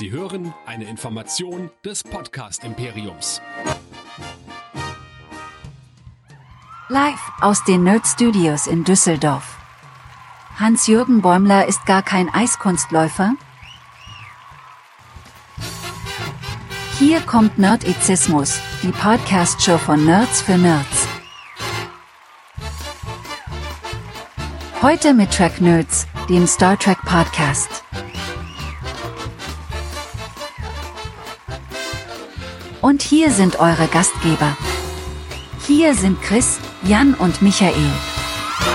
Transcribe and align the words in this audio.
Sie 0.00 0.12
hören 0.12 0.54
eine 0.64 0.84
Information 0.84 1.68
des 1.84 2.02
Podcast 2.02 2.64
Imperiums. 2.64 3.42
Live 6.88 7.20
aus 7.42 7.62
den 7.64 7.84
Nerd 7.84 8.06
Studios 8.06 8.66
in 8.66 8.84
Düsseldorf. 8.84 9.58
Hans-Jürgen 10.58 11.20
Bäumler 11.20 11.66
ist 11.66 11.84
gar 11.84 12.02
kein 12.02 12.32
Eiskunstläufer. 12.32 13.34
Hier 16.98 17.20
kommt 17.20 17.58
Nerdizismus, 17.58 18.58
die 18.82 18.92
Podcast-Show 18.92 19.76
von 19.76 20.02
Nerds 20.06 20.40
für 20.40 20.56
Nerds. 20.56 21.08
Heute 24.80 25.12
mit 25.12 25.30
Track 25.30 25.60
Nerds, 25.60 26.06
dem 26.30 26.46
Star 26.46 26.78
Trek 26.78 27.02
Podcast. 27.02 27.84
Und 32.82 33.02
hier 33.02 33.30
sind 33.30 33.60
eure 33.60 33.88
Gastgeber. 33.92 34.56
Hier 35.66 35.94
sind 35.94 36.20
Chris, 36.22 36.58
Jan 36.88 37.12
und 37.12 37.42
Michael. 37.42 37.74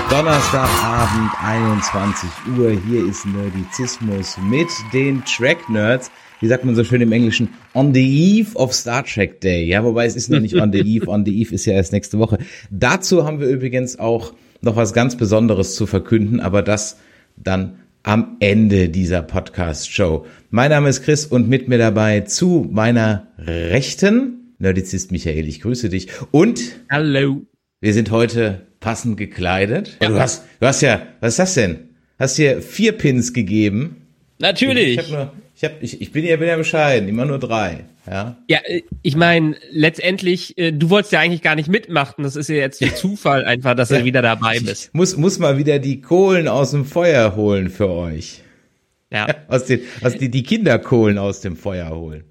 Donnerstagabend, 0.08 1.32
21 1.42 2.30
Uhr. 2.56 2.70
Hier 2.70 3.04
ist 3.08 3.26
Nerdizismus 3.26 4.36
mit 4.48 4.68
den 4.92 5.24
Track 5.24 5.68
Nerds. 5.68 6.12
Wie 6.38 6.46
sagt 6.46 6.64
man 6.64 6.76
so 6.76 6.84
schön 6.84 7.00
im 7.00 7.10
Englischen? 7.10 7.48
On 7.74 7.92
the 7.92 8.38
eve 8.38 8.54
of 8.54 8.72
Star 8.72 9.04
Trek 9.04 9.40
Day. 9.40 9.64
Ja, 9.64 9.82
wobei 9.82 10.06
es 10.06 10.14
ist 10.14 10.30
noch 10.30 10.38
nicht 10.38 10.54
on 10.54 10.72
the 10.72 10.78
eve. 10.96 11.08
On 11.08 11.24
the 11.24 11.40
eve 11.40 11.52
ist 11.52 11.66
ja 11.66 11.72
erst 11.72 11.92
nächste 11.92 12.20
Woche. 12.20 12.38
Dazu 12.70 13.24
haben 13.24 13.40
wir 13.40 13.48
übrigens 13.48 13.98
auch 13.98 14.34
noch 14.60 14.76
was 14.76 14.92
ganz 14.92 15.16
Besonderes 15.16 15.74
zu 15.74 15.84
verkünden, 15.84 16.38
aber 16.38 16.62
das 16.62 16.98
dann 17.36 17.80
am 18.06 18.36
Ende 18.38 18.88
dieser 18.88 19.20
Podcast-Show. 19.20 20.26
Mein 20.50 20.70
Name 20.70 20.88
ist 20.88 21.02
Chris 21.02 21.26
und 21.26 21.48
mit 21.48 21.66
mir 21.68 21.76
dabei 21.76 22.20
zu 22.20 22.64
meiner 22.70 23.26
Rechten 23.36 24.54
Nerdizist 24.58 25.10
Michael, 25.10 25.48
ich 25.48 25.60
grüße 25.60 25.88
dich. 25.88 26.08
Und 26.30 26.60
Hallo. 26.88 27.42
wir 27.80 27.92
sind 27.92 28.12
heute 28.12 28.62
passend 28.78 29.16
gekleidet. 29.16 29.96
Ja. 30.00 30.08
Du, 30.08 30.20
hast, 30.20 30.44
du 30.60 30.66
hast 30.66 30.82
ja, 30.82 31.02
was 31.18 31.30
ist 31.30 31.38
das 31.40 31.54
denn? 31.54 31.88
Hast 32.16 32.38
dir 32.38 32.62
vier 32.62 32.92
Pins 32.92 33.32
gegeben. 33.32 34.06
Natürlich. 34.38 34.98
Ich, 34.98 34.98
hab 34.98 35.10
nur, 35.10 35.32
ich, 35.56 35.64
hab, 35.64 35.82
ich, 35.82 36.02
ich 36.02 36.12
bin 36.12 36.22
ja, 36.22 36.36
bin 36.36 36.48
ja 36.48 36.56
bescheiden, 36.56 37.08
immer 37.08 37.24
nur 37.24 37.38
drei. 37.38 37.86
Ja, 38.06 38.36
ja 38.46 38.58
äh, 38.64 38.82
ich 39.00 39.16
meine, 39.16 39.56
letztendlich, 39.70 40.58
äh, 40.58 40.70
du 40.70 40.90
wolltest 40.90 41.12
ja 41.12 41.20
eigentlich 41.20 41.40
gar 41.40 41.54
nicht 41.54 41.68
mitmachen. 41.68 42.24
Das 42.24 42.36
ist 42.36 42.48
ja 42.48 42.56
jetzt 42.56 42.82
ein 42.82 42.94
Zufall 42.94 43.46
einfach, 43.46 43.74
dass 43.74 43.88
du 43.88 44.04
wieder 44.04 44.20
dabei 44.20 44.60
bist. 44.60 44.88
Ich 44.88 44.94
muss, 44.94 45.16
muss 45.16 45.38
mal 45.38 45.56
wieder 45.56 45.78
die 45.78 46.02
Kohlen 46.02 46.46
aus 46.46 46.72
dem 46.72 46.84
Feuer 46.84 47.36
holen 47.36 47.70
für 47.70 47.88
euch. 47.88 48.42
Ja. 49.10 49.28
Aus 49.48 49.64
den, 49.64 49.80
aus 50.02 50.16
die, 50.16 50.28
die 50.30 50.42
Kinderkohlen 50.42 51.16
aus 51.16 51.40
dem 51.40 51.56
Feuer 51.56 51.90
holen. 51.90 52.24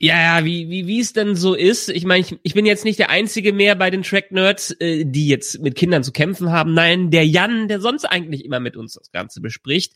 Ja, 0.00 0.38
ja, 0.38 0.44
wie, 0.44 0.70
wie, 0.70 0.86
wie 0.86 1.00
es 1.00 1.12
denn 1.12 1.34
so 1.34 1.54
ist. 1.54 1.88
Ich 1.88 2.04
meine, 2.04 2.20
ich, 2.20 2.38
ich 2.44 2.54
bin 2.54 2.66
jetzt 2.66 2.84
nicht 2.84 3.00
der 3.00 3.10
Einzige 3.10 3.52
mehr 3.52 3.74
bei 3.74 3.90
den 3.90 4.04
Track-Nerds, 4.04 4.76
äh, 4.78 5.04
die 5.04 5.26
jetzt 5.26 5.60
mit 5.60 5.74
Kindern 5.74 6.04
zu 6.04 6.12
kämpfen 6.12 6.52
haben. 6.52 6.72
Nein, 6.72 7.10
der 7.10 7.26
Jan, 7.26 7.66
der 7.66 7.80
sonst 7.80 8.04
eigentlich 8.04 8.44
immer 8.44 8.60
mit 8.60 8.76
uns 8.76 8.94
das 8.94 9.10
Ganze 9.10 9.40
bespricht, 9.40 9.94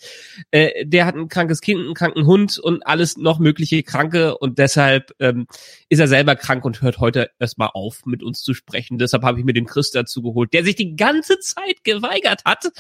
äh, 0.50 0.84
der 0.84 1.06
hat 1.06 1.14
ein 1.14 1.28
krankes 1.28 1.60
Kind, 1.60 1.80
einen 1.80 1.94
kranken 1.94 2.26
Hund 2.26 2.58
und 2.58 2.84
alles 2.84 3.16
noch 3.16 3.38
mögliche 3.38 3.84
Kranke 3.84 4.36
und 4.38 4.58
deshalb 4.58 5.12
ähm, 5.20 5.46
ist 5.88 6.00
er 6.00 6.08
selber 6.08 6.34
krank 6.34 6.64
und 6.64 6.82
hört 6.82 6.98
heute 6.98 7.30
erstmal 7.38 7.70
auf, 7.72 8.04
mit 8.04 8.24
uns 8.24 8.42
zu 8.42 8.54
sprechen. 8.54 8.98
Deshalb 8.98 9.22
habe 9.22 9.38
ich 9.38 9.44
mir 9.44 9.52
den 9.52 9.66
Chris 9.66 9.92
dazu 9.92 10.20
geholt, 10.20 10.52
der 10.52 10.64
sich 10.64 10.74
die 10.74 10.96
ganze 10.96 11.38
Zeit 11.38 11.84
geweigert 11.84 12.42
hat, 12.44 12.72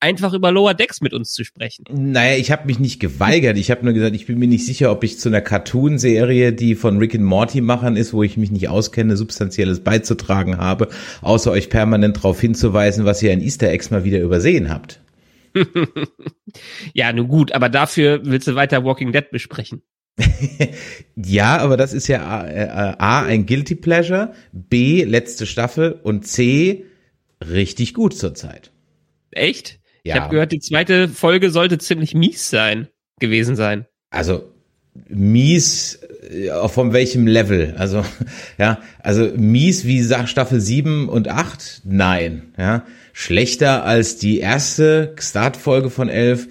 einfach 0.00 0.32
über 0.32 0.50
Lower 0.50 0.72
Decks 0.72 1.02
mit 1.02 1.12
uns 1.12 1.32
zu 1.32 1.44
sprechen. 1.44 1.84
Naja, 1.90 2.38
ich 2.38 2.50
habe 2.50 2.66
mich 2.66 2.78
nicht 2.78 3.00
geweigert. 3.00 3.58
Ich 3.58 3.70
habe 3.70 3.84
nur 3.84 3.92
gesagt, 3.92 4.16
ich 4.16 4.24
bin 4.24 4.38
mir 4.38 4.48
nicht 4.48 4.64
sicher, 4.64 4.90
ob 4.90 5.04
ich 5.04 5.18
zu 5.18 5.28
einer 5.28 5.42
Cartoon-Serie, 5.42 6.54
die 6.54 6.69
von 6.74 6.98
Rick 6.98 7.14
and 7.14 7.24
Morty 7.24 7.60
Machern 7.60 7.96
ist, 7.96 8.12
wo 8.12 8.22
ich 8.22 8.36
mich 8.36 8.50
nicht 8.50 8.68
auskenne, 8.68 9.16
substanzielles 9.16 9.80
beizutragen 9.80 10.58
habe, 10.58 10.88
außer 11.22 11.50
euch 11.50 11.70
permanent 11.70 12.18
darauf 12.18 12.40
hinzuweisen, 12.40 13.04
was 13.04 13.22
ihr 13.22 13.32
an 13.32 13.40
Easter 13.40 13.68
Eggs 13.70 13.90
mal 13.90 14.04
wieder 14.04 14.20
übersehen 14.20 14.70
habt. 14.70 15.00
ja, 16.94 17.12
nun 17.12 17.28
gut, 17.28 17.52
aber 17.52 17.68
dafür 17.68 18.20
willst 18.24 18.46
du 18.48 18.54
weiter 18.54 18.84
Walking 18.84 19.12
Dead 19.12 19.30
besprechen. 19.30 19.82
ja, 21.16 21.58
aber 21.58 21.76
das 21.76 21.92
ist 21.92 22.06
ja 22.08 22.26
A, 22.26 22.46
äh, 22.48 22.94
A, 22.98 23.22
ein 23.24 23.46
Guilty 23.46 23.74
Pleasure, 23.74 24.34
B, 24.52 25.04
letzte 25.04 25.46
Staffel 25.46 25.92
und 26.02 26.26
C, 26.26 26.84
richtig 27.48 27.94
gut 27.94 28.14
zurzeit. 28.14 28.70
Echt? 29.30 29.80
Ja. 30.04 30.14
Ich 30.14 30.20
habe 30.20 30.30
gehört, 30.30 30.52
die 30.52 30.60
zweite 30.60 31.08
Folge 31.08 31.50
sollte 31.50 31.78
ziemlich 31.78 32.14
mies 32.14 32.50
sein, 32.50 32.88
gewesen 33.18 33.56
sein. 33.56 33.86
Also 34.10 34.52
mies 35.08 36.00
von 36.66 36.92
welchem 36.92 37.26
Level? 37.26 37.74
Also, 37.78 38.04
ja, 38.58 38.78
also 39.00 39.30
mies 39.36 39.84
wie 39.84 40.02
Staffel 40.02 40.60
7 40.60 41.08
und 41.08 41.28
8? 41.28 41.82
Nein, 41.84 42.42
ja. 42.58 42.84
Schlechter 43.12 43.84
als 43.84 44.16
die 44.16 44.38
erste 44.38 45.14
Startfolge 45.18 45.90
von 45.90 46.08
11? 46.08 46.48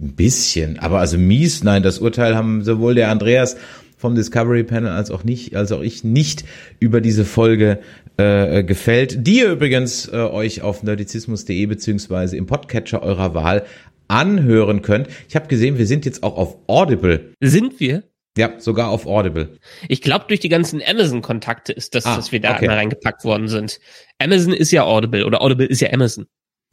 Ein 0.00 0.14
bisschen. 0.14 0.78
Aber 0.78 0.98
also 0.98 1.18
mies, 1.18 1.62
nein, 1.64 1.82
das 1.82 1.98
Urteil 1.98 2.34
haben 2.34 2.64
sowohl 2.64 2.94
der 2.94 3.10
Andreas 3.10 3.56
vom 3.96 4.14
Discovery 4.14 4.64
Panel 4.64 4.90
als 4.90 5.10
auch 5.10 5.22
nicht, 5.22 5.54
als 5.54 5.70
auch 5.70 5.80
ich 5.80 6.02
nicht 6.02 6.44
über 6.80 7.00
diese 7.00 7.24
Folge 7.24 7.78
äh, 8.16 8.64
gefällt, 8.64 9.26
die 9.26 9.38
ihr 9.38 9.52
übrigens 9.52 10.08
äh, 10.08 10.16
euch 10.16 10.62
auf 10.62 10.82
nerdizismus.de 10.82 11.64
beziehungsweise 11.66 12.36
im 12.36 12.46
Podcatcher 12.46 13.02
eurer 13.02 13.34
Wahl 13.34 13.64
anhören 14.08 14.82
könnt. 14.82 15.08
Ich 15.28 15.36
habe 15.36 15.46
gesehen, 15.46 15.78
wir 15.78 15.86
sind 15.86 16.04
jetzt 16.04 16.22
auch 16.22 16.36
auf 16.36 16.56
Audible. 16.66 17.32
Sind 17.40 17.80
wir? 17.80 18.02
Ja, 18.36 18.58
sogar 18.58 18.88
auf 18.88 19.06
Audible. 19.06 19.58
Ich 19.88 20.00
glaube, 20.00 20.24
durch 20.28 20.40
die 20.40 20.48
ganzen 20.48 20.80
Amazon-Kontakte 20.82 21.72
ist 21.72 21.94
das, 21.94 22.06
ah, 22.06 22.16
dass 22.16 22.32
wir 22.32 22.40
da 22.40 22.54
okay. 22.54 22.66
reingepackt 22.66 23.24
worden 23.24 23.48
sind. 23.48 23.78
Amazon 24.18 24.54
ist 24.54 24.70
ja 24.70 24.84
Audible 24.84 25.26
oder 25.26 25.42
Audible 25.42 25.66
ist 25.66 25.80
ja 25.80 25.92
Amazon. 25.92 26.26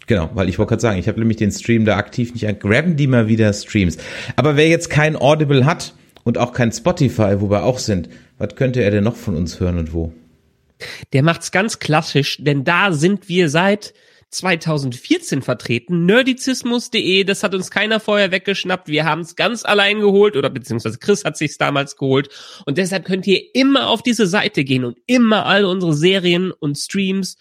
Genau, 0.07 0.29
weil 0.33 0.47
ich 0.47 0.57
wollte 0.57 0.69
gerade 0.69 0.81
sagen, 0.81 0.99
ich 0.99 1.07
habe 1.07 1.19
nämlich 1.19 1.37
den 1.37 1.51
Stream 1.51 1.83
da 1.83 1.97
aktiv 1.97 2.33
nicht 2.33 2.47
an. 2.47 2.59
Graben 2.59 2.95
die 2.95 3.07
mal 3.07 3.27
wieder 3.27 3.51
Streams. 3.51 3.97
Aber 4.37 4.55
wer 4.55 4.69
jetzt 4.69 4.89
kein 4.89 5.17
Audible 5.17 5.65
hat 5.65 5.93
und 6.23 6.37
auch 6.37 6.53
kein 6.53 6.71
Spotify, 6.71 7.41
wo 7.41 7.49
wir 7.49 7.63
auch 7.63 7.77
sind, 7.77 8.09
was 8.37 8.55
könnte 8.55 8.81
er 8.81 8.91
denn 8.91 9.03
noch 9.03 9.17
von 9.17 9.35
uns 9.35 9.59
hören 9.59 9.77
und 9.77 9.93
wo? 9.93 10.13
Der 11.11 11.23
macht's 11.23 11.51
ganz 11.51 11.79
klassisch, 11.79 12.37
denn 12.39 12.63
da 12.63 12.93
sind 12.93 13.27
wir 13.27 13.49
seit 13.49 13.93
2014 14.29 15.41
vertreten. 15.41 16.05
Nerdizismus.de, 16.05 17.23
das 17.23 17.43
hat 17.43 17.55
uns 17.55 17.71
keiner 17.71 17.99
vorher 17.99 18.31
weggeschnappt. 18.31 18.87
Wir 18.87 19.05
haben 19.05 19.21
es 19.21 19.35
ganz 19.35 19.65
allein 19.65 19.99
geholt 19.99 20.35
oder 20.35 20.49
beziehungsweise 20.49 20.99
Chris 20.99 21.25
hat 21.25 21.37
sich's 21.37 21.57
damals 21.57 21.95
geholt. 21.95 22.29
Und 22.65 22.77
deshalb 22.77 23.05
könnt 23.05 23.25
ihr 23.27 23.41
immer 23.55 23.89
auf 23.89 24.03
diese 24.03 24.27
Seite 24.27 24.63
gehen 24.63 24.85
und 24.85 24.97
immer 25.07 25.45
all 25.45 25.65
unsere 25.65 25.93
Serien 25.93 26.51
und 26.51 26.77
Streams 26.77 27.37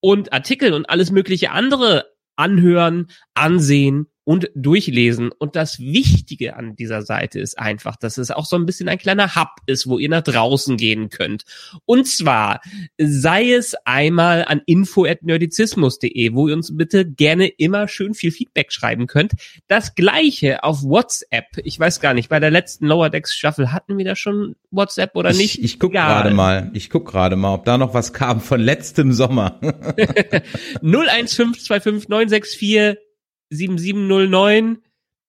und 0.00 0.32
Artikel 0.32 0.72
und 0.72 0.88
alles 0.88 1.10
mögliche 1.10 1.50
andere 1.50 2.06
anhören, 2.36 3.08
ansehen 3.34 4.06
und 4.28 4.50
durchlesen. 4.54 5.32
Und 5.32 5.56
das 5.56 5.78
Wichtige 5.78 6.54
an 6.54 6.76
dieser 6.76 7.00
Seite 7.00 7.40
ist 7.40 7.58
einfach, 7.58 7.96
dass 7.96 8.18
es 8.18 8.30
auch 8.30 8.44
so 8.44 8.56
ein 8.56 8.66
bisschen 8.66 8.90
ein 8.90 8.98
kleiner 8.98 9.36
Hub 9.36 9.48
ist, 9.64 9.86
wo 9.86 9.98
ihr 9.98 10.10
nach 10.10 10.20
draußen 10.20 10.76
gehen 10.76 11.08
könnt. 11.08 11.44
Und 11.86 12.06
zwar 12.06 12.60
sei 12.98 13.54
es 13.54 13.74
einmal 13.86 14.44
an 14.44 14.60
info@nerdizismus.de, 14.66 16.34
wo 16.34 16.46
ihr 16.46 16.54
uns 16.54 16.76
bitte 16.76 17.10
gerne 17.10 17.48
immer 17.48 17.88
schön 17.88 18.12
viel 18.12 18.30
Feedback 18.30 18.70
schreiben 18.70 19.06
könnt. 19.06 19.32
Das 19.66 19.94
gleiche 19.94 20.62
auf 20.62 20.82
WhatsApp. 20.82 21.46
Ich 21.64 21.80
weiß 21.80 22.00
gar 22.00 22.12
nicht, 22.12 22.28
bei 22.28 22.38
der 22.38 22.50
letzten 22.50 22.86
Lower 22.86 23.08
Decks 23.08 23.34
Staffel 23.34 23.72
hatten 23.72 23.96
wir 23.96 24.04
da 24.04 24.14
schon 24.14 24.56
WhatsApp 24.70 25.16
oder 25.16 25.32
nicht? 25.32 25.60
Ich, 25.60 25.64
ich 25.64 25.80
guck 25.80 25.92
gerade 25.92 26.32
mal. 26.32 26.70
Ich 26.74 26.90
guck 26.90 27.06
gerade 27.06 27.36
mal, 27.36 27.54
ob 27.54 27.64
da 27.64 27.78
noch 27.78 27.94
was 27.94 28.12
kam 28.12 28.42
von 28.42 28.60
letztem 28.60 29.14
Sommer. 29.14 29.58
01525964 30.82 33.07
7709. 33.50 34.82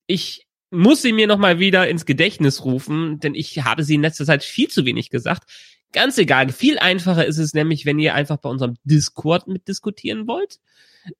Ich 0.08 0.48
muss 0.72 1.02
sie 1.02 1.14
mir 1.14 1.28
noch 1.28 1.38
mal 1.38 1.60
wieder 1.60 1.88
ins 1.88 2.06
Gedächtnis 2.06 2.64
rufen, 2.64 3.20
denn 3.20 3.36
ich 3.36 3.64
habe 3.64 3.84
sie 3.84 3.96
in 3.96 4.02
letzter 4.02 4.26
Zeit 4.26 4.44
viel 4.44 4.68
zu 4.68 4.86
wenig 4.86 5.10
gesagt. 5.10 5.50
Ganz 5.92 6.18
egal, 6.20 6.52
viel 6.52 6.78
einfacher 6.78 7.26
ist 7.26 7.40
es 7.40 7.54
nämlich, 7.54 7.86
wenn 7.86 7.98
ihr 7.98 8.14
einfach 8.14 8.38
bei 8.38 8.50
unserem 8.50 8.76
Discord 8.84 9.48
mitdiskutieren 9.48 10.28
wollt 10.28 10.60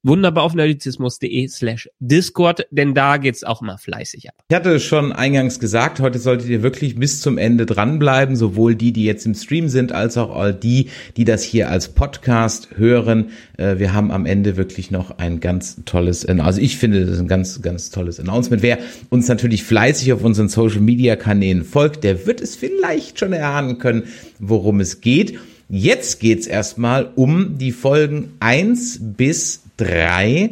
wunderbar 0.04 0.44
auf 0.44 0.54
nerdizismus.de 0.54 1.48
slash 1.48 1.90
Discord, 2.00 2.68
denn 2.72 2.94
da 2.94 3.18
geht's 3.18 3.44
auch 3.44 3.62
mal 3.62 3.78
fleißig 3.78 4.30
ab. 4.30 4.36
Ich 4.50 4.56
hatte 4.56 4.80
schon 4.80 5.12
eingangs 5.12 5.60
gesagt, 5.60 6.00
heute 6.00 6.20
solltet 6.20 6.50
ihr 6.50 6.64
wirklich 6.64 6.96
bis 6.96 7.22
zum 7.22 7.38
Ende 7.38 7.66
dranbleiben, 7.66 8.36
sowohl 8.36 8.76
die, 8.76 8.92
die 8.92 9.04
jetzt 9.04 9.26
im 9.26 9.36
Stream 9.36 9.70
sind, 9.70 9.92
als 9.92 10.18
auch 10.18 10.36
all 10.36 10.54
die, 10.54 10.88
die 11.18 11.26
das 11.26 11.44
hier 11.44 11.70
als 11.70 11.90
Podcast 11.90 12.70
hören. 12.76 13.32
Äh, 13.58 13.80
wir 13.80 13.94
haben 13.94 14.12
am 14.12 14.26
Ende 14.26 14.58
wirklich 14.58 14.92
noch 14.92 15.18
ein 15.18 15.40
ganz 15.40 15.82
tolles, 15.86 16.26
also 16.26 16.62
ich 16.62 16.78
finde, 16.78 17.06
das 17.06 17.20
ein 17.20 17.28
ganz, 17.28 17.62
ganz 17.62 17.90
tolles 17.90 18.20
Announcement. 18.20 18.62
Wer 18.62 18.80
uns 19.10 19.28
natürlich 19.28 19.64
fleißig 19.64 20.14
auf 20.14 20.24
unseren 20.24 20.50
Social 20.50 20.82
Media 20.82 21.16
Kanälen 21.16 21.64
folgt, 21.64 22.04
der 22.04 22.26
wird 22.26 22.42
es 22.42 22.56
vielleicht 22.56 23.20
schon 23.20 23.34
erahnen 23.34 23.78
können, 23.78 24.04
worum 24.40 24.80
es 24.80 25.02
geht. 25.02 25.40
Jetzt 25.72 26.20
geht's 26.20 26.48
erstmal 26.48 27.12
um 27.16 27.60
die 27.60 27.72
Folgen 27.72 28.32
eins 28.40 28.98
bis 29.00 29.62
drei 29.80 30.52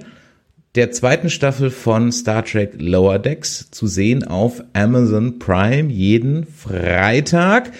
der 0.75 0.91
zweiten 0.91 1.29
Staffel 1.29 1.71
von 1.71 2.11
Star 2.11 2.45
Trek 2.45 2.73
Lower 2.77 3.19
Decks 3.19 3.71
zu 3.71 3.87
sehen 3.87 4.23
auf 4.23 4.63
Amazon 4.73 5.39
Prime 5.39 5.91
jeden 5.91 6.45
Freitag. 6.45 7.71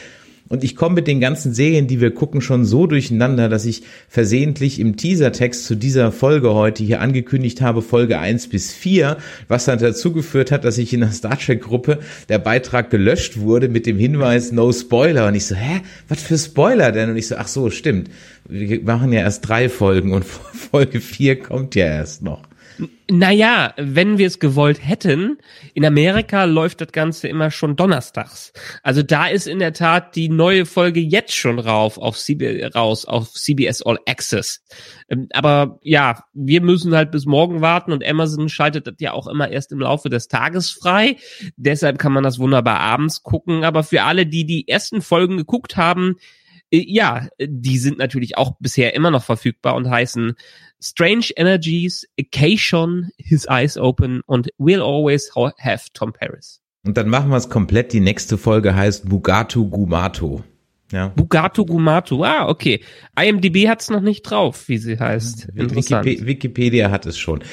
Und 0.49 0.63
ich 0.63 0.75
komme 0.75 0.95
mit 0.95 1.07
den 1.07 1.19
ganzen 1.19 1.53
Serien, 1.53 1.88
die 1.88 1.99
wir 1.99 2.11
gucken, 2.11 2.41
schon 2.41 2.65
so 2.65 2.88
durcheinander, 2.88 3.49
dass 3.49 3.65
ich 3.65 3.83
versehentlich 4.07 4.79
im 4.79 4.95
Teasertext 4.95 5.65
zu 5.65 5.75
dieser 5.75 6.11
Folge 6.11 6.53
heute 6.53 6.83
hier 6.83 7.01
angekündigt 7.01 7.61
habe, 7.61 7.81
Folge 7.81 8.19
1 8.19 8.47
bis 8.47 8.73
4, 8.73 9.17
was 9.47 9.65
dann 9.65 9.79
dazu 9.79 10.13
geführt 10.13 10.51
hat, 10.51 10.63
dass 10.63 10.77
ich 10.77 10.94
in 10.94 11.01
der 11.01 11.11
Star 11.11 11.38
Trek-Gruppe 11.38 11.99
der 12.29 12.39
Beitrag 12.39 12.89
gelöscht 12.89 13.39
wurde 13.39 13.67
mit 13.67 13.85
dem 13.85 13.97
Hinweis 13.97 14.51
No 14.51 14.71
Spoiler. 14.71 15.27
Und 15.27 15.35
ich 15.35 15.45
so, 15.45 15.55
hä, 15.55 15.81
was 16.07 16.21
für 16.21 16.38
Spoiler 16.38 16.91
denn? 16.91 17.09
Und 17.09 17.17
ich 17.17 17.27
so, 17.27 17.35
ach 17.35 17.47
so, 17.47 17.69
stimmt. 17.69 18.09
Wir 18.47 18.81
machen 18.81 19.11
ja 19.11 19.19
erst 19.19 19.47
drei 19.47 19.67
Folgen 19.67 20.13
und 20.13 20.25
Folge 20.71 21.01
4 21.01 21.39
kommt 21.39 21.75
ja 21.75 21.85
erst 21.85 22.21
noch. 22.21 22.46
Naja, 23.09 23.74
wenn 23.77 24.18
wir 24.18 24.27
es 24.27 24.39
gewollt 24.39 24.79
hätten, 24.85 25.38
in 25.74 25.85
Amerika 25.85 26.44
läuft 26.44 26.81
das 26.81 26.91
Ganze 26.91 27.27
immer 27.27 27.51
schon 27.51 27.75
donnerstags. 27.75 28.53
Also 28.83 29.01
da 29.01 29.27
ist 29.27 29.47
in 29.47 29.59
der 29.59 29.74
Tat 29.74 30.15
die 30.15 30.29
neue 30.29 30.65
Folge 30.65 31.00
jetzt 31.00 31.35
schon 31.35 31.59
rauf 31.59 31.97
auf 31.97 32.18
CB, 32.18 32.65
raus 32.75 33.06
auf 33.06 33.31
CBS 33.31 33.81
All 33.81 33.97
Access. 34.06 34.63
Ähm, 35.09 35.27
aber 35.33 35.79
ja, 35.83 36.24
wir 36.33 36.62
müssen 36.62 36.95
halt 36.95 37.12
bis 37.12 37.25
morgen 37.25 37.62
warten 37.62 37.91
und 37.91 38.06
Amazon 38.06 38.50
schaltet 38.50 38.88
das 38.88 38.95
ja 39.00 39.13
auch 39.13 39.27
immer 39.27 39.50
erst 39.50 39.71
im 39.71 39.79
Laufe 39.79 40.09
des 40.09 40.27
Tages 40.27 40.71
frei. 40.71 41.18
Deshalb 41.56 42.00
kann 42.00 42.13
man 42.13 42.24
das 42.24 42.39
wunderbar 42.39 42.79
abends 42.79 43.24
gucken. 43.24 43.63
Aber 43.63 43.83
für 43.83 44.03
alle, 44.03 44.25
die 44.25 44.45
die 44.45 44.68
ersten 44.68 45.01
Folgen 45.01 45.38
geguckt 45.38 45.77
haben, 45.77 46.18
äh, 46.71 46.83
ja, 46.85 47.27
die 47.39 47.77
sind 47.77 47.97
natürlich 47.97 48.38
auch 48.38 48.57
bisher 48.59 48.94
immer 48.94 49.12
noch 49.12 49.24
verfügbar 49.24 49.75
und 49.75 49.89
heißen 49.89 50.35
Strange 50.81 51.31
Energies, 51.35 52.07
Acacion, 52.19 53.09
His 53.18 53.47
Eyes 53.50 53.77
Open 53.77 54.21
und 54.25 54.50
We'll 54.59 54.81
Always 54.81 55.31
Have 55.35 55.88
Tom 55.94 56.13
Paris. 56.13 56.62
Und 56.85 56.97
dann 56.97 57.09
machen 57.09 57.29
wir 57.29 57.38
es 57.38 57.50
komplett. 57.50 57.94
Die 57.94 58.00
nächste 58.00 58.38
Folge 58.38 58.75
heißt 58.75 59.09
Bugatu 59.09 59.69
Gumato. 59.69 60.44
Ja. 60.91 61.09
Bugatu 61.09 61.65
Gumatu. 61.65 62.24
Ah, 62.24 62.47
okay. 62.47 62.81
IMDb 63.19 63.68
hat's 63.68 63.89
noch 63.89 64.01
nicht 64.01 64.24
drauf, 64.24 64.69
wie 64.69 64.77
sie 64.77 64.97
heißt. 64.97 65.50
Interessant. 65.56 66.06
Wikipedia 66.06 66.89
hat 66.89 67.06
es 67.06 67.18
schon 67.18 67.44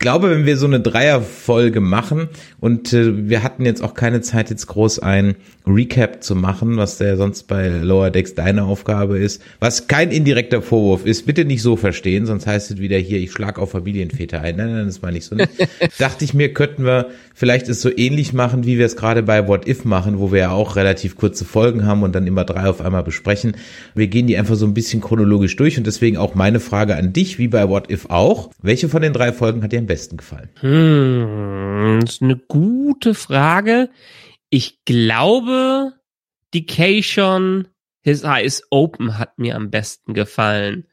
glaube, 0.00 0.30
wenn 0.30 0.46
wir 0.46 0.56
so 0.56 0.66
eine 0.66 0.80
Dreierfolge 0.80 1.80
machen 1.80 2.28
und 2.58 2.92
äh, 2.92 3.28
wir 3.28 3.44
hatten 3.44 3.64
jetzt 3.64 3.82
auch 3.84 3.94
keine 3.94 4.22
Zeit, 4.22 4.50
jetzt 4.50 4.66
groß 4.66 4.98
ein 4.98 5.36
Recap 5.66 6.24
zu 6.24 6.34
machen, 6.34 6.78
was 6.78 6.98
der 6.98 7.16
sonst 7.16 7.46
bei 7.46 7.68
Lower 7.68 8.10
Decks 8.10 8.34
deine 8.34 8.64
Aufgabe 8.64 9.18
ist, 9.18 9.42
was 9.60 9.86
kein 9.88 10.10
indirekter 10.10 10.62
Vorwurf 10.62 11.04
ist, 11.04 11.26
bitte 11.26 11.44
nicht 11.44 11.62
so 11.62 11.76
verstehen, 11.76 12.26
sonst 12.26 12.46
heißt 12.46 12.70
es 12.72 12.78
wieder 12.78 12.96
hier, 12.96 13.18
ich 13.18 13.30
schlag 13.30 13.58
auf 13.58 13.72
Familienväter 13.72 14.40
ein. 14.40 14.56
Nein, 14.56 14.72
nein, 14.72 14.86
das 14.86 15.02
meine 15.02 15.18
ich 15.18 15.26
so 15.26 15.36
nicht. 15.36 15.50
Dachte 15.98 16.24
ich 16.24 16.32
mir, 16.32 16.52
könnten 16.52 16.84
wir 16.84 17.10
vielleicht 17.34 17.68
es 17.68 17.82
so 17.82 17.90
ähnlich 17.94 18.32
machen, 18.32 18.64
wie 18.64 18.78
wir 18.78 18.86
es 18.86 18.96
gerade 18.96 19.22
bei 19.22 19.46
What 19.48 19.68
If 19.68 19.84
machen, 19.84 20.18
wo 20.18 20.32
wir 20.32 20.40
ja 20.40 20.50
auch 20.50 20.76
relativ 20.76 21.16
kurze 21.16 21.44
Folgen 21.44 21.84
haben 21.84 22.02
und 22.02 22.14
dann 22.14 22.26
immer 22.26 22.44
drei 22.44 22.68
auf 22.68 22.80
einmal 22.80 23.02
besprechen. 23.02 23.54
Wir 23.94 24.08
gehen 24.08 24.26
die 24.26 24.38
einfach 24.38 24.56
so 24.56 24.66
ein 24.66 24.74
bisschen 24.74 25.02
chronologisch 25.02 25.56
durch 25.56 25.76
und 25.76 25.86
deswegen 25.86 26.16
auch 26.16 26.34
meine 26.34 26.58
Frage 26.58 26.96
an 26.96 27.12
dich, 27.12 27.38
wie 27.38 27.48
bei 27.48 27.68
What 27.68 27.90
If 27.90 28.06
auch. 28.08 28.50
Welche 28.62 28.88
von 28.88 29.02
den 29.02 29.12
drei 29.12 29.32
Folgen 29.32 29.62
hat 29.62 29.72
dir 29.72 29.78
am 29.78 29.89
besten 29.90 30.18
gefallen? 30.18 30.50
Hm, 30.60 31.98
das 32.02 32.14
ist 32.14 32.22
eine 32.22 32.36
gute 32.36 33.14
Frage. 33.14 33.90
Ich 34.48 34.84
glaube, 34.84 35.94
Decation 36.54 37.66
His 38.02 38.22
Eyes 38.22 38.62
Open 38.70 39.18
hat 39.18 39.36
mir 39.40 39.56
am 39.56 39.70
besten 39.70 40.14
gefallen, 40.14 40.86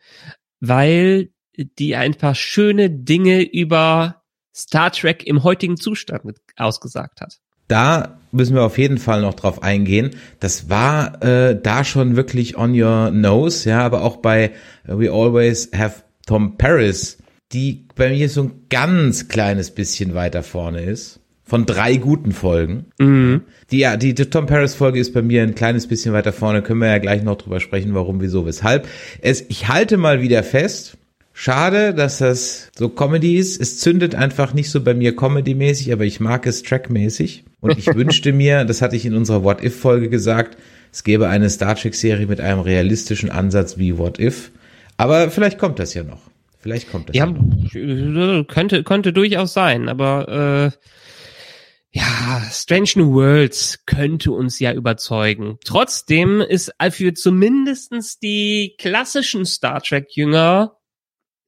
weil 0.59 1.29
die 1.55 1.95
ein 1.95 2.15
paar 2.15 2.33
schöne 2.33 2.89
Dinge 2.89 3.43
über 3.43 4.23
Star 4.55 4.91
Trek 4.91 5.27
im 5.27 5.43
heutigen 5.43 5.77
Zustand 5.77 6.23
ausgesagt 6.55 7.21
hat. 7.21 7.37
Da 7.67 8.17
müssen 8.31 8.55
wir 8.55 8.63
auf 8.63 8.79
jeden 8.79 8.97
Fall 8.97 9.21
noch 9.21 9.35
drauf 9.35 9.61
eingehen. 9.61 10.15
Das 10.39 10.71
war 10.71 11.21
äh, 11.21 11.61
da 11.61 11.83
schon 11.83 12.15
wirklich 12.15 12.57
on 12.57 12.79
your 12.79 13.11
nose, 13.11 13.69
ja, 13.69 13.81
aber 13.81 14.01
auch 14.01 14.17
bei 14.17 14.53
We 14.85 15.11
Always 15.11 15.69
Have 15.75 16.01
Tom 16.25 16.57
Paris 16.57 17.19
die 17.53 17.85
bei 17.95 18.09
mir 18.09 18.29
so 18.29 18.43
ein 18.43 18.51
ganz 18.69 19.27
kleines 19.27 19.71
bisschen 19.71 20.13
weiter 20.13 20.43
vorne 20.43 20.81
ist. 20.81 21.19
Von 21.43 21.65
drei 21.65 21.95
guten 21.95 22.33
Folgen. 22.33 22.87
Mhm. 22.99 23.43
Die, 23.71 23.77
ja, 23.79 23.95
die, 23.95 24.13
die 24.13 24.25
Tom 24.25 24.47
Paris 24.47 24.75
Folge 24.75 24.99
ist 24.99 25.13
bei 25.13 25.21
mir 25.21 25.43
ein 25.43 25.55
kleines 25.55 25.87
bisschen 25.87 26.11
weiter 26.11 26.33
vorne. 26.33 26.61
Können 26.61 26.81
wir 26.81 26.89
ja 26.89 26.97
gleich 26.97 27.23
noch 27.23 27.37
drüber 27.37 27.61
sprechen, 27.61 27.93
warum, 27.93 28.19
wieso, 28.19 28.45
weshalb. 28.45 28.85
Es, 29.21 29.45
ich 29.47 29.69
halte 29.69 29.95
mal 29.95 30.21
wieder 30.21 30.43
fest. 30.43 30.97
Schade, 31.31 31.93
dass 31.93 32.17
das 32.17 32.69
so 32.75 32.89
Comedy 32.89 33.37
ist. 33.37 33.61
Es 33.61 33.79
zündet 33.79 34.13
einfach 34.13 34.53
nicht 34.53 34.69
so 34.69 34.83
bei 34.83 34.93
mir 34.93 35.15
Comedy-mäßig, 35.15 35.93
aber 35.93 36.03
ich 36.03 36.19
mag 36.19 36.45
es 36.47 36.63
trackmäßig. 36.63 37.45
Und 37.61 37.77
ich 37.77 37.85
wünschte 37.95 38.33
mir, 38.33 38.65
das 38.65 38.81
hatte 38.81 38.97
ich 38.97 39.05
in 39.05 39.15
unserer 39.15 39.43
What 39.43 39.63
If 39.63 39.79
Folge 39.79 40.09
gesagt, 40.09 40.57
es 40.91 41.03
gäbe 41.03 41.29
eine 41.29 41.49
Star 41.49 41.75
Trek 41.75 41.95
Serie 41.95 42.27
mit 42.27 42.41
einem 42.41 42.59
realistischen 42.59 43.29
Ansatz 43.29 43.77
wie 43.77 43.97
What 43.97 44.19
If. 44.19 44.51
Aber 44.97 45.29
vielleicht 45.29 45.59
kommt 45.59 45.79
das 45.79 45.93
ja 45.93 46.03
noch. 46.03 46.21
Vielleicht 46.67 46.91
kommt 46.91 47.07
das. 47.07 47.15
Ja, 47.15 47.33
ja 47.73 48.43
könnte, 48.43 48.83
könnte 48.83 49.13
durchaus 49.13 49.53
sein, 49.53 49.87
aber 49.87 50.73
äh, 50.75 51.97
ja, 51.97 52.41
Strange 52.51 52.89
New 52.95 53.13
Worlds 53.13 53.85
könnte 53.85 54.33
uns 54.33 54.59
ja 54.59 54.73
überzeugen. 54.73 55.59
Trotzdem 55.63 56.41
ist 56.41 56.73
für 56.89 57.13
zumindestens 57.13 58.19
die 58.19 58.75
klassischen 58.77 59.45
Star 59.45 59.81
Trek-Jünger 59.81 60.77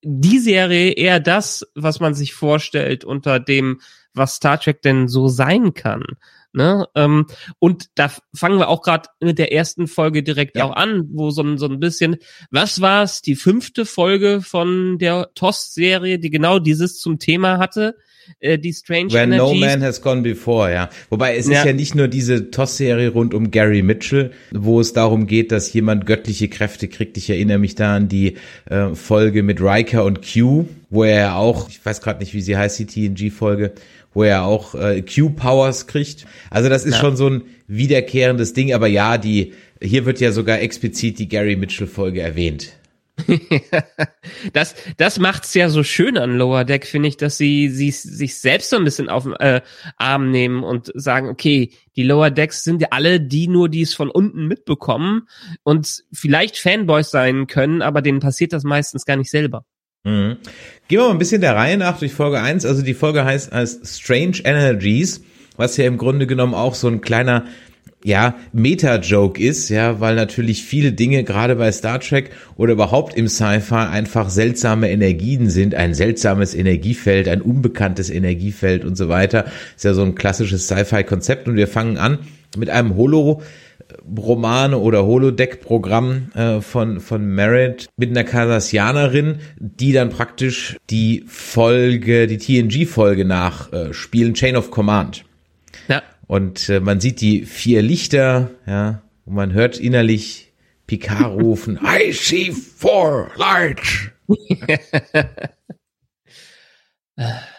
die 0.03 0.39
Serie 0.39 0.93
eher 0.93 1.19
das, 1.19 1.69
was 1.75 1.99
man 1.99 2.13
sich 2.13 2.33
vorstellt 2.33 3.03
unter 3.03 3.41
dem, 3.41 3.81
was 4.13 4.35
Star 4.35 4.57
Trek 4.57 4.81
denn 4.81 5.09
so 5.09 5.27
sein 5.27 5.73
kann. 5.73 6.05
Ne? 6.51 6.87
Ähm, 6.95 7.27
und 7.59 7.87
da 7.95 8.11
fangen 8.33 8.57
wir 8.57 8.69
auch 8.69 8.81
gerade 8.81 9.09
mit 9.19 9.37
der 9.37 9.53
ersten 9.53 9.87
Folge 9.87 10.23
direkt 10.23 10.57
ja. 10.57 10.65
auch 10.65 10.75
an, 10.75 11.07
wo 11.11 11.29
so, 11.29 11.57
so 11.57 11.67
ein 11.67 11.79
bisschen, 11.79 12.17
was 12.49 12.81
war 12.81 13.03
es, 13.03 13.21
die 13.21 13.35
fünfte 13.35 13.85
Folge 13.85 14.41
von 14.41 14.97
der 14.97 15.29
TOS-Serie, 15.35 16.17
die 16.17 16.31
genau 16.31 16.59
dieses 16.59 16.99
zum 16.99 17.19
Thema 17.19 17.59
hatte? 17.59 17.95
Äh, 18.39 18.57
die 18.57 18.73
Strange 18.73 19.11
When 19.13 19.31
Energies. 19.31 19.61
No 19.61 19.67
Man 19.67 19.81
Has 19.83 20.01
Gone 20.01 20.21
Before, 20.21 20.71
ja. 20.71 20.89
Wobei 21.09 21.35
es 21.35 21.47
ja. 21.47 21.59
ist 21.59 21.65
ja 21.65 21.73
nicht 21.73 21.95
nur 21.95 22.07
diese 22.07 22.51
TOS-Serie 22.51 23.09
rund 23.09 23.33
um 23.33 23.51
Gary 23.51 23.81
Mitchell, 23.81 24.31
wo 24.51 24.79
es 24.79 24.93
darum 24.93 25.27
geht, 25.27 25.51
dass 25.51 25.71
jemand 25.73 26.05
göttliche 26.05 26.47
Kräfte 26.47 26.87
kriegt. 26.87 27.17
Ich 27.17 27.29
erinnere 27.29 27.59
mich 27.59 27.75
da 27.75 27.95
an 27.95 28.07
die 28.07 28.37
äh, 28.65 28.93
Folge 28.93 29.43
mit 29.43 29.61
Riker 29.61 30.05
und 30.05 30.21
Q, 30.21 30.65
wo 30.89 31.03
er 31.03 31.35
auch, 31.35 31.69
ich 31.69 31.83
weiß 31.83 32.01
gerade 32.01 32.19
nicht, 32.19 32.33
wie 32.33 32.41
sie 32.41 32.57
heißt, 32.57 32.79
die 32.79 32.85
TNG-Folge, 32.85 33.73
wo 34.13 34.23
er 34.23 34.43
auch 34.43 34.75
äh, 34.75 35.01
Q-Powers 35.01 35.87
kriegt. 35.87 36.25
Also 36.49 36.69
das 36.69 36.85
ist 36.85 36.95
ja. 36.95 36.99
schon 36.99 37.15
so 37.15 37.29
ein 37.29 37.43
wiederkehrendes 37.67 38.53
Ding, 38.53 38.73
aber 38.73 38.87
ja, 38.87 39.17
die, 39.17 39.53
hier 39.81 40.05
wird 40.05 40.19
ja 40.19 40.31
sogar 40.31 40.59
explizit 40.59 41.19
die 41.19 41.27
Gary 41.27 41.55
Mitchell-Folge 41.55 42.21
erwähnt. 42.21 42.73
das 44.53 44.75
das 44.97 45.19
macht's 45.19 45.53
ja 45.53 45.69
so 45.69 45.83
schön 45.83 46.17
an 46.17 46.37
Lower 46.37 46.63
Deck, 46.63 46.85
finde 46.85 47.09
ich, 47.09 47.17
dass 47.17 47.37
sie, 47.37 47.69
sie 47.69 47.91
sich 47.91 48.37
selbst 48.37 48.69
so 48.69 48.77
ein 48.77 48.83
bisschen 48.83 49.09
auf 49.09 49.23
den 49.23 49.33
äh, 49.33 49.61
Arm 49.97 50.31
nehmen 50.31 50.63
und 50.63 50.91
sagen, 50.95 51.27
okay, 51.27 51.71
die 51.95 52.03
Lower 52.03 52.31
Decks 52.31 52.63
sind 52.63 52.81
ja 52.81 52.89
alle 52.91 53.19
die 53.19 53.47
nur, 53.47 53.69
die 53.69 53.81
es 53.81 53.93
von 53.93 54.09
unten 54.09 54.47
mitbekommen 54.47 55.27
und 55.63 56.03
vielleicht 56.11 56.57
Fanboys 56.57 57.11
sein 57.11 57.47
können, 57.47 57.81
aber 57.81 58.01
denen 58.01 58.19
passiert 58.19 58.53
das 58.53 58.63
meistens 58.63 59.05
gar 59.05 59.17
nicht 59.17 59.31
selber. 59.31 59.65
Mhm. 60.03 60.37
Gehen 60.87 60.99
wir 60.99 61.05
mal 61.05 61.11
ein 61.11 61.19
bisschen 61.19 61.41
der 61.41 61.55
Reihe 61.55 61.77
nach 61.77 61.99
durch 61.99 62.13
Folge 62.13 62.41
1. 62.41 62.65
Also 62.65 62.81
die 62.81 62.93
Folge 62.93 63.25
heißt 63.25 63.51
als 63.53 63.79
Strange 63.97 64.37
Energies, 64.43 65.21
was 65.57 65.77
ja 65.77 65.85
im 65.85 65.97
Grunde 65.97 66.25
genommen 66.25 66.53
auch 66.53 66.75
so 66.75 66.87
ein 66.87 67.01
kleiner 67.01 67.45
ja, 68.03 68.35
Meta-Joke 68.53 69.41
ist, 69.41 69.67
ja, 69.67 69.99
weil 69.99 70.15
natürlich 70.15 70.63
viele 70.63 70.93
Dinge, 70.93 71.25
gerade 71.25 71.57
bei 71.57 71.69
Star 71.71 71.99
Trek 71.99 72.31
oder 72.55 72.71
überhaupt 72.71 73.17
im 73.17 73.27
Sci-Fi, 73.27 73.75
einfach 73.75 74.29
seltsame 74.29 74.89
Energien 74.89 75.49
sind, 75.49 75.75
ein 75.75 75.93
seltsames 75.93 76.55
Energiefeld, 76.55 77.27
ein 77.27 77.41
unbekanntes 77.41 78.09
Energiefeld 78.09 78.85
und 78.85 78.95
so 78.95 79.09
weiter. 79.09 79.45
Ist 79.75 79.83
ja 79.83 79.93
so 79.93 80.03
ein 80.03 80.15
klassisches 80.15 80.67
Sci-Fi-Konzept 80.67 81.49
und 81.49 81.57
wir 81.57 81.67
fangen 81.67 81.97
an 81.97 82.19
mit 82.57 82.69
einem 82.69 82.95
Holo, 82.95 83.41
Romane 84.17 84.77
oder 84.77 85.05
Holodeck-Programm 85.05 86.31
äh, 86.33 86.61
von, 86.61 86.99
von 86.99 87.25
Merit 87.25 87.89
mit 87.97 88.09
einer 88.09 88.23
Cardassianerin, 88.23 89.39
die 89.59 89.91
dann 89.93 90.09
praktisch 90.09 90.77
die 90.89 91.23
Folge, 91.27 92.27
die 92.27 92.37
TNG-Folge 92.37 93.25
nachspielen, 93.25 94.31
äh, 94.31 94.35
Chain 94.35 94.55
of 94.55 94.71
Command. 94.71 95.25
Ja. 95.87 96.03
Und 96.27 96.69
äh, 96.69 96.79
man 96.79 96.99
sieht 96.99 97.21
die 97.21 97.45
vier 97.45 97.81
Lichter, 97.81 98.51
ja, 98.67 99.01
und 99.25 99.35
man 99.35 99.53
hört 99.53 99.79
innerlich 99.79 100.51
Picard 100.87 101.39
rufen, 101.39 101.79
I 101.83 102.11
see 102.11 102.51
four 102.51 103.31
lights. 103.35 104.09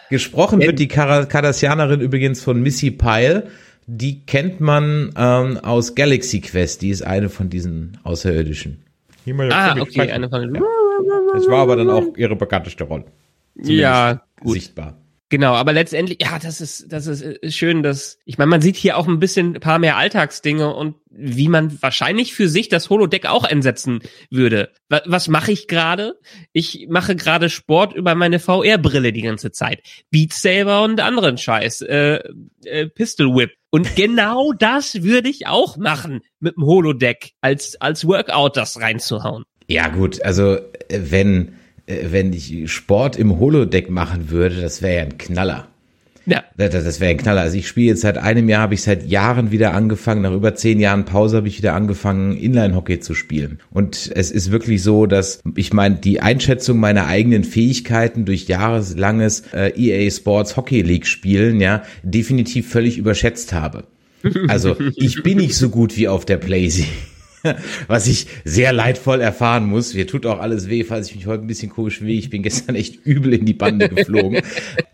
Gesprochen 0.09 0.59
wird 0.59 0.79
die 0.79 0.87
Cardassianerin 0.87 2.01
übrigens 2.01 2.41
von 2.41 2.61
Missy 2.61 2.91
Pyle, 2.91 3.49
die 3.87 4.25
kennt 4.25 4.61
man 4.61 5.13
ähm, 5.17 5.57
aus 5.57 5.95
Galaxy 5.95 6.41
Quest. 6.41 6.81
Die 6.81 6.89
ist 6.89 7.01
eine 7.01 7.29
von 7.29 7.49
diesen 7.49 7.97
Außerirdischen. 8.03 8.83
Ah, 9.51 9.75
okay, 9.79 10.11
eine 10.11 10.29
von 10.29 10.41
den. 10.41 10.55
Ja. 10.55 10.61
Das 11.33 11.47
war 11.47 11.59
aber 11.59 11.75
dann 11.75 11.89
auch 11.89 12.15
ihre 12.17 12.35
bekannteste 12.35 12.83
Rolle. 12.83 13.05
Ja, 13.55 14.21
gut. 14.39 14.53
sichtbar. 14.53 14.97
Genau, 15.31 15.53
aber 15.53 15.71
letztendlich, 15.71 16.17
ja, 16.21 16.37
das 16.39 16.59
ist, 16.59 16.91
das 16.91 17.07
ist 17.07 17.21
äh, 17.21 17.49
schön, 17.49 17.83
dass, 17.83 18.19
ich 18.25 18.37
meine, 18.37 18.49
man 18.49 18.61
sieht 18.61 18.75
hier 18.75 18.97
auch 18.97 19.07
ein 19.07 19.21
bisschen 19.21 19.55
ein 19.55 19.61
paar 19.61 19.79
mehr 19.79 19.95
Alltagsdinge 19.95 20.75
und 20.75 20.95
wie 21.09 21.47
man 21.47 21.81
wahrscheinlich 21.81 22.33
für 22.33 22.49
sich 22.49 22.67
das 22.67 22.89
Holodeck 22.89 23.25
auch 23.27 23.45
einsetzen 23.45 23.99
würde. 24.29 24.73
Was, 24.89 25.03
was 25.05 25.27
mache 25.29 25.53
ich 25.53 25.69
gerade? 25.69 26.19
Ich 26.51 26.87
mache 26.89 27.15
gerade 27.15 27.49
Sport 27.49 27.93
über 27.95 28.13
meine 28.13 28.39
VR-Brille 28.41 29.13
die 29.13 29.21
ganze 29.21 29.53
Zeit. 29.53 29.79
Beat 30.09 30.33
Saber 30.33 30.83
und 30.83 30.99
anderen 30.99 31.37
Scheiß. 31.37 31.83
Äh, 31.83 32.19
äh, 32.65 32.87
Pistol 32.87 33.33
Whip. 33.33 33.51
Und 33.69 33.95
genau 33.95 34.51
das 34.51 35.01
würde 35.01 35.29
ich 35.29 35.47
auch 35.47 35.77
machen 35.77 36.23
mit 36.41 36.57
dem 36.57 36.65
Holodeck 36.65 37.31
als, 37.39 37.79
als 37.79 38.05
Workout 38.05 38.57
das 38.57 38.81
reinzuhauen. 38.81 39.45
Ja, 39.69 39.87
gut, 39.87 40.21
also 40.25 40.55
äh, 40.55 40.59
wenn, 40.89 41.55
wenn 42.11 42.33
ich 42.33 42.71
Sport 42.71 43.17
im 43.17 43.39
Holodeck 43.39 43.89
machen 43.89 44.29
würde, 44.29 44.61
das 44.61 44.81
wäre 44.81 44.97
ja 44.97 45.01
ein 45.03 45.17
Knaller. 45.17 45.67
Ja. 46.25 46.43
Das, 46.55 46.71
das 46.71 46.99
wäre 46.99 47.11
ein 47.11 47.17
Knaller. 47.17 47.41
Also 47.41 47.57
ich 47.57 47.67
spiele 47.67 47.87
jetzt 47.87 48.01
seit 48.01 48.17
einem 48.17 48.47
Jahr, 48.47 48.61
habe 48.61 48.73
ich 48.73 48.83
seit 48.83 49.07
Jahren 49.07 49.51
wieder 49.51 49.73
angefangen, 49.73 50.21
nach 50.21 50.33
über 50.33 50.53
zehn 50.55 50.79
Jahren 50.79 51.05
Pause 51.05 51.37
habe 51.37 51.47
ich 51.47 51.57
wieder 51.57 51.73
angefangen, 51.73 52.37
Inline-Hockey 52.37 52.99
zu 52.99 53.15
spielen. 53.15 53.59
Und 53.71 54.11
es 54.13 54.31
ist 54.31 54.51
wirklich 54.51 54.83
so, 54.83 55.07
dass 55.07 55.41
ich 55.55 55.73
meine, 55.73 55.95
die 55.95 56.21
Einschätzung 56.21 56.77
meiner 56.79 57.07
eigenen 57.07 57.43
Fähigkeiten 57.43 58.25
durch 58.25 58.47
jahreslanges 58.47 59.43
äh, 59.53 59.71
EA 59.75 60.09
Sports 60.11 60.57
Hockey 60.57 60.81
League 60.83 61.07
spielen, 61.07 61.59
ja, 61.59 61.83
definitiv 62.03 62.69
völlig 62.69 62.97
überschätzt 62.97 63.53
habe. 63.53 63.85
Also 64.47 64.75
ich 64.95 65.23
bin 65.23 65.39
nicht 65.39 65.55
so 65.55 65.69
gut 65.69 65.97
wie 65.97 66.07
auf 66.07 66.25
der 66.25 66.37
Playsee. 66.37 66.85
Was 67.87 68.07
ich 68.07 68.27
sehr 68.43 68.73
leidvoll 68.73 69.21
erfahren 69.21 69.65
muss. 69.65 69.93
Mir 69.93 70.07
tut 70.07 70.25
auch 70.25 70.39
alles 70.39 70.69
weh, 70.69 70.83
falls 70.83 71.09
ich 71.09 71.15
mich 71.15 71.27
heute 71.27 71.43
ein 71.43 71.47
bisschen 71.47 71.69
komisch 71.69 72.01
weh. 72.01 72.17
Ich 72.17 72.29
bin 72.29 72.43
gestern 72.43 72.75
echt 72.75 73.05
übel 73.05 73.33
in 73.33 73.45
die 73.45 73.53
Bande 73.53 73.89
geflogen. 73.89 74.41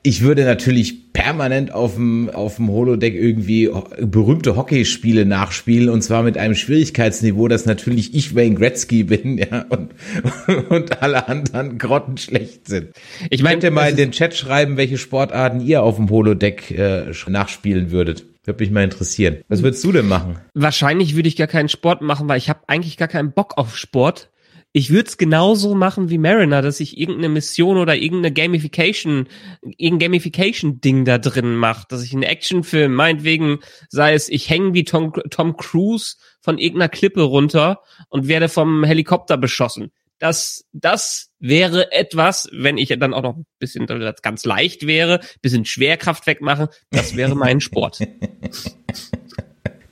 Ich 0.04 0.22
würde 0.22 0.46
natürlich 0.46 1.12
permanent 1.12 1.74
auf 1.74 1.96
dem, 1.96 2.30
auf 2.30 2.58
dem 2.58 2.70
Holodeck 2.70 3.16
irgendwie 3.16 3.70
berühmte 4.00 4.56
Hockeyspiele 4.56 5.26
nachspielen 5.26 5.90
und 5.90 6.04
zwar 6.04 6.24
mit 6.24 6.38
einem 6.38 6.56
Schwierigkeitsniveau, 6.56 7.48
dass 7.48 7.66
natürlich 7.66 8.14
ich 8.14 8.36
Wayne 8.36 8.56
Gretzky 8.56 9.04
bin, 9.04 9.38
ja, 9.38 9.66
und, 9.70 9.92
und 10.70 11.02
alle 11.02 11.28
anderen 11.28 11.78
grottenschlecht 11.78 12.68
sind. 12.68 12.90
Ich 13.32 13.44
Könnt 13.44 13.64
ihr 13.64 13.72
mal 13.72 13.90
in 13.90 13.98
den 13.98 14.12
Chat 14.12 14.36
schreiben, 14.36 14.78
welche 14.78 15.00
Sportarten 15.00 15.60
ihr 15.60 15.82
auf 15.82 15.96
dem 15.96 16.10
Holodeck 16.12 16.70
äh, 16.70 17.12
nachspielen 17.28 17.90
würdet? 17.90 18.27
Würde 18.48 18.64
mich 18.64 18.72
mal 18.72 18.86
interessieren. 18.86 19.40
Was 19.50 19.62
würdest 19.62 19.84
du 19.84 19.92
denn 19.92 20.08
machen? 20.08 20.40
wahrscheinlich 20.54 21.16
würde 21.16 21.28
ich 21.28 21.36
gar 21.36 21.48
keinen 21.48 21.68
Sport 21.68 22.02
machen, 22.02 22.30
weil 22.30 22.38
ich 22.38 22.50
habe 22.50 22.62
eigentlich 22.68 22.96
gar 22.96 23.10
keinen 23.10 23.34
Bock 23.34 23.58
auf 23.58 23.78
Sport. 23.78 24.32
Ich 24.72 24.90
würde 24.90 25.10
es 25.10 25.18
genauso 25.18 25.76
machen 25.76 26.10
wie 26.10 26.18
Mariner, 26.18 26.62
dass 26.62 26.80
ich 26.80 26.98
irgendeine 26.98 27.30
Mission 27.30 27.78
oder 27.78 27.96
irgendeine 27.96 28.34
Gamification, 28.34 29.28
irgendein 29.62 30.12
Gamification-Ding 30.12 31.04
da 31.04 31.18
drin 31.18 31.56
mache, 31.56 31.88
dass 31.90 32.04
ich 32.04 32.14
einen 32.14 32.24
Actionfilm, 32.24 32.94
meinetwegen, 32.94 33.60
sei 33.90 34.14
es, 34.14 34.30
ich 34.30 34.50
hänge 34.50 34.74
wie 34.74 34.86
Tom, 34.86 35.14
Tom 35.30 35.58
Cruise 35.58 36.16
von 36.40 36.58
irgendeiner 36.58 36.90
Klippe 36.90 37.24
runter 37.24 37.82
und 38.08 38.30
werde 38.30 38.48
vom 38.48 38.86
Helikopter 38.86 39.36
beschossen. 39.36 39.92
Das, 40.20 40.66
das 40.72 41.30
wäre 41.40 41.92
etwas, 41.92 42.50
wenn 42.52 42.78
ich 42.78 42.90
dann 42.90 43.14
auch 43.14 43.22
noch 43.22 43.38
ein 43.38 43.46
bisschen 43.60 43.86
ganz 44.22 44.46
leicht 44.46 44.88
wäre, 44.88 45.20
bisschen 45.42 45.66
Schwerkraft 45.66 46.26
wegmache, 46.28 46.70
das 46.90 47.16
wäre 47.16 47.36
mein 47.36 47.62
Sport. 47.62 48.00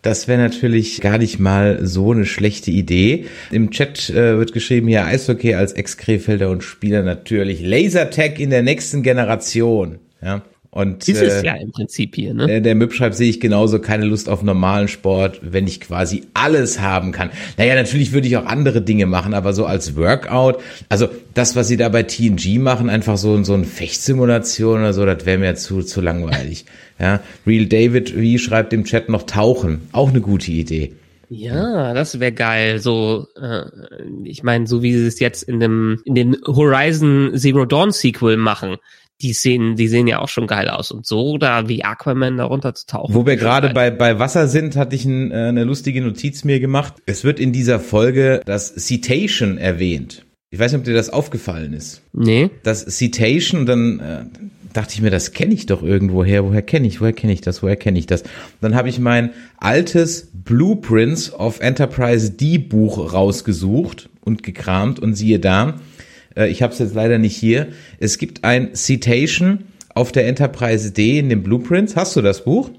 Das 0.01 0.27
wäre 0.27 0.39
natürlich 0.39 1.01
gar 1.01 1.17
nicht 1.17 1.39
mal 1.39 1.83
so 1.83 2.11
eine 2.11 2.27
schlechte 2.27 2.69
Idee. 2.69 3.25
Im 3.49 3.71
Chat 3.71 4.11
äh, 4.11 4.37
wird 4.37 4.53
geschrieben 4.53 4.87
hier 4.87 5.03
Eishockey 5.03 5.55
als 5.55 5.73
Ex-Krefelder 5.73 6.51
und 6.51 6.63
Spieler 6.63 7.01
natürlich. 7.01 7.61
Lasertag 7.61 8.39
in 8.39 8.51
der 8.51 8.61
nächsten 8.61 9.01
Generation. 9.01 9.97
Ja. 10.21 10.43
Und 10.75 11.07
Ist 11.07 11.21
es 11.21 11.41
äh, 11.41 11.45
ja 11.45 11.55
im 11.55 11.71
Prinzip 11.71 12.15
hier, 12.15 12.33
ne? 12.33 12.51
äh, 12.51 12.61
der 12.61 12.75
Müpp 12.75 12.91
schreibt, 12.91 13.15
sehe 13.15 13.29
ich 13.29 13.39
genauso 13.39 13.79
keine 13.79 14.03
Lust 14.03 14.27
auf 14.27 14.43
normalen 14.43 14.89
Sport, 14.89 15.39
wenn 15.41 15.67
ich 15.67 15.79
quasi 15.79 16.23
alles 16.33 16.81
haben 16.81 17.13
kann. 17.13 17.29
Naja, 17.57 17.75
natürlich 17.75 18.11
würde 18.11 18.27
ich 18.27 18.35
auch 18.35 18.45
andere 18.45 18.81
Dinge 18.81 19.05
machen, 19.05 19.33
aber 19.33 19.53
so 19.53 19.65
als 19.65 19.95
Workout, 19.95 20.57
also 20.89 21.07
das, 21.33 21.55
was 21.55 21.69
sie 21.69 21.77
da 21.77 21.87
bei 21.87 22.03
TNG 22.03 22.59
machen, 22.59 22.89
einfach 22.89 23.15
so, 23.15 23.41
so 23.45 23.53
eine 23.53 23.63
Fechtsimulation 23.63 24.81
oder 24.81 24.91
so, 24.91 25.05
das 25.05 25.25
wäre 25.25 25.37
mir 25.37 25.55
zu, 25.55 25.81
zu 25.81 26.01
langweilig. 26.01 26.65
Ja, 26.97 27.19
Real 27.45 27.65
David, 27.65 28.15
wie 28.15 28.39
schreibt 28.39 28.71
im 28.71 28.85
Chat 28.85 29.09
noch 29.09 29.23
Tauchen? 29.23 29.81
Auch 29.91 30.11
eine 30.11 30.21
gute 30.21 30.49
Idee. 30.49 30.93
Ja, 31.27 31.93
das 31.93 32.21
wäre 32.21 32.31
geil. 32.31 32.79
So, 32.79 33.27
äh, 33.35 33.63
ich 34.23 34.43
meine, 34.43 34.65
so 34.65 34.81
wie 34.81 34.93
sie 34.93 35.05
es 35.05 35.19
jetzt 35.19 35.43
in 35.43 35.59
dem 35.59 35.99
in 36.05 36.15
dem 36.15 36.37
Horizon 36.45 37.31
Zero 37.35 37.65
Dawn 37.65 37.91
Sequel 37.91 38.37
machen, 38.37 38.77
die 39.21 39.33
Szenen, 39.33 39.75
die 39.75 39.87
sehen 39.87 40.07
ja 40.07 40.19
auch 40.19 40.27
schon 40.27 40.47
geil 40.47 40.69
aus. 40.69 40.91
Und 40.91 41.05
so 41.05 41.37
da 41.37 41.69
wie 41.69 41.83
Aquaman 41.83 42.37
da 42.37 42.45
runter 42.45 42.75
zu 42.75 42.85
tauchen. 42.85 43.15
Wo 43.15 43.25
wir 43.25 43.37
gerade 43.37 43.69
bei, 43.69 43.89
bei 43.91 44.19
Wasser 44.19 44.47
sind, 44.47 44.75
hatte 44.75 44.95
ich 44.95 45.05
ein, 45.05 45.31
äh, 45.31 45.35
eine 45.35 45.63
lustige 45.63 46.01
Notiz 46.01 46.43
mir 46.43 46.59
gemacht. 46.59 46.95
Es 47.05 47.23
wird 47.23 47.39
in 47.39 47.53
dieser 47.53 47.79
Folge 47.79 48.41
das 48.45 48.73
Citation 48.75 49.57
erwähnt. 49.57 50.25
Ich 50.51 50.59
weiß 50.59 50.71
nicht, 50.71 50.79
ob 50.79 50.85
dir 50.85 50.93
das 50.93 51.09
aufgefallen 51.09 51.73
ist. 51.73 52.01
Nee. 52.13 52.49
Das 52.63 52.85
Citation, 52.85 53.61
und 53.61 53.65
dann 53.65 53.99
äh, 53.99 54.25
dachte 54.73 54.93
ich 54.93 55.01
mir, 55.01 55.11
das 55.11 55.31
kenne 55.31 55.53
ich 55.53 55.65
doch 55.65 55.81
irgendwo 55.81 56.23
her. 56.23 56.45
Woher 56.45 56.61
kenne 56.61 56.87
ich? 56.87 57.01
Woher 57.01 57.13
kenne 57.13 57.33
ich 57.33 57.41
das? 57.41 57.63
Woher 57.63 57.75
kenne 57.77 57.97
ich 57.97 58.07
das? 58.07 58.21
Und 58.21 58.29
dann 58.61 58.75
habe 58.75 58.89
ich 58.89 58.99
mein 58.99 59.31
altes 59.57 60.29
Blueprints 60.33 61.33
of 61.33 61.59
Enterprise 61.61 62.31
D 62.31 62.57
Buch 62.57 63.13
rausgesucht 63.13 64.09
und 64.23 64.43
gekramt 64.43 64.99
und 64.99 65.15
siehe 65.15 65.39
da, 65.39 65.79
äh, 66.35 66.47
ich 66.49 66.61
habe 66.61 66.73
es 66.73 66.79
jetzt 66.79 66.95
leider 66.95 67.17
nicht 67.17 67.35
hier. 67.35 67.67
Es 67.99 68.17
gibt 68.17 68.43
ein 68.43 68.75
Citation 68.75 69.65
auf 69.93 70.11
der 70.11 70.27
Enterprise 70.27 70.91
D 70.91 71.19
in 71.19 71.29
den 71.29 71.43
Blueprints. 71.43 71.95
Hast 71.95 72.15
du 72.15 72.21
das 72.21 72.43
Buch? 72.43 72.69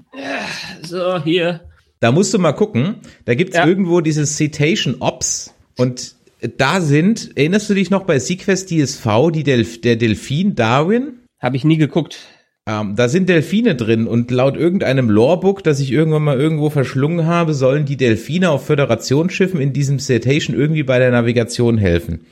So, 0.83 1.21
hier. 1.23 1.61
Da 1.99 2.11
musst 2.11 2.33
du 2.33 2.39
mal 2.39 2.53
gucken. 2.53 2.95
Da 3.25 3.33
gibt's 3.33 3.55
Ja. 3.57 3.65
irgendwo 3.65 4.01
dieses 4.01 4.37
Citation 4.37 4.95
Ops 4.99 5.53
und 5.77 6.15
da 6.57 6.81
sind, 6.81 7.31
erinnerst 7.35 7.69
du 7.69 7.73
dich 7.73 7.89
noch 7.89 8.03
bei 8.03 8.19
Sequest 8.19 8.69
DSV, 8.69 9.31
die 9.33 9.43
Delf 9.43 9.81
der 9.81 9.95
Delfin 9.95 10.53
Darwin? 10.53 11.19
Habe 11.39 11.55
ich 11.57 11.63
nie 11.63 11.77
geguckt. 11.77 12.19
Ähm, 12.67 12.95
da 12.95 13.07
sind 13.09 13.29
Delfine 13.29 13.75
drin 13.75 14.05
und 14.07 14.29
laut 14.29 14.57
irgendeinem 14.57 15.09
Lorebook, 15.09 15.63
das 15.63 15.79
ich 15.79 15.91
irgendwann 15.91 16.23
mal 16.23 16.39
irgendwo 16.39 16.69
verschlungen 16.69 17.25
habe, 17.25 17.53
sollen 17.53 17.85
die 17.85 17.97
Delfine 17.97 18.51
auf 18.51 18.65
Föderationsschiffen 18.67 19.59
in 19.59 19.73
diesem 19.73 19.99
Citation 19.99 20.55
irgendwie 20.55 20.83
bei 20.83 20.99
der 20.99 21.11
Navigation 21.11 21.77
helfen. 21.77 22.25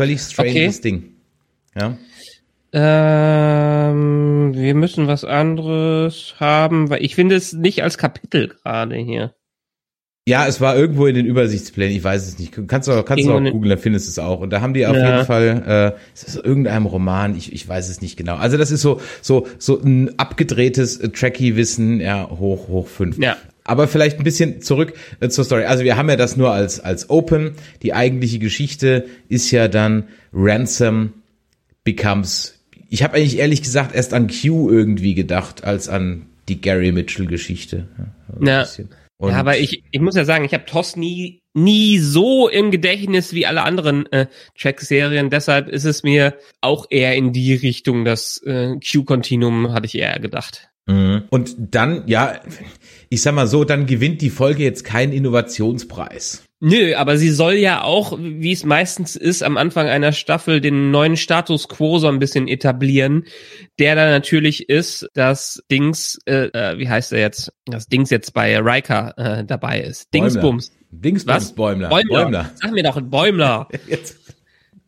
Völlig 0.00 0.20
stranges 0.22 0.78
Okay. 0.78 0.80
Ding. 0.82 1.04
Ja. 1.78 1.98
Ähm, 3.90 4.54
wir 4.54 4.74
müssen 4.74 5.06
was 5.06 5.24
anderes 5.24 6.34
haben, 6.40 6.88
weil 6.88 7.04
ich 7.04 7.14
finde 7.14 7.34
es 7.36 7.52
nicht 7.52 7.82
als 7.82 7.98
Kapitel 7.98 8.48
gerade 8.48 8.96
hier. 8.96 9.34
Ja, 10.26 10.46
es 10.46 10.60
war 10.60 10.76
irgendwo 10.76 11.06
in 11.06 11.14
den 11.14 11.26
Übersichtsplänen, 11.26 11.96
ich 11.96 12.04
weiß 12.04 12.28
es 12.28 12.38
nicht. 12.38 12.54
Kannst 12.68 12.88
du 12.88 12.92
auch, 12.92 13.04
kannst 13.04 13.26
du 13.26 13.32
auch 13.32 13.40
googeln, 13.42 13.70
dann 13.70 13.78
findest 13.78 14.06
du 14.06 14.10
es 14.10 14.18
auch. 14.18 14.40
Und 14.40 14.50
da 14.50 14.60
haben 14.60 14.74
die 14.74 14.86
auf 14.86 14.94
Ja. 14.94 15.14
jeden 15.16 15.26
Fall, 15.26 15.94
äh, 15.96 16.00
es 16.14 16.22
ist 16.22 16.36
irgendeinem 16.36 16.86
Roman, 16.86 17.36
ich, 17.36 17.52
ich 17.52 17.66
weiß 17.68 17.88
es 17.88 18.00
nicht 18.00 18.16
genau. 18.16 18.36
Also 18.36 18.56
das 18.56 18.70
ist 18.70 18.82
so, 18.82 19.00
so, 19.22 19.48
so 19.58 19.80
ein 19.80 20.18
abgedrehtes 20.18 20.98
äh, 20.98 21.08
Tracky-Wissen, 21.08 22.00
ja, 22.00 22.28
hoch, 22.30 22.68
hoch 22.68 22.86
fünf. 22.86 23.18
Ja. 23.18 23.36
Aber 23.70 23.86
vielleicht 23.86 24.18
ein 24.18 24.24
bisschen 24.24 24.62
zurück 24.62 24.94
äh, 25.20 25.28
zur 25.28 25.44
Story. 25.44 25.62
Also 25.62 25.84
wir 25.84 25.96
haben 25.96 26.08
ja 26.08 26.16
das 26.16 26.36
nur 26.36 26.50
als, 26.50 26.80
als 26.80 27.08
Open. 27.08 27.52
Die 27.82 27.94
eigentliche 27.94 28.40
Geschichte 28.40 29.06
ist 29.28 29.52
ja 29.52 29.68
dann 29.68 30.08
Ransom 30.32 31.12
becomes, 31.84 32.58
ich 32.88 33.04
habe 33.04 33.16
eigentlich 33.16 33.38
ehrlich 33.38 33.62
gesagt 33.62 33.94
erst 33.94 34.12
an 34.12 34.26
Q 34.26 34.68
irgendwie 34.68 35.14
gedacht, 35.14 35.62
als 35.62 35.88
an 35.88 36.26
die 36.48 36.60
Gary 36.60 36.90
Mitchell-Geschichte. 36.90 37.86
Ja, 37.96 38.04
so 38.26 38.40
ein 38.40 38.46
Ja. 39.20 39.36
aber 39.36 39.58
ich, 39.58 39.84
ich 39.88 40.00
muss 40.00 40.16
ja 40.16 40.24
sagen, 40.24 40.44
ich 40.44 40.52
habe 40.52 40.64
TOS 40.64 40.96
nie, 40.96 41.40
nie 41.54 41.98
so 41.98 42.48
im 42.48 42.72
Gedächtnis 42.72 43.34
wie 43.34 43.46
alle 43.46 43.62
anderen 43.62 44.10
äh, 44.10 44.26
Track-Serien. 44.58 45.30
Deshalb 45.30 45.68
ist 45.68 45.84
es 45.84 46.02
mir 46.02 46.34
auch 46.60 46.86
eher 46.90 47.14
in 47.14 47.32
die 47.32 47.54
Richtung, 47.54 48.04
das 48.04 48.42
äh, 48.44 48.74
Q-Continuum 48.80 49.72
hatte 49.72 49.86
ich 49.86 49.96
eher 49.96 50.18
gedacht. 50.18 50.69
Mhm. 50.90 51.22
Und 51.30 51.56
dann, 51.58 52.02
ja, 52.06 52.40
ich 53.08 53.22
sag 53.22 53.34
mal 53.34 53.46
so, 53.46 53.64
dann 53.64 53.86
gewinnt 53.86 54.20
die 54.22 54.30
Folge 54.30 54.62
jetzt 54.64 54.84
keinen 54.84 55.12
Innovationspreis. 55.12 56.42
Nö, 56.62 56.94
aber 56.94 57.16
sie 57.16 57.30
soll 57.30 57.54
ja 57.54 57.82
auch, 57.82 58.18
wie 58.20 58.52
es 58.52 58.64
meistens 58.64 59.16
ist, 59.16 59.42
am 59.42 59.56
Anfang 59.56 59.86
einer 59.86 60.12
Staffel 60.12 60.60
den 60.60 60.90
neuen 60.90 61.16
Status 61.16 61.68
quo 61.68 61.98
so 61.98 62.08
ein 62.08 62.18
bisschen 62.18 62.48
etablieren, 62.48 63.24
der 63.78 63.94
da 63.94 64.10
natürlich 64.10 64.68
ist, 64.68 65.08
dass 65.14 65.62
Dings, 65.70 66.18
äh, 66.26 66.48
äh, 66.52 66.78
wie 66.78 66.88
heißt 66.88 67.12
er 67.12 67.20
jetzt, 67.20 67.50
das 67.64 67.86
Dings 67.86 68.10
jetzt 68.10 68.34
bei 68.34 68.58
Riker 68.58 69.14
äh, 69.16 69.44
dabei 69.44 69.80
ist. 69.80 70.12
Dingsbums. 70.12 70.72
Dingsbums 70.90 71.36
Was? 71.36 71.52
Bäumler. 71.54 71.88
Bäumler. 71.88 72.24
Bäumler. 72.24 72.50
Sag 72.56 72.72
mir 72.72 72.82
doch, 72.82 72.96
ein 72.96 73.08
Bäumler. 73.08 73.68
Jetzt. 73.86 74.19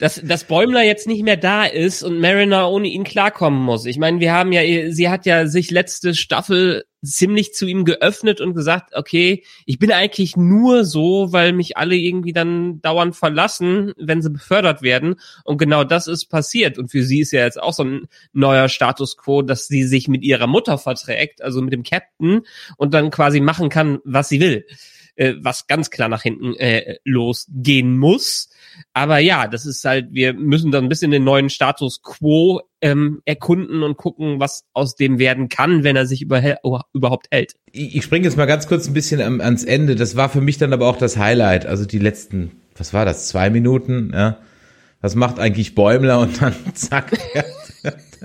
Dass, 0.03 0.21
dass 0.21 0.43
Bäumler 0.43 0.83
jetzt 0.83 1.07
nicht 1.07 1.23
mehr 1.23 1.37
da 1.37 1.65
ist 1.65 2.03
und 2.03 2.19
Mariner 2.19 2.69
ohne 2.69 2.89
ihn 2.89 3.05
klarkommen 3.05 3.63
muss. 3.63 3.87
Ich 3.87 3.99
meine, 3.99 4.19
wir 4.19 4.33
haben 4.33 4.51
ja, 4.51 4.91
sie 4.91 5.09
hat 5.09 5.27
ja 5.27 5.47
sich 5.47 5.71
letzte 5.71 6.17
Staffel 6.17 6.83
ziemlich 7.05 7.55
zu 7.55 7.67
ihm 7.67 7.85
geöffnet 7.85 8.41
und 8.41 8.55
gesagt, 8.55 8.97
okay, 8.97 9.45
ich 9.65 9.79
bin 9.79 9.93
eigentlich 9.93 10.37
nur 10.37 10.85
so, 10.85 11.29
weil 11.31 11.53
mich 11.53 11.77
alle 11.77 11.95
irgendwie 11.95 12.33
dann 12.33 12.81
dauernd 12.81 13.15
verlassen, 13.15 13.93
wenn 13.97 14.23
sie 14.23 14.31
befördert 14.31 14.83
werden. 14.83 15.21
Und 15.45 15.59
genau 15.59 15.85
das 15.85 16.09
ist 16.09 16.27
passiert. 16.27 16.79
Und 16.79 16.91
für 16.91 17.05
sie 17.05 17.21
ist 17.21 17.31
ja 17.31 17.45
jetzt 17.45 17.63
auch 17.63 17.73
so 17.73 17.85
ein 17.85 18.09
neuer 18.33 18.69
Status 18.69 19.17
quo, 19.17 19.43
dass 19.43 19.69
sie 19.69 19.85
sich 19.85 20.09
mit 20.09 20.25
ihrer 20.25 20.49
Mutter 20.49 20.79
verträgt, 20.79 21.43
also 21.43 21.63
mit 21.63 21.73
dem 21.73 21.85
Captain, 21.85 22.41
und 22.77 22.93
dann 22.93 23.13
quasi 23.13 23.39
machen 23.39 23.69
kann, 23.69 24.01
was 24.03 24.29
sie 24.29 24.41
will. 24.41 24.65
Äh, 25.15 25.35
was 25.43 25.67
ganz 25.67 25.91
klar 25.91 26.09
nach 26.09 26.23
hinten 26.23 26.55
äh, 26.57 26.97
losgehen 27.05 27.99
muss. 27.99 28.49
Aber 28.93 29.19
ja, 29.19 29.49
das 29.49 29.67
ist 29.67 29.85
halt, 29.85 30.09
wir 30.13 30.35
müssen 30.35 30.71
dann 30.71 30.85
ein 30.85 30.89
bisschen 30.89 31.11
den 31.11 31.25
neuen 31.25 31.51
Status 31.51 32.03
quo 32.03 32.61
ähm, 32.81 33.23
erkunden 33.25 33.83
und 33.83 33.97
gucken, 33.97 34.41
was 34.41 34.65
aus 34.73 34.97
dem 34.97 35.19
werden 35.19 35.49
kann, 35.49 35.85
wenn 35.85 35.97
er 35.97 36.07
sich 36.07 36.23
über, 36.23 36.43
überhaupt 36.93 37.27
hält. 37.31 37.55
Ich, 37.71 37.97
ich 37.97 38.05
springe 38.05 38.25
jetzt 38.25 38.37
mal 38.37 38.47
ganz 38.47 38.67
kurz 38.67 38.89
ein 38.89 38.95
bisschen 38.95 39.21
am, 39.21 39.41
ans 39.41 39.65
Ende. 39.65 39.97
Das 39.97 40.17
war 40.17 40.29
für 40.29 40.41
mich 40.41 40.59
dann 40.59 40.73
aber 40.73 40.89
auch 40.89 40.97
das 40.97 41.17
Highlight. 41.17 41.67
Also 41.67 41.85
die 41.85 41.99
letzten, 41.99 42.53
was 42.77 42.93
war 42.93 43.05
das, 43.05 43.29
zwei 43.29 43.51
Minuten, 43.51 44.11
ja. 44.15 44.39
Was 45.01 45.17
macht 45.17 45.41
eigentlich 45.41 45.75
Bäumler 45.75 46.21
und 46.21 46.41
dann 46.41 46.55
zack. 46.75 47.13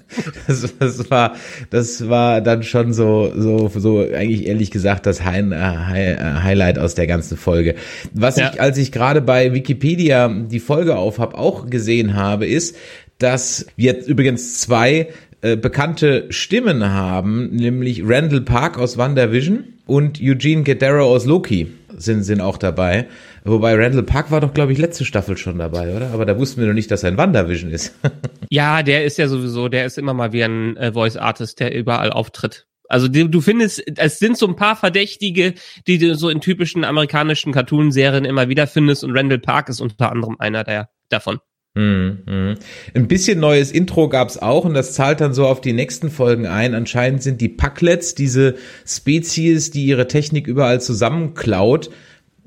Das, 0.47 0.73
das, 0.79 1.09
war, 1.09 1.35
das 1.69 2.09
war 2.09 2.41
dann 2.41 2.63
schon 2.63 2.93
so, 2.93 3.31
so, 3.35 3.69
so 3.75 3.99
eigentlich 3.99 4.47
ehrlich 4.47 4.71
gesagt 4.71 5.05
das 5.05 5.23
High, 5.23 5.45
High, 5.51 6.19
Highlight 6.43 6.79
aus 6.79 6.95
der 6.95 7.07
ganzen 7.07 7.37
Folge. 7.37 7.75
Was 8.13 8.37
ja. 8.37 8.51
ich, 8.51 8.61
als 8.61 8.77
ich 8.77 8.91
gerade 8.91 9.21
bei 9.21 9.53
Wikipedia 9.53 10.29
die 10.29 10.59
Folge 10.59 10.95
auf 10.95 11.19
habe, 11.19 11.37
auch 11.37 11.69
gesehen 11.69 12.15
habe, 12.15 12.45
ist, 12.45 12.77
dass 13.17 13.65
wir 13.75 13.93
jetzt 13.93 14.07
übrigens 14.07 14.59
zwei 14.59 15.07
äh, 15.41 15.55
bekannte 15.55 16.25
Stimmen 16.29 16.83
haben, 16.83 17.49
nämlich 17.51 18.01
Randall 18.03 18.41
Park 18.41 18.77
aus 18.77 18.97
WandaVision 18.97 19.65
und 19.85 20.19
Eugene 20.21 20.63
Guerrero 20.63 21.05
aus 21.05 21.25
Loki 21.25 21.67
sind, 21.95 22.23
sind 22.23 22.41
auch 22.41 22.57
dabei. 22.57 23.07
Wobei 23.43 23.75
Randall 23.75 24.03
Park 24.03 24.31
war 24.31 24.41
doch, 24.41 24.53
glaube 24.53 24.71
ich, 24.71 24.77
letzte 24.77 25.05
Staffel 25.05 25.37
schon 25.37 25.57
dabei, 25.57 25.95
oder? 25.95 26.11
Aber 26.11 26.25
da 26.25 26.37
wussten 26.37 26.61
wir 26.61 26.67
noch 26.67 26.73
nicht, 26.73 26.91
dass 26.91 27.03
er 27.03 27.11
ein 27.11 27.17
WandaVision 27.17 27.71
ist. 27.71 27.95
ja, 28.49 28.83
der 28.83 29.05
ist 29.05 29.17
ja 29.17 29.27
sowieso, 29.27 29.69
der 29.69 29.85
ist 29.85 29.97
immer 29.97 30.13
mal 30.13 30.33
wie 30.33 30.43
ein 30.43 30.75
äh, 30.77 30.93
Voice 30.93 31.17
Artist, 31.17 31.59
der 31.59 31.73
überall 31.73 32.11
auftritt. 32.11 32.67
Also 32.89 33.07
die, 33.07 33.29
du 33.29 33.41
findest, 33.41 33.83
es 33.97 34.19
sind 34.19 34.37
so 34.37 34.47
ein 34.47 34.55
paar 34.55 34.75
Verdächtige, 34.75 35.53
die 35.87 35.97
du 35.97 36.15
so 36.15 36.29
in 36.29 36.41
typischen 36.41 36.83
amerikanischen 36.83 37.51
Cartoon-Serien 37.51 38.25
immer 38.25 38.49
wieder 38.49 38.65
findest 38.65 39.03
und 39.03 39.15
Randall 39.15 39.39
Park 39.39 39.69
ist 39.69 39.81
unter 39.81 40.11
anderem 40.11 40.37
einer 40.39 40.63
der 40.63 40.89
davon. 41.09 41.39
Hm, 41.77 42.17
hm. 42.25 42.55
Ein 42.95 43.07
bisschen 43.07 43.39
neues 43.39 43.71
Intro 43.71 44.09
gab's 44.09 44.39
auch 44.39 44.65
und 44.65 44.73
das 44.73 44.93
zahlt 44.93 45.21
dann 45.21 45.35
so 45.35 45.45
auf 45.45 45.61
die 45.61 45.73
nächsten 45.73 46.09
Folgen 46.09 46.47
ein. 46.47 46.73
Anscheinend 46.73 47.21
sind 47.21 47.39
die 47.39 47.49
Packlets, 47.49 48.15
diese 48.15 48.55
Spezies, 48.83 49.69
die 49.69 49.85
ihre 49.85 50.07
Technik 50.07 50.47
überall 50.47 50.81
zusammenklaut, 50.81 51.91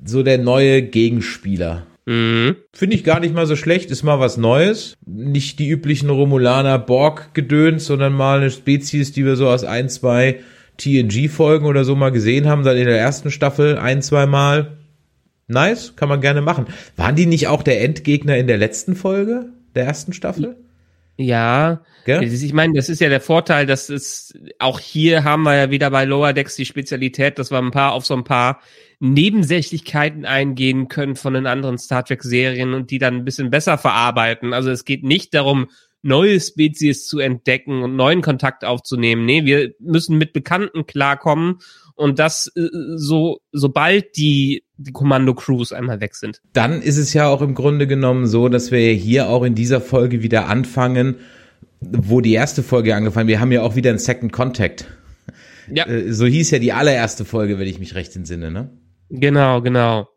so 0.04 0.24
der 0.24 0.38
neue 0.38 0.82
Gegenspieler. 0.82 1.86
Mhm. 2.06 2.56
Finde 2.72 2.96
ich 2.96 3.04
gar 3.04 3.20
nicht 3.20 3.32
mal 3.32 3.46
so 3.46 3.54
schlecht, 3.54 3.92
ist 3.92 4.02
mal 4.02 4.18
was 4.18 4.36
Neues. 4.36 4.96
Nicht 5.06 5.60
die 5.60 5.68
üblichen 5.68 6.10
Romulaner 6.10 6.80
Borg-Gedöns, 6.80 7.86
sondern 7.86 8.12
mal 8.12 8.40
eine 8.40 8.50
Spezies, 8.50 9.12
die 9.12 9.24
wir 9.24 9.36
so 9.36 9.48
aus 9.48 9.62
ein, 9.62 9.88
zwei 9.88 10.40
TNG-Folgen 10.78 11.66
oder 11.66 11.84
so 11.84 11.94
mal 11.94 12.10
gesehen 12.10 12.48
haben, 12.48 12.64
dann 12.64 12.76
in 12.76 12.86
der 12.86 12.98
ersten 12.98 13.30
Staffel 13.30 13.78
ein, 13.78 14.02
zwei 14.02 14.26
Mal. 14.26 14.79
Nice, 15.50 15.96
kann 15.96 16.08
man 16.08 16.20
gerne 16.20 16.40
machen. 16.40 16.66
Waren 16.96 17.16
die 17.16 17.26
nicht 17.26 17.48
auch 17.48 17.62
der 17.62 17.82
Endgegner 17.82 18.36
in 18.36 18.46
der 18.46 18.58
letzten 18.58 18.94
Folge 18.94 19.46
der 19.74 19.84
ersten 19.84 20.12
Staffel? 20.12 20.56
Ja, 21.16 21.82
Gell? 22.06 22.22
ich 22.22 22.52
meine, 22.54 22.72
das 22.74 22.88
ist 22.88 23.00
ja 23.00 23.10
der 23.10 23.20
Vorteil, 23.20 23.66
dass 23.66 23.90
es 23.90 24.32
auch 24.58 24.78
hier 24.78 25.22
haben 25.22 25.42
wir 25.42 25.54
ja 25.54 25.70
wieder 25.70 25.90
bei 25.90 26.04
Lower 26.06 26.32
Decks 26.32 26.56
die 26.56 26.64
Spezialität, 26.64 27.38
dass 27.38 27.50
wir 27.50 27.58
ein 27.58 27.72
paar 27.72 27.92
auf 27.92 28.06
so 28.06 28.14
ein 28.14 28.24
paar 28.24 28.60
Nebensächlichkeiten 29.00 30.24
eingehen 30.24 30.88
können 30.88 31.16
von 31.16 31.34
den 31.34 31.46
anderen 31.46 31.76
Star 31.76 32.04
Trek 32.04 32.22
Serien 32.22 32.72
und 32.72 32.90
die 32.90 32.98
dann 32.98 33.16
ein 33.16 33.24
bisschen 33.24 33.50
besser 33.50 33.76
verarbeiten. 33.76 34.54
Also 34.54 34.70
es 34.70 34.86
geht 34.86 35.04
nicht 35.04 35.34
darum, 35.34 35.68
neue 36.02 36.40
Spezies 36.40 37.06
zu 37.06 37.18
entdecken 37.18 37.82
und 37.82 37.96
neuen 37.96 38.22
Kontakt 38.22 38.64
aufzunehmen. 38.64 39.26
Nee, 39.26 39.44
wir 39.44 39.74
müssen 39.78 40.16
mit 40.16 40.32
Bekannten 40.32 40.86
klarkommen 40.86 41.58
und 42.00 42.18
das 42.18 42.50
äh, 42.56 42.68
so, 42.96 43.40
sobald 43.52 44.16
die, 44.16 44.64
die 44.78 44.92
Kommando-Crews 44.92 45.72
einmal 45.72 46.00
weg 46.00 46.14
sind. 46.14 46.40
Dann 46.54 46.80
ist 46.80 46.96
es 46.96 47.12
ja 47.12 47.28
auch 47.28 47.42
im 47.42 47.54
Grunde 47.54 47.86
genommen 47.86 48.26
so, 48.26 48.48
dass 48.48 48.70
wir 48.70 48.92
hier 48.92 49.28
auch 49.28 49.44
in 49.44 49.54
dieser 49.54 49.80
Folge 49.80 50.22
wieder 50.22 50.48
anfangen, 50.48 51.16
wo 51.80 52.20
die 52.20 52.32
erste 52.32 52.62
Folge 52.62 52.94
angefangen, 52.94 53.28
wir 53.28 53.40
haben 53.40 53.52
ja 53.52 53.62
auch 53.62 53.76
wieder 53.76 53.90
einen 53.90 53.98
Second 53.98 54.32
Contact. 54.32 54.86
Ja. 55.70 55.86
Äh, 55.86 56.12
so 56.12 56.24
hieß 56.26 56.50
ja 56.50 56.58
die 56.58 56.72
allererste 56.72 57.24
Folge, 57.24 57.58
wenn 57.58 57.68
ich 57.68 57.78
mich 57.78 57.94
recht 57.94 58.16
entsinne, 58.16 58.50
ne? 58.50 58.70
Genau, 59.10 59.60
genau. 59.60 60.08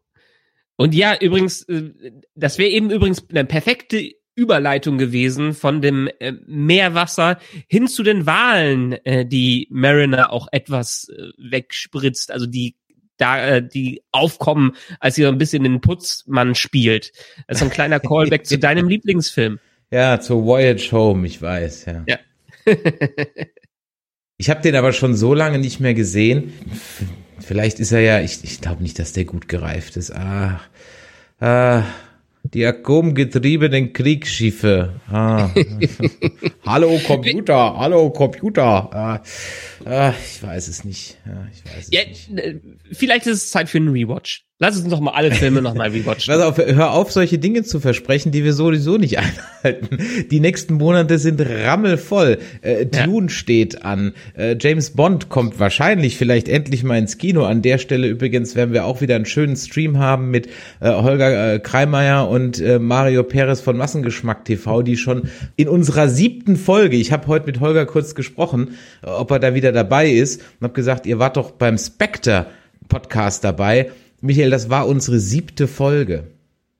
Und 0.77 0.95
ja, 0.95 1.15
übrigens, 1.19 1.63
äh, 1.63 1.91
das 2.35 2.57
wäre 2.57 2.69
eben 2.69 2.91
übrigens 2.91 3.29
eine 3.29 3.45
perfekte 3.45 4.09
Überleitung 4.35 4.97
gewesen 4.97 5.53
von 5.53 5.81
dem 5.81 6.09
äh, 6.19 6.33
Meerwasser 6.47 7.37
hin 7.67 7.87
zu 7.87 8.03
den 8.03 8.25
Wahlen, 8.25 8.93
äh, 9.05 9.25
die 9.25 9.67
Mariner 9.69 10.31
auch 10.31 10.47
etwas 10.51 11.09
äh, 11.09 11.29
wegspritzt, 11.37 12.31
also 12.31 12.45
die 12.45 12.75
da 13.17 13.45
äh, 13.45 13.67
die 13.67 14.01
aufkommen, 14.11 14.73
als 14.99 15.15
sie 15.15 15.23
so 15.23 15.27
ein 15.27 15.37
bisschen 15.37 15.63
den 15.63 15.81
Putzmann 15.81 16.55
spielt. 16.55 17.11
Das 17.47 17.57
ist 17.57 17.63
ein 17.63 17.69
kleiner 17.69 17.99
Callback 18.01 18.45
zu 18.45 18.57
deinem 18.57 18.87
Lieblingsfilm. 18.87 19.59
Ja, 19.91 20.19
zu 20.19 20.45
Voyage 20.45 20.91
Home, 20.91 21.27
ich 21.27 21.41
weiß, 21.41 21.85
ja. 21.85 22.03
Ja. 22.07 22.17
ich 24.37 24.49
habe 24.49 24.61
den 24.61 24.75
aber 24.75 24.93
schon 24.93 25.15
so 25.15 25.33
lange 25.33 25.59
nicht 25.59 25.79
mehr 25.79 25.93
gesehen. 25.93 26.53
Vielleicht 27.39 27.79
ist 27.79 27.91
er 27.91 27.99
ja, 27.99 28.19
ich, 28.21 28.43
ich 28.43 28.61
glaube 28.61 28.81
nicht, 28.81 28.97
dass 28.97 29.13
der 29.13 29.25
gut 29.25 29.47
gereift 29.47 29.97
ist. 29.97 30.11
Ah, 30.11 30.61
ah, 31.39 31.83
die 32.53 32.65
atomgetriebenen 32.65 33.93
Kriegsschiffe. 33.93 35.01
Ah. 35.09 35.49
hallo 36.65 36.99
Computer, 37.05 37.77
hallo 37.77 38.11
Computer. 38.11 38.63
Ah, 38.93 39.23
ah, 39.85 40.13
ich 40.23 40.43
weiß 40.43 40.67
es 40.67 40.83
nicht. 40.83 41.17
Ja, 41.25 41.47
ich 41.51 41.65
weiß 41.65 41.87
es 41.87 41.91
ja, 41.91 42.05
nicht. 42.05 42.29
Äh, 42.37 42.59
vielleicht 42.91 43.25
ist 43.27 43.43
es 43.43 43.49
Zeit 43.49 43.69
für 43.69 43.79
einen 43.79 43.89
Rewatch. 43.89 44.45
Lass 44.59 44.77
uns 44.77 44.87
doch 44.87 44.99
mal 44.99 45.11
alle 45.11 45.31
Filme 45.31 45.63
nochmal 45.63 45.89
rewatchen. 45.89 46.31
Pass 46.39 46.43
auf, 46.43 46.57
hör 46.57 46.91
auf, 46.91 47.11
solche 47.11 47.39
Dinge 47.39 47.63
zu 47.63 47.79
versprechen, 47.79 48.31
die 48.31 48.43
wir 48.43 48.53
sowieso 48.53 48.97
nicht 48.97 49.17
einhalten. 49.63 49.97
Die 50.29 50.39
nächsten 50.39 50.75
Monate 50.75 51.17
sind 51.17 51.41
rammelvoll. 51.41 52.37
Äh, 52.61 52.85
Dune 52.85 53.27
ja. 53.27 53.29
steht 53.29 53.83
an. 53.83 54.13
Äh, 54.37 54.55
James 54.59 54.91
Bond 54.91 55.29
kommt 55.29 55.59
wahrscheinlich 55.59 56.17
vielleicht 56.17 56.47
endlich 56.49 56.83
mal 56.83 56.99
ins 56.99 57.17
Kino. 57.17 57.45
An 57.45 57.63
der 57.63 57.79
Stelle 57.79 58.07
übrigens 58.07 58.55
werden 58.55 58.73
wir 58.73 58.85
auch 58.85 59.01
wieder 59.01 59.15
einen 59.15 59.25
schönen 59.25 59.55
Stream 59.55 59.97
haben 59.97 60.29
mit 60.29 60.47
äh, 60.79 60.91
Holger 60.91 61.55
äh, 61.55 61.59
Kreimeier 61.59 62.29
und 62.29 62.61
äh, 62.61 62.77
Mario 62.77 63.23
Perez 63.23 63.59
von 63.59 63.75
Massengeschmack 63.75 64.45
TV, 64.45 64.83
die 64.83 64.97
schon 64.97 65.23
in 65.55 65.67
unserer 65.67 66.09
siebten 66.09 66.57
Folge, 66.57 66.95
ich 66.95 67.11
habe 67.11 67.25
heute 67.25 67.47
mit 67.47 67.59
Holger 67.59 67.87
kurz 67.87 68.13
gesprochen, 68.13 68.77
ob 69.01 69.31
er 69.31 69.39
da 69.39 69.55
wieder 69.55 69.71
dabei 69.71 70.11
ist 70.11 70.41
und 70.59 70.65
habe 70.65 70.73
gesagt, 70.73 71.07
ihr 71.07 71.17
wart 71.17 71.37
doch 71.37 71.51
beim 71.51 71.79
Spectre 71.79 72.45
Podcast 72.87 73.43
dabei 73.43 73.89
Michael, 74.23 74.51
das 74.51 74.69
war 74.69 74.87
unsere 74.87 75.19
siebte 75.19 75.67
Folge. 75.67 76.31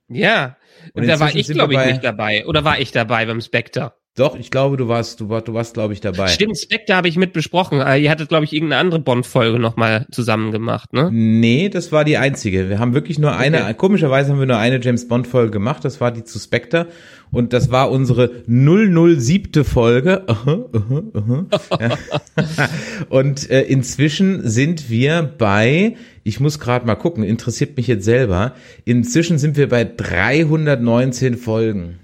Ja. 0.07 0.55
Und, 0.93 1.05
da 1.07 1.19
war 1.19 1.35
ich, 1.35 1.47
glaube 1.47 1.73
ich, 1.73 1.85
nicht 1.85 2.03
dabei. 2.03 2.45
Oder 2.45 2.63
war 2.63 2.79
ich 2.79 2.93
dabei 2.93 3.25
beim 3.25 3.41
Spectre? 3.41 3.93
Doch, 4.15 4.37
ich 4.37 4.51
glaube, 4.51 4.77
du 4.77 4.87
warst, 4.87 5.21
du 5.21 5.29
warst, 5.29 5.47
du 5.47 5.55
warst, 5.55 5.73
glaube 5.73 5.93
ich, 5.93 5.99
dabei. 5.99 6.27
Stimmt, 6.27 6.59
Spectre 6.59 6.95
habe 6.95 7.07
ich 7.07 7.17
mit 7.17 7.33
besprochen. 7.33 7.81
Äh, 7.81 7.97
ihr 7.97 8.11
hattet, 8.11 8.29
glaube 8.29 8.45
ich, 8.45 8.53
irgendeine 8.53 8.79
andere 8.79 8.99
Bond-Folge 8.99 9.57
nochmal 9.57 10.05
zusammen 10.11 10.51
gemacht, 10.51 10.93
ne? 10.93 11.09
Nee, 11.11 11.69
das 11.69 11.91
war 11.91 12.05
die 12.05 12.17
einzige. 12.17 12.69
Wir 12.69 12.77
haben 12.77 12.93
wirklich 12.93 13.17
nur 13.17 13.35
eine, 13.35 13.63
okay. 13.63 13.73
komischerweise 13.73 14.31
haben 14.31 14.37
wir 14.37 14.45
nur 14.45 14.59
eine 14.59 14.79
James 14.79 15.07
Bond-Folge 15.07 15.49
gemacht. 15.49 15.83
Das 15.83 15.99
war 15.99 16.11
die 16.11 16.23
zu 16.23 16.37
Spectre. 16.37 16.89
Und 17.31 17.53
das 17.53 17.71
war 17.71 17.89
unsere 17.89 18.43
007. 18.45 19.63
Folge. 19.63 20.27
Und 23.09 23.49
äh, 23.49 23.63
inzwischen 23.63 24.47
sind 24.47 24.91
wir 24.91 25.23
bei, 25.23 25.95
ich 26.23 26.39
muss 26.39 26.59
gerade 26.59 26.85
mal 26.85 26.93
gucken, 26.93 27.23
interessiert 27.23 27.77
mich 27.77 27.87
jetzt 27.87 28.05
selber. 28.05 28.53
Inzwischen 28.85 29.39
sind 29.39 29.57
wir 29.57 29.69
bei 29.69 29.85
319 29.85 31.35
Folgen. 31.35 31.97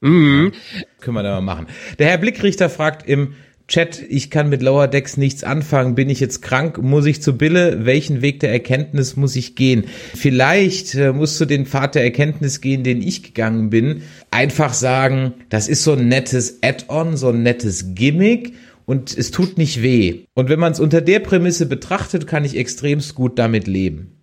Mhm. 0.00 0.52
Können 1.00 1.16
wir 1.16 1.22
da 1.22 1.40
mal 1.40 1.54
machen. 1.54 1.66
Der 1.98 2.08
Herr 2.08 2.18
Blickrichter 2.18 2.70
fragt 2.70 3.08
im 3.08 3.34
Chat, 3.68 4.02
ich 4.08 4.30
kann 4.30 4.48
mit 4.48 4.62
Lower 4.62 4.88
Decks 4.88 5.18
nichts 5.18 5.44
anfangen. 5.44 5.94
Bin 5.94 6.08
ich 6.08 6.20
jetzt 6.20 6.40
krank? 6.40 6.78
Muss 6.82 7.04
ich 7.04 7.20
zu 7.20 7.36
Bille? 7.36 7.84
Welchen 7.84 8.22
Weg 8.22 8.40
der 8.40 8.50
Erkenntnis 8.50 9.16
muss 9.16 9.36
ich 9.36 9.56
gehen? 9.56 9.84
Vielleicht 10.14 10.94
äh, 10.94 11.12
musst 11.12 11.38
du 11.38 11.44
den 11.44 11.66
Pfad 11.66 11.94
der 11.94 12.02
Erkenntnis 12.02 12.62
gehen, 12.62 12.82
den 12.82 13.02
ich 13.02 13.22
gegangen 13.22 13.68
bin. 13.68 14.02
Einfach 14.30 14.72
sagen, 14.72 15.34
das 15.50 15.68
ist 15.68 15.84
so 15.84 15.92
ein 15.92 16.08
nettes 16.08 16.62
Add-on, 16.62 17.18
so 17.18 17.28
ein 17.28 17.42
nettes 17.42 17.94
Gimmick 17.94 18.54
und 18.86 19.14
es 19.14 19.32
tut 19.32 19.58
nicht 19.58 19.82
weh. 19.82 20.24
Und 20.32 20.48
wenn 20.48 20.58
man 20.58 20.72
es 20.72 20.80
unter 20.80 21.02
der 21.02 21.20
Prämisse 21.20 21.66
betrachtet, 21.66 22.26
kann 22.26 22.46
ich 22.46 22.56
extremst 22.56 23.14
gut 23.14 23.38
damit 23.38 23.66
leben. 23.66 24.14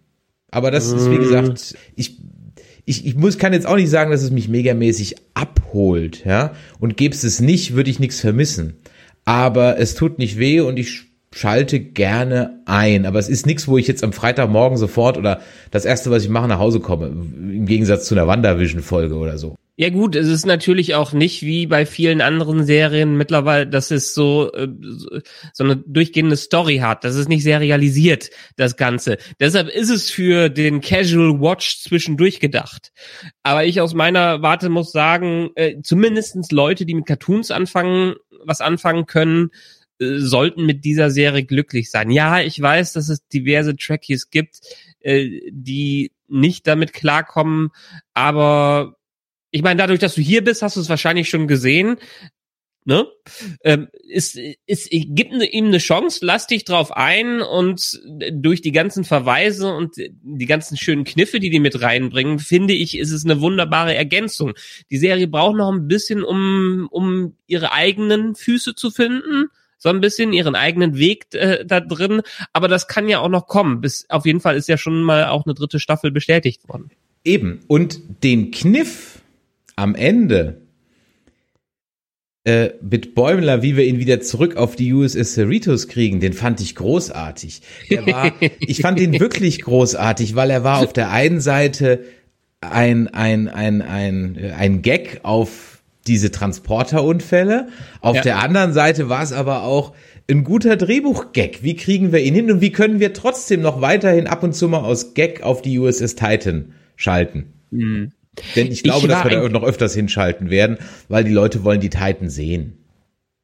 Aber 0.49 0.71
das 0.71 0.91
ist, 0.91 1.11
wie 1.11 1.17
gesagt, 1.17 1.75
ich 1.95 2.17
ich, 2.86 3.06
ich 3.06 3.15
muss, 3.15 3.38
kann 3.38 3.54
jetzt 3.54 3.65
auch 3.65 3.76
nicht 3.76 3.89
sagen, 3.89 4.12
dass 4.12 4.21
es 4.21 4.32
mich 4.32 4.48
megamäßig 4.48 5.15
abholt, 5.34 6.24
ja. 6.26 6.54
Und 6.80 6.98
gäbe 6.98 7.15
es 7.15 7.39
nicht, 7.39 7.76
würde 7.76 7.89
ich 7.89 8.00
nichts 8.00 8.19
vermissen 8.19 8.76
aber 9.26 9.80
es 9.80 9.95
tut 9.95 10.19
nicht 10.19 10.38
weh 10.38 10.62
und 10.62 10.78
ich 10.78 11.06
schalte 11.34 11.80
gerne 11.80 12.62
ein, 12.65 13.06
aber 13.06 13.19
es 13.19 13.28
ist 13.28 13.45
nichts, 13.45 13.67
wo 13.67 13.78
ich 13.78 13.88
jetzt 13.88 14.04
am 14.04 14.13
Freitagmorgen 14.13 14.78
sofort 14.78 15.17
oder 15.17 15.41
das 15.71 15.84
erste, 15.84 16.12
was 16.12 16.24
ich 16.24 16.30
mache, 16.30 16.48
nach 16.48 16.60
Hause 16.60 16.80
komme, 16.80 17.08
im 17.08 17.65
Gegensatz 17.65 18.06
zu 18.06 18.15
einer 18.15 18.28
WandaVision-Folge 18.28 19.15
oder 19.15 19.38
so. 19.38 19.56
Ja 19.77 19.89
gut, 19.89 20.15
es 20.15 20.27
ist 20.29 20.45
natürlich 20.45 20.95
auch 20.95 21.11
nicht 21.11 21.41
wie 21.41 21.67
bei 21.67 21.85
vielen 21.85 22.21
anderen 22.21 22.63
Serien 22.65 23.17
mittlerweile, 23.17 23.67
dass 23.67 23.91
es 23.91 24.13
so 24.13 24.49
äh, 24.53 24.69
so 25.53 25.63
eine 25.65 25.75
durchgehende 25.75 26.38
Story 26.38 26.77
hat. 26.77 27.03
Das 27.03 27.15
ist 27.15 27.27
nicht 27.27 27.43
serialisiert, 27.43 28.29
das 28.55 28.77
Ganze. 28.77 29.17
Deshalb 29.41 29.67
ist 29.67 29.89
es 29.89 30.09
für 30.09 30.47
den 30.47 30.79
Casual 30.79 31.41
Watch 31.41 31.81
zwischendurch 31.81 32.39
gedacht. 32.39 32.93
Aber 33.43 33.65
ich 33.65 33.81
aus 33.81 33.93
meiner 33.93 34.41
Warte 34.41 34.69
muss 34.69 34.93
sagen, 34.93 35.49
äh, 35.55 35.81
zumindestens 35.83 36.51
Leute, 36.51 36.85
die 36.85 36.95
mit 36.95 37.05
Cartoons 37.05 37.51
anfangen, 37.51 38.15
was 38.45 38.61
anfangen 38.61 39.07
können, 39.07 39.49
äh, 39.99 40.19
sollten 40.19 40.65
mit 40.65 40.85
dieser 40.85 41.11
Serie 41.11 41.43
glücklich 41.43 41.91
sein. 41.91 42.11
Ja, 42.11 42.39
ich 42.39 42.61
weiß, 42.61 42.93
dass 42.93 43.09
es 43.09 43.27
diverse 43.27 43.75
Trackies 43.75 44.29
gibt, 44.29 44.61
äh, 45.01 45.41
die 45.51 46.13
nicht 46.29 46.65
damit 46.65 46.93
klarkommen, 46.93 47.71
aber 48.13 48.95
ich 49.55 49.63
meine, 49.63 49.77
dadurch, 49.77 49.99
dass 49.99 50.15
du 50.15 50.21
hier 50.21 50.43
bist, 50.43 50.61
hast 50.61 50.75
du 50.75 50.81
es 50.81 50.89
wahrscheinlich 50.89 51.29
schon 51.29 51.47
gesehen. 51.47 51.95
Ne? 52.83 53.07
Ähm, 53.63 53.87
ist, 54.05 54.37
ist, 54.65 54.89
gibt 54.91 55.31
ihm 55.31 55.67
eine 55.67 55.77
Chance, 55.77 56.19
lass 56.23 56.45
dich 56.45 56.65
drauf 56.65 56.91
ein 56.91 57.41
und 57.41 58.01
durch 58.33 58.61
die 58.61 58.73
ganzen 58.73 59.05
Verweise 59.05 59.73
und 59.73 59.95
die 59.95 60.45
ganzen 60.45 60.75
schönen 60.75 61.05
Kniffe, 61.05 61.39
die 61.39 61.49
die 61.49 61.61
mit 61.61 61.81
reinbringen, 61.81 62.39
finde 62.39 62.73
ich, 62.73 62.97
ist 62.97 63.11
es 63.11 63.23
eine 63.23 63.39
wunderbare 63.39 63.95
Ergänzung. 63.95 64.55
Die 64.91 64.97
Serie 64.97 65.29
braucht 65.29 65.55
noch 65.55 65.71
ein 65.71 65.87
bisschen, 65.87 66.21
um, 66.21 66.89
um 66.91 67.37
ihre 67.47 67.71
eigenen 67.71 68.35
Füße 68.35 68.75
zu 68.75 68.91
finden 68.91 69.45
so 69.77 69.89
ein 69.89 70.01
bisschen 70.01 70.33
ihren 70.33 70.55
eigenen 70.55 70.97
Weg 70.97 71.27
äh, 71.33 71.63
da 71.63 71.79
drin, 71.79 72.21
aber 72.53 72.67
das 72.67 72.87
kann 72.87 73.07
ja 73.07 73.19
auch 73.19 73.29
noch 73.29 73.45
kommen. 73.45 73.81
Bis 73.81 74.05
auf 74.09 74.25
jeden 74.25 74.39
Fall 74.39 74.55
ist 74.55 74.67
ja 74.67 74.77
schon 74.77 75.03
mal 75.03 75.27
auch 75.27 75.45
eine 75.45 75.53
dritte 75.53 75.79
Staffel 75.79 76.11
bestätigt 76.11 76.67
worden. 76.67 76.89
Eben 77.23 77.59
und 77.67 77.99
den 78.23 78.51
Kniff 78.51 79.21
am 79.75 79.95
Ende 79.95 80.61
äh, 82.45 82.69
mit 82.81 83.15
Bäumler, 83.15 83.63
wie 83.63 83.75
wir 83.75 83.85
ihn 83.85 83.97
wieder 83.99 84.21
zurück 84.21 84.55
auf 84.55 84.75
die 84.75 84.93
USS 84.93 85.33
Cerritos 85.33 85.88
kriegen, 85.88 86.19
den 86.19 86.33
fand 86.33 86.61
ich 86.61 86.75
großartig. 86.75 87.61
War, 88.05 88.33
ich 88.59 88.81
fand 88.81 88.99
ihn 88.99 89.19
wirklich 89.19 89.61
großartig, 89.61 90.35
weil 90.35 90.51
er 90.51 90.63
war 90.63 90.79
auf 90.79 90.93
der 90.93 91.09
einen 91.09 91.41
Seite 91.41 92.05
ein, 92.61 93.07
ein, 93.07 93.47
ein, 93.47 93.81
ein, 93.81 94.38
ein 94.57 94.81
Gag 94.81 95.21
auf 95.23 95.81
diese 96.07 96.29
Transporterunfälle. 96.29 97.69
Auf 98.01 98.17
ja. 98.17 98.21
der 98.21 98.39
anderen 98.39 98.73
Seite 98.73 99.09
war 99.09 99.23
es 99.23 99.31
aber 99.31 99.63
auch 99.63 99.95
ein 100.29 100.43
guter 100.43 100.75
Drehbuch-Gag. 100.75 101.63
Wie 101.63 101.75
kriegen 101.75 102.11
wir 102.11 102.21
ihn 102.21 102.35
hin 102.35 102.51
und 102.51 102.61
wie 102.61 102.71
können 102.71 102.99
wir 102.99 103.13
trotzdem 103.13 103.61
noch 103.61 103.81
weiterhin 103.81 104.27
ab 104.27 104.43
und 104.43 104.53
zu 104.53 104.67
mal 104.67 104.79
aus 104.79 105.13
Gag 105.13 105.41
auf 105.41 105.61
die 105.61 105.79
USS 105.79 106.15
Titan 106.15 106.73
schalten? 106.95 107.53
Mhm. 107.71 108.11
Denn 108.56 108.71
ich 108.71 108.84
glaube, 108.84 109.08
ich 109.08 109.08
dass 109.08 109.24
wir 109.24 109.41
da 109.41 109.50
noch 109.50 109.63
öfters 109.63 109.93
hinschalten 109.93 110.50
werden, 110.50 110.78
weil 111.08 111.24
die 111.24 111.32
Leute 111.32 111.63
wollen 111.63 111.80
die 111.80 111.89
Titan 111.89 112.30
sehen. 112.30 112.86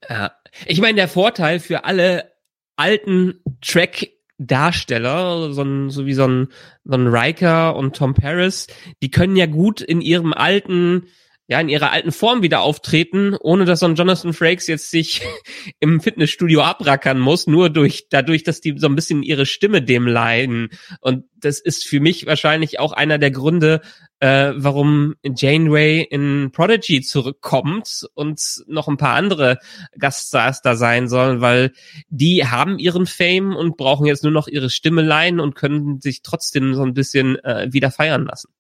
Ja. 0.09 0.33
Ich 0.65 0.81
meine, 0.81 0.95
der 0.95 1.07
Vorteil 1.07 1.59
für 1.59 1.85
alle 1.85 2.31
alten 2.75 3.39
Track 3.61 4.09
Darsteller, 4.37 5.53
so, 5.53 5.61
ein, 5.61 5.91
so 5.91 6.05
wie 6.07 6.13
so 6.13 6.27
ein, 6.27 6.47
so 6.83 6.95
ein 6.95 7.07
Riker 7.07 7.75
und 7.75 7.95
Tom 7.95 8.15
Paris, 8.15 8.67
die 9.03 9.11
können 9.11 9.35
ja 9.35 9.45
gut 9.45 9.81
in 9.81 10.01
ihrem 10.01 10.33
alten 10.33 11.03
ja, 11.51 11.59
in 11.59 11.67
ihrer 11.67 11.91
alten 11.91 12.13
Form 12.13 12.43
wieder 12.43 12.61
auftreten, 12.61 13.35
ohne 13.37 13.65
dass 13.65 13.81
so 13.81 13.85
ein 13.85 13.95
Jonathan 13.95 14.31
Frakes 14.31 14.67
jetzt 14.67 14.89
sich 14.89 15.21
im 15.81 15.99
Fitnessstudio 15.99 16.61
abrackern 16.61 17.19
muss, 17.19 17.45
nur 17.45 17.69
durch, 17.69 18.07
dadurch, 18.09 18.43
dass 18.43 18.61
die 18.61 18.75
so 18.77 18.87
ein 18.87 18.95
bisschen 18.95 19.21
ihre 19.21 19.45
Stimme 19.45 19.81
dem 19.81 20.07
leiden. 20.07 20.69
Und 21.01 21.25
das 21.37 21.59
ist 21.59 21.85
für 21.85 21.99
mich 21.99 22.25
wahrscheinlich 22.25 22.79
auch 22.79 22.93
einer 22.93 23.17
der 23.17 23.31
Gründe, 23.31 23.81
äh, 24.21 24.53
warum 24.55 25.15
Janeway 25.23 26.07
in 26.09 26.51
Prodigy 26.53 27.01
zurückkommt 27.01 28.07
und 28.13 28.63
noch 28.67 28.87
ein 28.87 28.95
paar 28.95 29.15
andere 29.15 29.57
Gaststars 29.99 30.61
da 30.61 30.77
sein 30.77 31.09
sollen, 31.09 31.41
weil 31.41 31.73
die 32.07 32.47
haben 32.47 32.79
ihren 32.79 33.05
Fame 33.05 33.57
und 33.57 33.75
brauchen 33.75 34.05
jetzt 34.05 34.23
nur 34.23 34.31
noch 34.31 34.47
ihre 34.47 34.69
Stimme 34.69 35.01
leihen 35.01 35.41
und 35.41 35.55
können 35.55 35.99
sich 35.99 36.21
trotzdem 36.21 36.75
so 36.75 36.83
ein 36.83 36.93
bisschen 36.93 37.43
äh, 37.43 37.67
wieder 37.73 37.91
feiern 37.91 38.23
lassen. 38.23 38.53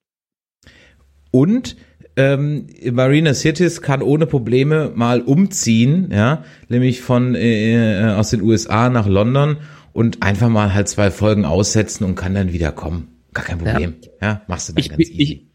Und 1.31 1.77
ähm, 2.15 2.67
Marina 2.91 3.33
Cities 3.33 3.81
kann 3.81 4.01
ohne 4.01 4.25
Probleme 4.25 4.91
mal 4.93 5.21
umziehen, 5.21 6.09
ja, 6.11 6.43
nämlich 6.67 7.01
von 7.01 7.35
äh, 7.35 8.01
äh 8.01 8.13
aus 8.13 8.31
den 8.31 8.41
USA 8.41 8.89
nach 8.89 9.07
London 9.07 9.57
und 9.93 10.21
einfach 10.21 10.49
mal 10.49 10.73
halt 10.73 10.89
zwei 10.89 11.11
Folgen 11.11 11.45
aussetzen 11.45 12.03
und 12.03 12.15
kann 12.15 12.33
dann 12.33 12.53
wieder 12.53 12.71
kommen. 12.71 13.07
Gar 13.33 13.45
kein 13.45 13.57
Problem. 13.59 13.95
Ja, 14.21 14.27
ja 14.27 14.41
machst 14.47 14.69
du 14.69 14.73
dann 14.73 14.83
ich, 14.83 14.89
ganz 14.89 15.09
easy. 15.09 15.47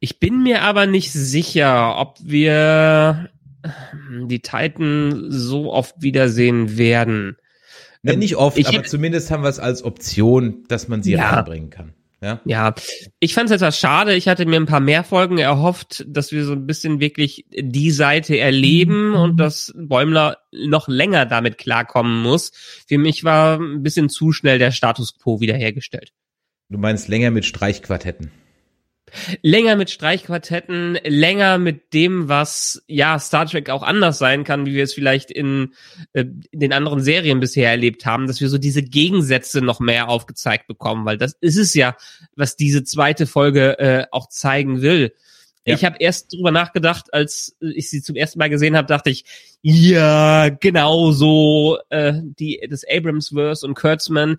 Ich, 0.00 0.18
bin 0.20 0.42
mir 0.42 0.62
aber 0.62 0.86
nicht 0.86 1.12
sicher, 1.12 1.98
ob 1.98 2.18
wir 2.22 3.30
die 4.28 4.40
Titan 4.40 5.26
so 5.28 5.72
oft 5.72 6.02
wiedersehen 6.02 6.78
werden. 6.78 7.36
Ja, 8.02 8.14
nicht 8.14 8.36
oft, 8.36 8.58
ich, 8.58 8.68
aber 8.68 8.84
zumindest 8.84 9.30
haben 9.30 9.42
wir 9.42 9.48
es 9.48 9.58
als 9.58 9.82
Option, 9.82 10.64
dass 10.68 10.86
man 10.88 11.02
sie 11.02 11.12
ja. 11.12 11.28
reinbringen 11.28 11.70
kann. 11.70 11.94
Ja, 12.22 12.40
ja. 12.46 12.74
ich 13.20 13.34
fand 13.34 13.50
es 13.50 13.56
etwas 13.56 13.78
schade. 13.78 14.14
Ich 14.14 14.26
hatte 14.26 14.46
mir 14.46 14.56
ein 14.56 14.66
paar 14.66 14.80
mehr 14.80 15.04
Folgen 15.04 15.36
erhofft, 15.36 16.04
dass 16.08 16.32
wir 16.32 16.44
so 16.44 16.52
ein 16.52 16.66
bisschen 16.66 16.98
wirklich 16.98 17.44
die 17.50 17.90
Seite 17.90 18.38
erleben 18.38 19.10
mhm. 19.10 19.14
und 19.16 19.36
dass 19.36 19.72
Bäumler 19.76 20.38
noch 20.50 20.88
länger 20.88 21.26
damit 21.26 21.58
klarkommen 21.58 22.22
muss. 22.22 22.52
Für 22.88 22.98
mich 22.98 23.22
war 23.22 23.60
ein 23.60 23.82
bisschen 23.82 24.08
zu 24.08 24.32
schnell 24.32 24.58
der 24.58 24.70
Status 24.70 25.18
quo 25.18 25.40
wiederhergestellt. 25.40 26.12
Du 26.70 26.78
meinst 26.78 27.08
länger 27.08 27.30
mit 27.30 27.44
Streichquartetten? 27.44 28.30
Länger 29.42 29.76
mit 29.76 29.90
Streichquartetten, 29.90 30.98
länger 31.04 31.58
mit 31.58 31.92
dem, 31.92 32.28
was 32.28 32.82
ja 32.86 33.18
Star 33.18 33.46
Trek 33.46 33.70
auch 33.70 33.82
anders 33.82 34.18
sein 34.18 34.44
kann, 34.44 34.66
wie 34.66 34.74
wir 34.74 34.84
es 34.84 34.94
vielleicht 34.94 35.30
in, 35.30 35.74
äh, 36.12 36.24
in 36.50 36.60
den 36.60 36.72
anderen 36.72 37.00
Serien 37.00 37.40
bisher 37.40 37.70
erlebt 37.70 38.06
haben, 38.06 38.26
dass 38.26 38.40
wir 38.40 38.48
so 38.48 38.58
diese 38.58 38.82
Gegensätze 38.82 39.62
noch 39.62 39.80
mehr 39.80 40.08
aufgezeigt 40.08 40.66
bekommen, 40.66 41.04
weil 41.04 41.18
das 41.18 41.36
ist 41.40 41.56
es 41.56 41.74
ja, 41.74 41.96
was 42.34 42.56
diese 42.56 42.84
zweite 42.84 43.26
Folge 43.26 43.78
äh, 43.78 44.06
auch 44.10 44.28
zeigen 44.28 44.82
will. 44.82 45.12
Ja. 45.64 45.74
Ich 45.74 45.84
habe 45.84 45.96
erst 45.98 46.32
drüber 46.32 46.52
nachgedacht, 46.52 47.12
als 47.12 47.56
ich 47.60 47.90
sie 47.90 48.00
zum 48.00 48.14
ersten 48.14 48.38
Mal 48.38 48.50
gesehen 48.50 48.76
habe, 48.76 48.86
dachte 48.86 49.10
ich, 49.10 49.24
ja, 49.62 50.48
genau 50.48 51.10
so 51.10 51.78
äh, 51.90 52.14
die 52.22 52.64
das 52.70 52.84
Abrams-Verse 52.88 53.66
und 53.66 53.74
Kurtzman 53.74 54.36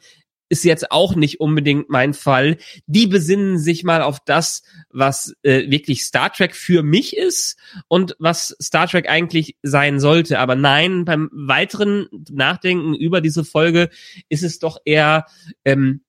ist 0.50 0.64
jetzt 0.64 0.92
auch 0.92 1.16
nicht 1.16 1.40
unbedingt 1.40 1.90
mein 1.90 2.14
Fall. 2.14 2.58
Die 2.86 3.08
besinnen 3.08 3.60
sich 3.60 3.84
mal 3.84 4.02
auf 4.02 4.20
das, 4.26 4.64
was 4.90 5.34
äh, 5.44 5.70
wirklich 5.70 6.04
Star 6.04 6.32
Trek 6.32 6.56
für 6.56 6.84
mich 6.84 7.16
ist 7.16 7.58
und 7.88 8.16
was 8.20 8.56
Star 8.62 8.88
Trek 8.88 9.10
eigentlich 9.10 9.58
sein 9.64 10.00
sollte. 10.00 10.40
Aber 10.40 10.56
nein, 10.56 11.06
beim 11.06 11.30
weiteren 11.32 12.08
Nachdenken 12.32 12.94
über 12.94 13.22
diese 13.22 13.44
Folge 13.44 13.90
ist 14.30 14.44
es 14.44 14.60
doch 14.60 14.80
eher, 14.86 15.26
ähm, 15.66 16.02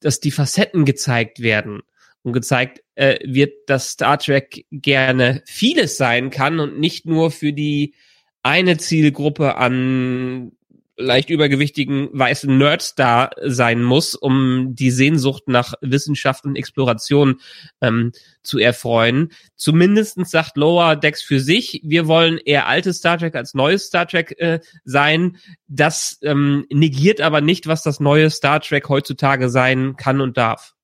dass 0.00 0.20
die 0.20 0.30
Facetten 0.30 0.84
gezeigt 0.84 1.40
werden 1.40 1.82
und 2.22 2.32
gezeigt 2.32 2.82
äh, 2.96 3.18
wird, 3.24 3.54
dass 3.68 3.90
Star 3.90 4.18
Trek 4.18 4.66
gerne 4.70 5.42
vieles 5.46 5.96
sein 5.96 6.30
kann 6.30 6.58
und 6.60 6.78
nicht 6.78 7.06
nur 7.06 7.30
für 7.30 7.52
die 7.52 7.94
eine 8.42 8.76
Zielgruppe 8.76 9.56
an 9.56 10.52
leicht 10.96 11.30
übergewichtigen 11.30 12.08
weißen 12.12 12.56
Nerds 12.56 12.94
da 12.94 13.30
sein 13.42 13.82
muss, 13.82 14.14
um 14.14 14.74
die 14.74 14.90
Sehnsucht 14.90 15.44
nach 15.46 15.74
Wissenschaft 15.80 16.44
und 16.44 16.56
Exploration 16.56 17.40
ähm, 17.80 18.12
zu 18.42 18.58
erfreuen. 18.58 19.32
Zumindestens 19.56 20.30
sagt 20.30 20.56
Lower 20.56 20.96
Decks 20.96 21.22
für 21.22 21.40
sich, 21.40 21.82
wir 21.84 22.06
wollen 22.06 22.38
eher 22.38 22.66
altes 22.66 22.98
Star 22.98 23.18
Trek 23.18 23.34
als 23.34 23.54
neues 23.54 23.86
Star 23.86 24.06
Trek 24.06 24.34
äh, 24.38 24.60
sein. 24.84 25.36
Das 25.68 26.18
ähm, 26.22 26.66
negiert 26.70 27.20
aber 27.20 27.40
nicht, 27.40 27.66
was 27.66 27.82
das 27.82 28.00
neue 28.00 28.30
Star 28.30 28.60
Trek 28.60 28.88
heutzutage 28.88 29.50
sein 29.50 29.96
kann 29.96 30.20
und 30.20 30.36
darf. 30.36 30.74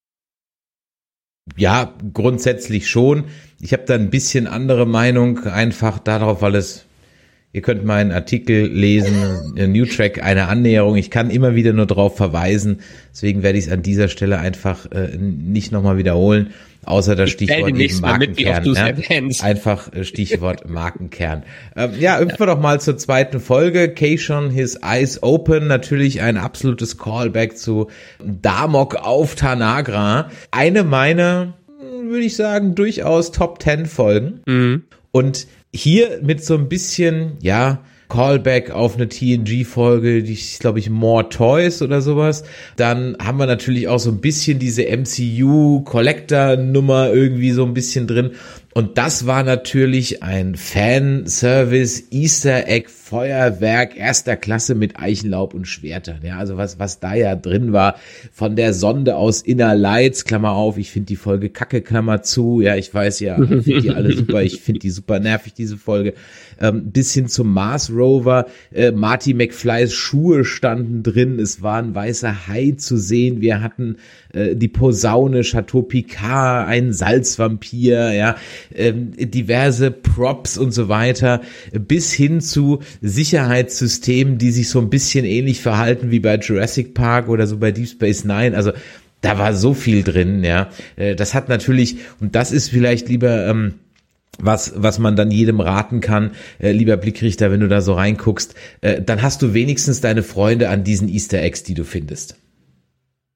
Ja, 1.56 1.94
grundsätzlich 2.12 2.88
schon. 2.88 3.24
Ich 3.60 3.72
habe 3.72 3.84
da 3.84 3.94
ein 3.94 4.10
bisschen 4.10 4.46
andere 4.46 4.86
Meinung, 4.86 5.44
einfach 5.44 5.98
darauf, 5.98 6.40
weil 6.40 6.54
es 6.54 6.86
Ihr 7.54 7.60
könnt 7.60 7.84
meinen 7.84 8.12
Artikel 8.12 8.66
lesen, 8.66 9.52
New 9.54 9.84
Track, 9.84 10.22
eine 10.22 10.48
Annäherung. 10.48 10.96
Ich 10.96 11.10
kann 11.10 11.28
immer 11.28 11.54
wieder 11.54 11.74
nur 11.74 11.84
darauf 11.84 12.16
verweisen. 12.16 12.80
Deswegen 13.12 13.42
werde 13.42 13.58
ich 13.58 13.66
es 13.66 13.70
an 13.70 13.82
dieser 13.82 14.08
Stelle 14.08 14.38
einfach 14.38 14.90
äh, 14.90 15.18
nicht 15.18 15.70
nochmal 15.70 15.98
wiederholen, 15.98 16.54
außer 16.86 17.14
das 17.14 17.28
Stichwort 17.28 17.78
eben 17.78 18.00
Markenkern. 18.00 18.96
Mit, 18.96 19.06
ja? 19.06 19.44
Einfach 19.44 19.92
äh, 19.92 20.04
Stichwort 20.04 20.66
Markenkern. 20.70 21.42
Ähm, 21.76 21.90
ja, 22.00 22.18
hüpfen 22.18 22.38
wir 22.38 22.46
doch 22.46 22.58
mal 22.58 22.80
zur 22.80 22.96
zweiten 22.96 23.38
Folge. 23.38 23.90
Keishon, 23.90 24.48
His 24.48 24.76
Eyes 24.76 25.22
Open. 25.22 25.66
Natürlich 25.66 26.22
ein 26.22 26.38
absolutes 26.38 26.96
Callback 26.96 27.58
zu 27.58 27.88
Damok 28.24 28.94
auf 28.94 29.34
Tanagra. 29.34 30.30
Eine 30.52 30.84
meiner, 30.84 31.52
würde 32.02 32.24
ich 32.24 32.34
sagen, 32.34 32.74
durchaus 32.74 33.30
Top 33.30 33.58
Ten 33.58 33.84
Folgen. 33.84 34.40
Mhm. 34.46 34.84
Und 35.12 35.46
hier 35.72 36.20
mit 36.22 36.44
so 36.44 36.54
ein 36.54 36.68
bisschen, 36.68 37.36
ja, 37.40 37.84
Callback 38.12 38.70
auf 38.72 38.96
eine 38.96 39.08
TNG-Folge, 39.08 40.22
die 40.22 40.34
ist, 40.34 40.60
glaube 40.60 40.78
ich, 40.78 40.90
More 40.90 41.30
Toys 41.30 41.80
oder 41.80 42.02
sowas. 42.02 42.44
Dann 42.76 43.16
haben 43.18 43.38
wir 43.38 43.46
natürlich 43.46 43.88
auch 43.88 44.00
so 44.00 44.10
ein 44.10 44.20
bisschen 44.20 44.58
diese 44.58 44.82
MCU-Collector-Nummer 44.82 47.10
irgendwie 47.10 47.52
so 47.52 47.64
ein 47.64 47.72
bisschen 47.72 48.06
drin. 48.06 48.32
Und 48.74 48.96
das 48.96 49.26
war 49.26 49.42
natürlich 49.42 50.22
ein 50.22 50.54
Fanservice, 50.54 52.04
Easter 52.10 52.68
Egg, 52.68 52.88
Feuerwerk 52.88 53.98
erster 53.98 54.36
Klasse 54.36 54.74
mit 54.74 54.98
Eichenlaub 54.98 55.52
und 55.52 55.66
Schwertern. 55.66 56.20
Ja, 56.22 56.38
also 56.38 56.56
was, 56.56 56.78
was 56.78 56.98
da 56.98 57.14
ja 57.14 57.36
drin 57.36 57.74
war, 57.74 57.96
von 58.32 58.56
der 58.56 58.72
Sonde 58.72 59.16
aus 59.16 59.42
Inner 59.42 59.74
Lights, 59.74 60.24
Klammer 60.24 60.52
auf, 60.52 60.78
ich 60.78 60.90
finde 60.90 61.08
die 61.08 61.16
Folge 61.16 61.50
Kacke, 61.50 61.82
Klammer 61.82 62.22
zu. 62.22 62.62
Ja, 62.62 62.76
ich 62.76 62.92
weiß 62.92 63.20
ja, 63.20 63.38
ich 63.38 63.64
finde 63.64 63.82
die 63.82 63.90
alle 63.90 64.16
super, 64.16 64.42
ich 64.42 64.62
finde 64.62 64.80
die 64.80 64.90
super 64.90 65.20
nervig, 65.20 65.52
diese 65.52 65.76
Folge. 65.76 66.14
Ähm, 66.62 66.92
bis 66.92 67.12
hin 67.12 67.26
zum 67.26 67.52
Mars 67.52 67.90
Rover, 67.90 68.46
äh, 68.72 68.92
Marty 68.92 69.34
McFlys 69.34 69.92
Schuhe 69.92 70.44
standen 70.44 71.02
drin, 71.02 71.40
es 71.40 71.60
war 71.60 71.82
ein 71.82 71.94
weißer 71.94 72.46
Hai 72.46 72.74
zu 72.76 72.96
sehen, 72.96 73.40
wir 73.40 73.60
hatten 73.60 73.96
äh, 74.32 74.54
die 74.54 74.68
Posaune, 74.68 75.42
Chateau 75.42 75.82
Picard, 75.82 76.68
ein 76.68 76.92
Salzvampir, 76.92 78.12
ja, 78.12 78.36
ähm, 78.74 79.10
diverse 79.16 79.90
Props 79.90 80.56
und 80.56 80.72
so 80.72 80.88
weiter, 80.88 81.40
bis 81.72 82.12
hin 82.12 82.40
zu 82.40 82.78
Sicherheitssystemen, 83.00 84.38
die 84.38 84.52
sich 84.52 84.68
so 84.68 84.78
ein 84.78 84.88
bisschen 84.88 85.24
ähnlich 85.24 85.60
verhalten 85.60 86.12
wie 86.12 86.20
bei 86.20 86.36
Jurassic 86.36 86.94
Park 86.94 87.28
oder 87.28 87.48
so 87.48 87.58
bei 87.58 87.72
Deep 87.72 87.88
Space 87.88 88.24
Nine. 88.24 88.56
Also 88.56 88.72
da 89.20 89.38
war 89.38 89.54
so 89.54 89.74
viel 89.74 90.02
drin, 90.02 90.44
ja. 90.44 90.68
Äh, 90.96 91.16
das 91.16 91.34
hat 91.34 91.48
natürlich, 91.48 91.96
und 92.20 92.34
das 92.34 92.52
ist 92.52 92.68
vielleicht 92.68 93.08
lieber, 93.08 93.48
ähm, 93.48 93.74
was, 94.38 94.72
was 94.76 94.98
man 94.98 95.16
dann 95.16 95.30
jedem 95.30 95.60
raten 95.60 96.00
kann, 96.00 96.32
äh, 96.58 96.72
lieber 96.72 96.96
Blickrichter, 96.96 97.50
wenn 97.50 97.60
du 97.60 97.68
da 97.68 97.80
so 97.80 97.94
reinguckst, 97.94 98.54
äh, 98.80 99.02
dann 99.02 99.22
hast 99.22 99.42
du 99.42 99.54
wenigstens 99.54 100.00
deine 100.00 100.22
Freunde 100.22 100.68
an 100.68 100.84
diesen 100.84 101.08
Easter 101.08 101.40
Eggs, 101.40 101.62
die 101.62 101.74
du 101.74 101.84
findest. 101.84 102.36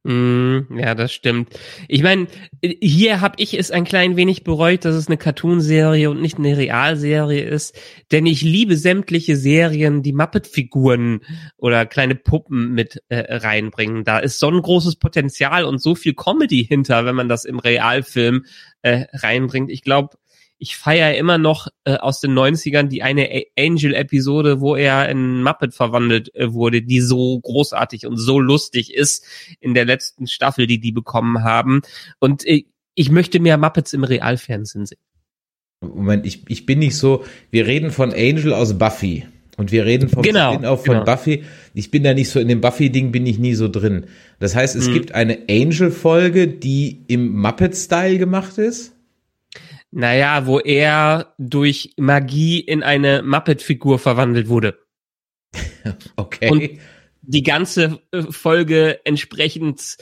Mm, 0.09 0.79
ja, 0.79 0.95
das 0.95 1.13
stimmt. 1.13 1.49
Ich 1.89 2.05
meine, 2.05 2.29
hier 2.63 3.21
habe 3.21 3.35
ich 3.39 3.59
es 3.59 3.73
ein 3.73 3.83
klein 3.83 4.15
wenig 4.15 4.45
bereut, 4.45 4.85
dass 4.85 4.95
es 4.95 5.09
eine 5.09 5.17
Cartoonserie 5.17 6.09
und 6.09 6.23
nicht 6.23 6.39
eine 6.39 6.57
Realserie 6.57 7.43
ist, 7.43 7.77
denn 8.13 8.25
ich 8.25 8.43
liebe 8.43 8.77
sämtliche 8.77 9.37
Serien, 9.37 10.05
die 10.05 10.13
Muppet-Figuren 10.13 11.23
oder 11.57 11.87
kleine 11.87 12.15
Puppen 12.15 12.73
mit 12.73 13.03
äh, 13.09 13.35
reinbringen. 13.37 14.05
Da 14.05 14.21
ist 14.21 14.39
so 14.39 14.49
ein 14.49 14.63
großes 14.63 14.95
Potenzial 14.95 15.65
und 15.65 15.83
so 15.83 15.97
viel 15.97 16.15
Comedy 16.15 16.65
hinter, 16.65 17.05
wenn 17.05 17.17
man 17.17 17.29
das 17.29 17.45
im 17.45 17.59
Realfilm 17.59 18.45
äh, 18.83 19.07
reinbringt. 19.13 19.73
Ich 19.73 19.83
glaube, 19.83 20.11
ich 20.59 20.77
feiere 20.77 21.17
immer 21.17 21.39
noch 21.39 21.69
äh, 21.85 21.97
aus 21.97 22.21
den 22.21 22.33
90ern 22.33 22.85
die 22.85 23.03
eine 23.03 23.29
Angel-Episode, 23.59 24.61
wo 24.61 24.75
er 24.75 25.09
in 25.09 25.43
Muppet 25.43 25.75
verwandelt 25.75 26.35
äh, 26.35 26.53
wurde, 26.53 26.83
die 26.83 27.01
so 27.01 27.39
großartig 27.41 28.07
und 28.07 28.17
so 28.17 28.41
lustig 28.41 28.95
ist 28.95 29.25
in 29.61 29.75
der 29.75 29.85
letzten 29.85 30.27
Staffel, 30.27 30.67
die 30.67 30.81
die 30.81 30.93
bekommen 30.93 31.45
haben. 31.45 31.83
Und 32.21 32.47
äh, 32.47 32.65
ich 32.95 33.11
möchte 33.11 33.41
mehr 33.41 33.59
Muppets 33.59 33.93
im 33.93 34.05
Realfernsehen 34.05 34.87
sehen. 34.87 34.99
Moment, 35.83 36.25
ich, 36.25 36.45
ich 36.49 36.65
bin 36.65 36.79
nicht 36.79 36.97
so, 36.97 37.25
wir 37.51 37.67
reden 37.67 37.91
von 37.91 38.13
Angel 38.13 38.55
aus 38.55 38.79
Buffy. 38.79 39.27
Und 39.59 39.73
wir 39.73 39.87
reden 39.87 40.11
vom 40.11 40.23
genau, 40.23 40.53
Spin-off 40.53 40.85
von 40.85 40.95
genau. 40.97 41.05
Buffy. 41.07 41.45
Ich 41.73 41.91
bin 41.91 42.03
da 42.03 42.13
nicht 42.13 42.29
so, 42.29 42.39
in 42.41 42.49
dem 42.49 42.61
Buffy-Ding 42.61 43.11
bin 43.11 43.25
ich 43.25 43.39
nie 43.39 43.55
so 43.55 43.69
drin. 43.69 44.05
Das 44.39 44.55
heißt, 44.55 44.77
es 44.77 44.89
Mhm. 44.89 44.93
gibt 44.93 45.13
eine 45.13 45.39
Angel-Folge, 45.49 46.47
die 46.47 47.05
im 47.09 47.35
Muppet-Style 47.41 48.19
gemacht 48.19 48.59
ist. 48.59 48.93
Naja, 49.99 50.45
wo 50.45 50.59
er 50.59 51.33
durch 51.39 51.95
Magie 51.97 52.61
in 52.61 52.83
eine 52.83 53.23
Muppet-Figur 53.23 53.99
verwandelt 53.99 54.49
wurde. 54.49 54.79
Okay. 56.17 56.51
Und 56.51 56.81
die 57.23 57.43
ganze 57.45 58.01
äh, 58.11 58.23
Folge 58.23 59.01
entsprechend 59.05 59.97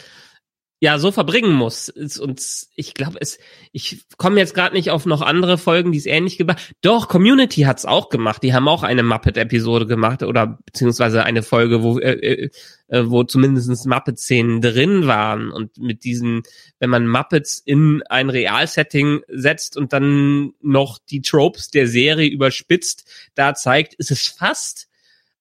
ja 0.84 0.98
so 0.98 1.10
verbringen 1.12 1.54
muss. 1.54 1.88
Und 1.88 2.42
ich 2.76 2.92
glaube, 2.92 3.16
es, 3.18 3.38
ich 3.72 4.04
komme 4.18 4.38
jetzt 4.38 4.52
gerade 4.52 4.74
nicht 4.74 4.90
auf 4.90 5.06
noch 5.06 5.22
andere 5.22 5.56
Folgen, 5.56 5.92
die 5.92 5.98
es 5.98 6.04
ähnlich 6.04 6.36
gemacht. 6.36 6.74
Doch, 6.82 7.08
Community 7.08 7.62
hat's 7.62 7.86
auch 7.86 8.10
gemacht. 8.10 8.42
Die 8.42 8.52
haben 8.52 8.68
auch 8.68 8.82
eine 8.82 9.02
Muppet-Episode 9.02 9.86
gemacht 9.86 10.22
oder 10.22 10.58
beziehungsweise 10.66 11.24
eine 11.24 11.42
Folge, 11.42 11.82
wo 11.82 11.98
äh, 11.98 12.12
äh, 12.12 12.50
äh, 12.88 13.10
wo 13.10 13.24
zumindest 13.24 13.86
Muppet-Szenen 13.86 14.60
drin 14.60 15.06
waren 15.06 15.50
und 15.50 15.78
mit 15.78 16.04
diesen, 16.04 16.42
wenn 16.80 16.90
man 16.90 17.08
Muppets 17.08 17.62
in 17.64 18.02
ein 18.10 18.28
Realsetting 18.28 19.22
setzt 19.28 19.78
und 19.78 19.94
dann 19.94 20.52
noch 20.60 20.98
die 20.98 21.22
Tropes 21.22 21.70
der 21.70 21.88
Serie 21.88 22.28
überspitzt, 22.28 23.10
da 23.34 23.54
zeigt, 23.54 23.94
ist 23.94 24.10
es 24.10 24.28
fast 24.28 24.88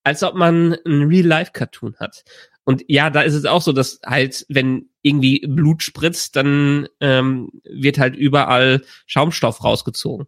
als 0.06 0.22
ob 0.22 0.36
man 0.36 0.78
ein 0.86 1.04
Real-Life-Cartoon 1.04 1.96
hat. 1.98 2.26
Und 2.66 2.84
ja, 2.88 3.10
da 3.10 3.22
ist 3.22 3.34
es 3.34 3.46
auch 3.46 3.62
so, 3.62 3.74
dass 3.74 4.00
halt, 4.06 4.46
wenn 4.50 4.90
irgendwie 5.02 5.46
Blut 5.48 5.84
spritzt, 5.84 6.36
dann 6.36 6.88
ähm, 7.02 7.50
wird 7.64 8.00
halt 8.00 8.16
überall 8.16 8.84
Schaumstoff 9.06 9.64
rausgezogen. 9.64 10.28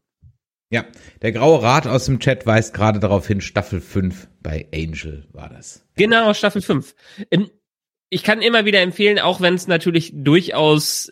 Ja, 0.69 0.85
der 1.21 1.31
graue 1.31 1.61
Rat 1.61 1.87
aus 1.87 2.05
dem 2.05 2.19
Chat 2.19 2.45
weist 2.45 2.73
gerade 2.73 2.99
darauf 2.99 3.27
hin, 3.27 3.39
Staffel 3.39 3.79
5 3.79 4.27
bei 4.41 4.67
Angel 4.73 5.27
war 5.31 5.49
das. 5.49 5.85
Genau, 5.95 6.33
Staffel 6.33 6.61
5. 6.61 6.95
Ähm, 7.31 7.49
Ich 8.09 8.23
kann 8.23 8.41
immer 8.41 8.65
wieder 8.65 8.81
empfehlen, 8.81 9.19
auch 9.19 9.41
wenn 9.41 9.53
es 9.53 9.67
natürlich 9.67 10.11
durchaus 10.13 11.11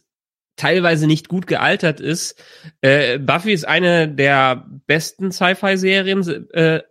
teilweise 0.56 1.08
nicht 1.08 1.30
gut 1.30 1.48
gealtert 1.48 2.00
ist. 2.00 2.42
Äh, 2.82 3.18
Buffy 3.20 3.54
ist 3.54 3.68
eine 3.68 4.08
der 4.08 4.68
besten 4.86 5.32
Sci-Fi-Serien, 5.32 6.50
äh, 6.52 6.82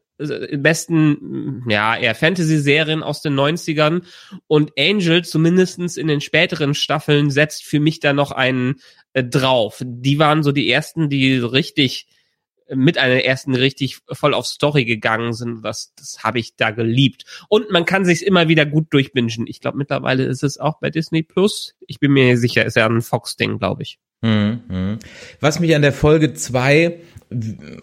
besten, 0.59 1.65
ja, 1.69 1.97
eher 1.97 2.15
Fantasy-Serien 2.15 3.03
aus 3.03 3.23
den 3.23 3.35
90ern. 3.35 4.03
Und 4.47 4.73
Angel, 4.79 5.25
zumindestens 5.25 5.97
in 5.97 6.07
den 6.07 6.21
späteren 6.21 6.75
Staffeln, 6.75 7.31
setzt 7.31 7.65
für 7.65 7.81
mich 7.81 8.01
da 8.01 8.13
noch 8.13 8.31
einen 8.31 8.77
äh, 9.13 9.25
drauf. 9.25 9.83
Die 9.85 10.19
waren 10.19 10.43
so 10.43 10.53
die 10.53 10.71
ersten, 10.71 11.09
die 11.09 11.37
richtig 11.37 12.07
mit 12.75 12.99
einer 12.99 13.25
ersten 13.25 13.55
richtig 13.55 13.99
voll 14.11 14.35
auf 14.35 14.47
Story 14.47 14.85
gegangen 14.85 15.33
sind. 15.33 15.63
Das, 15.63 15.95
das 15.95 16.23
habe 16.23 16.39
ich 16.39 16.57
da 16.57 16.71
geliebt. 16.71 17.25
Und 17.49 17.71
man 17.71 17.85
kann 17.85 18.05
sich's 18.05 18.23
immer 18.23 18.49
wieder 18.49 18.67
gut 18.67 18.87
durchbingen. 18.91 19.47
Ich 19.47 19.61
glaube, 19.61 19.79
mittlerweile 19.79 20.25
ist 20.25 20.43
es 20.43 20.59
auch 20.59 20.79
bei 20.81 20.91
Disney 20.91 21.23
Plus. 21.23 21.75
Ich 21.87 22.01
bin 22.01 22.13
mir 22.13 22.37
sicher, 22.39 22.65
ist 22.65 22.77
ja 22.77 22.87
ein 22.87 23.03
Fox-Ding, 23.03 23.59
glaube 23.59 23.83
ich. 23.83 23.99
Mhm, 24.23 24.61
mhm. 24.69 24.99
Was 25.41 25.61
mich 25.61 25.75
an 25.75 25.83
der 25.83 25.93
Folge 25.93 26.33
2 26.33 27.01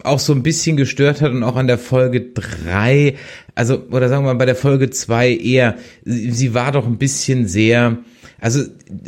auch 0.03 0.19
so 0.19 0.33
ein 0.33 0.43
bisschen 0.43 0.77
gestört 0.77 1.21
hat 1.21 1.31
und 1.31 1.43
auch 1.43 1.55
an 1.55 1.67
der 1.67 1.77
Folge 1.77 2.21
3, 2.33 3.15
also, 3.55 3.83
oder 3.91 4.09
sagen 4.09 4.23
wir 4.23 4.33
mal 4.33 4.37
bei 4.37 4.45
der 4.45 4.55
Folge 4.55 4.89
2 4.89 5.35
eher, 5.35 5.75
sie, 6.05 6.31
sie 6.31 6.53
war 6.53 6.71
doch 6.71 6.85
ein 6.85 6.97
bisschen 6.97 7.47
sehr, 7.47 7.97
also 8.39 8.63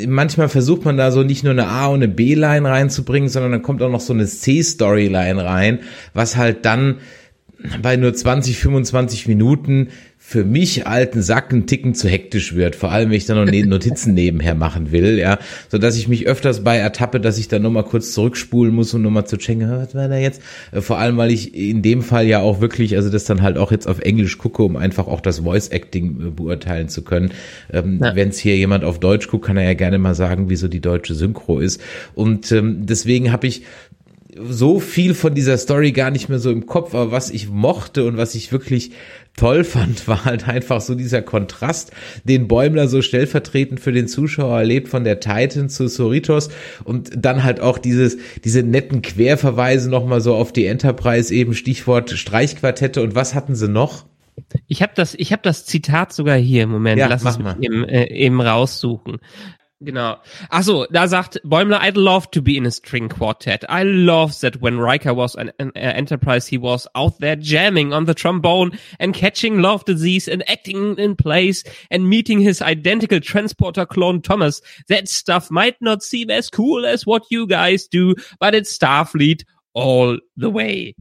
manchmal 0.07 0.49
versucht 0.49 0.85
man 0.85 0.97
da 0.97 1.11
so 1.11 1.23
nicht 1.23 1.43
nur 1.43 1.53
eine 1.53 1.67
A- 1.67 1.87
und 1.87 2.03
eine 2.03 2.07
B-Line 2.07 2.67
reinzubringen, 2.67 3.29
sondern 3.29 3.51
dann 3.51 3.61
kommt 3.61 3.81
auch 3.81 3.91
noch 3.91 4.01
so 4.01 4.13
eine 4.13 4.25
C-Storyline 4.25 5.43
rein, 5.43 5.79
was 6.13 6.35
halt 6.37 6.65
dann 6.65 6.97
bei 7.81 7.95
nur 7.95 8.13
20, 8.13 8.57
25 8.57 9.27
Minuten 9.27 9.89
für 10.23 10.43
mich 10.45 10.85
alten 10.85 11.23
Sack 11.23 11.51
ein 11.51 11.65
Ticken 11.65 11.95
zu 11.95 12.07
hektisch 12.07 12.53
wird, 12.55 12.75
vor 12.75 12.91
allem 12.91 13.09
wenn 13.09 13.17
ich 13.17 13.25
dann 13.25 13.37
noch 13.43 13.51
ne- 13.51 13.63
Notizen 13.65 14.13
nebenher 14.13 14.53
machen 14.53 14.91
will, 14.91 15.17
ja, 15.17 15.39
so 15.67 15.79
dass 15.79 15.97
ich 15.97 16.07
mich 16.07 16.27
öfters 16.27 16.63
bei 16.63 16.77
ertappe, 16.77 17.19
dass 17.19 17.39
ich 17.39 17.47
dann 17.47 17.63
nochmal 17.63 17.83
kurz 17.85 18.13
zurückspulen 18.13 18.73
muss, 18.73 18.93
um 18.93 19.01
nochmal 19.01 19.25
zu 19.25 19.37
checken, 19.37 19.63
"Ah, 19.63 19.79
was 19.83 19.95
war 19.95 20.07
da 20.07 20.17
jetzt? 20.17 20.41
Äh, 20.71 20.81
Vor 20.81 20.99
allem, 20.99 21.17
weil 21.17 21.31
ich 21.31 21.55
in 21.55 21.81
dem 21.81 22.03
Fall 22.03 22.27
ja 22.27 22.39
auch 22.39 22.61
wirklich, 22.61 22.95
also 22.95 23.09
das 23.09 23.23
dann 23.25 23.41
halt 23.41 23.57
auch 23.57 23.71
jetzt 23.71 23.87
auf 23.87 23.99
Englisch 23.99 24.37
gucke, 24.37 24.61
um 24.61 24.75
einfach 24.75 25.07
auch 25.07 25.21
das 25.21 25.39
Voice 25.39 25.69
Acting 25.69 26.27
äh, 26.27 26.29
beurteilen 26.29 26.87
zu 26.87 27.01
können. 27.01 27.31
Ähm, 27.73 27.99
Ja. 28.01 28.15
Wenn 28.15 28.29
es 28.29 28.37
hier 28.37 28.55
jemand 28.55 28.83
auf 28.83 28.99
Deutsch 28.99 29.27
guckt, 29.27 29.45
kann 29.47 29.57
er 29.57 29.63
ja 29.63 29.73
gerne 29.73 29.97
mal 29.97 30.13
sagen, 30.13 30.49
wieso 30.49 30.67
die 30.67 30.81
deutsche 30.81 31.15
Synchro 31.15 31.59
ist. 31.59 31.81
Und 32.13 32.51
ähm, 32.51 32.85
deswegen 32.85 33.31
habe 33.31 33.47
ich 33.47 33.63
so 34.39 34.79
viel 34.79 35.13
von 35.13 35.33
dieser 35.33 35.57
Story 35.57 35.91
gar 35.91 36.11
nicht 36.11 36.29
mehr 36.29 36.39
so 36.39 36.51
im 36.51 36.65
Kopf, 36.65 36.93
aber 36.93 37.11
was 37.11 37.29
ich 37.31 37.49
mochte 37.49 38.05
und 38.05 38.17
was 38.17 38.35
ich 38.35 38.51
wirklich 38.51 38.91
toll 39.35 39.63
fand, 39.63 40.07
war 40.07 40.25
halt 40.25 40.47
einfach 40.47 40.81
so 40.81 40.95
dieser 40.95 41.21
Kontrast, 41.21 41.91
den 42.23 42.47
Bäumler 42.47 42.87
so 42.87 43.01
stellvertretend 43.01 43.79
für 43.79 43.91
den 43.91 44.07
Zuschauer 44.07 44.59
erlebt 44.59 44.89
von 44.89 45.03
der 45.03 45.19
Titan 45.19 45.69
zu 45.69 45.87
Soritos 45.87 46.49
und 46.83 47.11
dann 47.15 47.43
halt 47.43 47.59
auch 47.59 47.77
dieses, 47.77 48.17
diese 48.43 48.63
netten 48.63 49.01
Querverweise 49.01 49.89
nochmal 49.89 50.21
so 50.21 50.35
auf 50.35 50.51
die 50.51 50.65
Enterprise 50.65 51.33
eben 51.33 51.53
Stichwort 51.53 52.11
Streichquartette 52.11 53.01
und 53.01 53.15
was 53.15 53.35
hatten 53.35 53.55
sie 53.55 53.67
noch? 53.67 54.05
Ich 54.67 54.81
habe 54.81 54.93
das, 54.95 55.13
ich 55.15 55.31
habe 55.31 55.41
das 55.43 55.65
Zitat 55.65 56.13
sogar 56.13 56.37
hier 56.37 56.63
im 56.63 56.69
Moment. 56.71 56.97
Ja, 56.97 57.07
Lass 57.07 57.23
mach 57.23 57.31
es 57.31 57.37
mich 57.37 57.45
mal. 57.45 57.57
eben, 57.59 57.83
äh, 57.83 58.09
eben 58.11 58.41
raussuchen. 58.41 59.19
Genau. 59.83 60.17
Ach 60.51 60.63
so, 60.63 60.85
da 60.91 61.07
sagt 61.07 61.41
Bäumler, 61.43 61.81
I'd 61.81 61.97
love 61.97 62.29
to 62.31 62.41
be 62.41 62.55
in 62.55 62.67
a 62.67 62.71
string 62.71 63.09
quartet. 63.09 63.65
I 63.67 63.81
love 63.81 64.39
that 64.41 64.61
when 64.61 64.77
Riker 64.77 65.15
was 65.15 65.33
an, 65.33 65.51
an 65.57 65.71
uh, 65.75 65.79
Enterprise, 65.79 66.45
he 66.45 66.59
was 66.59 66.87
out 66.93 67.17
there 67.19 67.35
jamming 67.35 67.91
on 67.91 68.05
the 68.05 68.13
trombone 68.13 68.77
and 68.99 69.15
catching 69.15 69.59
love 69.59 69.83
disease 69.85 70.27
and 70.27 70.47
acting 70.47 70.99
in 70.99 71.15
place 71.15 71.63
and 71.89 72.07
meeting 72.07 72.39
his 72.39 72.61
identical 72.61 73.19
transporter 73.19 73.87
clone 73.87 74.21
Thomas. 74.21 74.61
That 74.87 75.09
stuff 75.09 75.49
might 75.49 75.81
not 75.81 76.03
seem 76.03 76.29
as 76.29 76.47
cool 76.49 76.85
as 76.85 77.07
what 77.07 77.23
you 77.31 77.47
guys 77.47 77.87
do, 77.87 78.13
but 78.39 78.53
it's 78.53 78.77
Starfleet 78.77 79.43
all 79.73 80.19
the 80.37 80.51
way. 80.51 80.95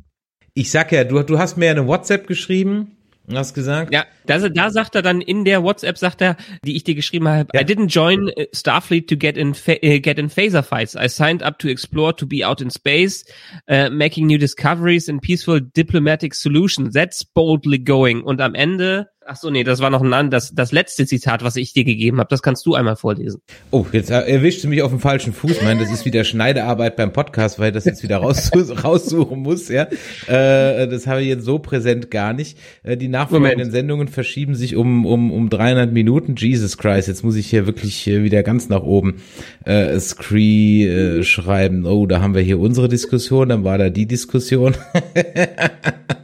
Ich 0.54 0.70
sag 0.70 0.90
ja, 0.90 1.04
du, 1.04 1.22
du 1.22 1.38
hast 1.38 1.58
mir 1.58 1.70
eine 1.70 1.86
WhatsApp 1.86 2.26
geschrieben 2.26 2.96
Hast 3.34 3.54
gesagt? 3.54 3.92
Ja, 3.92 4.04
da, 4.26 4.48
da 4.48 4.70
sagt 4.70 4.94
er 4.94 5.02
dann 5.02 5.20
in 5.20 5.44
der 5.44 5.62
WhatsApp, 5.62 5.98
sagt 5.98 6.20
er, 6.20 6.36
die 6.64 6.76
ich 6.76 6.84
dir 6.84 6.94
geschrieben 6.94 7.28
habe, 7.28 7.48
Ja. 7.54 7.60
I 7.60 7.64
didn't 7.64 7.88
join 7.88 8.28
uh, 8.28 8.44
Starfleet 8.52 9.08
to 9.08 9.16
get 9.16 9.36
in, 9.36 9.50
uh, 9.50 10.00
get 10.00 10.18
in 10.18 10.28
phaser 10.30 10.62
fights. 10.62 10.94
I 10.94 11.08
signed 11.08 11.42
up 11.42 11.58
to 11.60 11.68
explore, 11.68 12.14
to 12.16 12.26
be 12.26 12.44
out 12.44 12.60
in 12.60 12.70
space, 12.70 13.24
uh, 13.68 13.90
making 13.90 14.26
new 14.26 14.38
discoveries 14.38 15.08
and 15.08 15.20
peaceful 15.20 15.60
diplomatic 15.60 16.34
solutions. 16.34 16.92
That's 16.94 17.24
boldly 17.24 17.78
going. 17.78 18.22
Und 18.22 18.40
am 18.40 18.54
Ende, 18.54 19.08
ach 19.26 19.36
so, 19.36 19.50
nee, 19.50 19.64
das 19.64 19.80
war 19.80 19.90
noch 19.90 20.02
ein 20.02 20.12
anderes, 20.12 20.52
das 20.54 20.72
letzte 20.72 21.06
Zitat, 21.06 21.44
was 21.44 21.56
ich 21.56 21.72
dir 21.72 21.84
gegeben 21.84 22.18
habe. 22.18 22.28
Das 22.28 22.42
kannst 22.42 22.66
du 22.66 22.74
einmal 22.74 22.96
vorlesen. 22.96 23.40
Oh, 23.70 23.86
jetzt 23.92 24.10
erwischte 24.10 24.66
mich 24.68 24.82
auf 24.82 24.90
dem 24.90 25.00
falschen 25.00 25.32
Fuß. 25.32 25.52
Ich 25.52 25.62
meine, 25.62 25.80
das 25.80 25.92
ist 25.92 26.04
wieder 26.04 26.24
Schneidearbeit 26.24 26.96
beim 26.96 27.12
Podcast, 27.12 27.58
weil 27.58 27.68
ich 27.68 27.74
das 27.74 27.84
jetzt 27.84 28.02
wieder 28.02 28.18
raus, 28.18 28.50
raussuchen 28.84 29.40
muss. 29.40 29.68
Ja, 29.68 29.88
äh, 30.26 30.88
Das 30.88 31.06
habe 31.06 31.22
ich 31.22 31.28
jetzt 31.28 31.44
so 31.44 31.58
präsent 31.58 32.10
gar 32.10 32.32
nicht. 32.32 32.58
Äh, 32.82 32.96
die 32.96 33.08
nachfolgenden. 33.08 33.70
Sendungen 33.70 34.08
verschieben 34.08 34.54
sich 34.54 34.76
um, 34.76 35.06
um, 35.06 35.30
um 35.30 35.50
300 35.50 35.92
Minuten. 35.92 36.34
Jesus 36.36 36.78
Christ, 36.78 37.08
jetzt 37.08 37.22
muss 37.22 37.36
ich 37.36 37.48
hier 37.48 37.66
wirklich 37.66 38.06
äh, 38.06 38.24
wieder 38.24 38.42
ganz 38.42 38.68
nach 38.68 38.82
oben 38.82 39.22
äh, 39.64 39.98
Scree 40.00 40.86
äh, 40.86 41.22
schreiben. 41.22 41.86
Oh, 41.86 42.06
da 42.06 42.20
haben 42.20 42.34
wir 42.34 42.42
hier 42.42 42.58
unsere 42.58 42.88
Diskussion, 42.88 43.48
dann 43.48 43.64
war 43.64 43.78
da 43.78 43.90
die 43.90 44.06
Diskussion. 44.06 44.74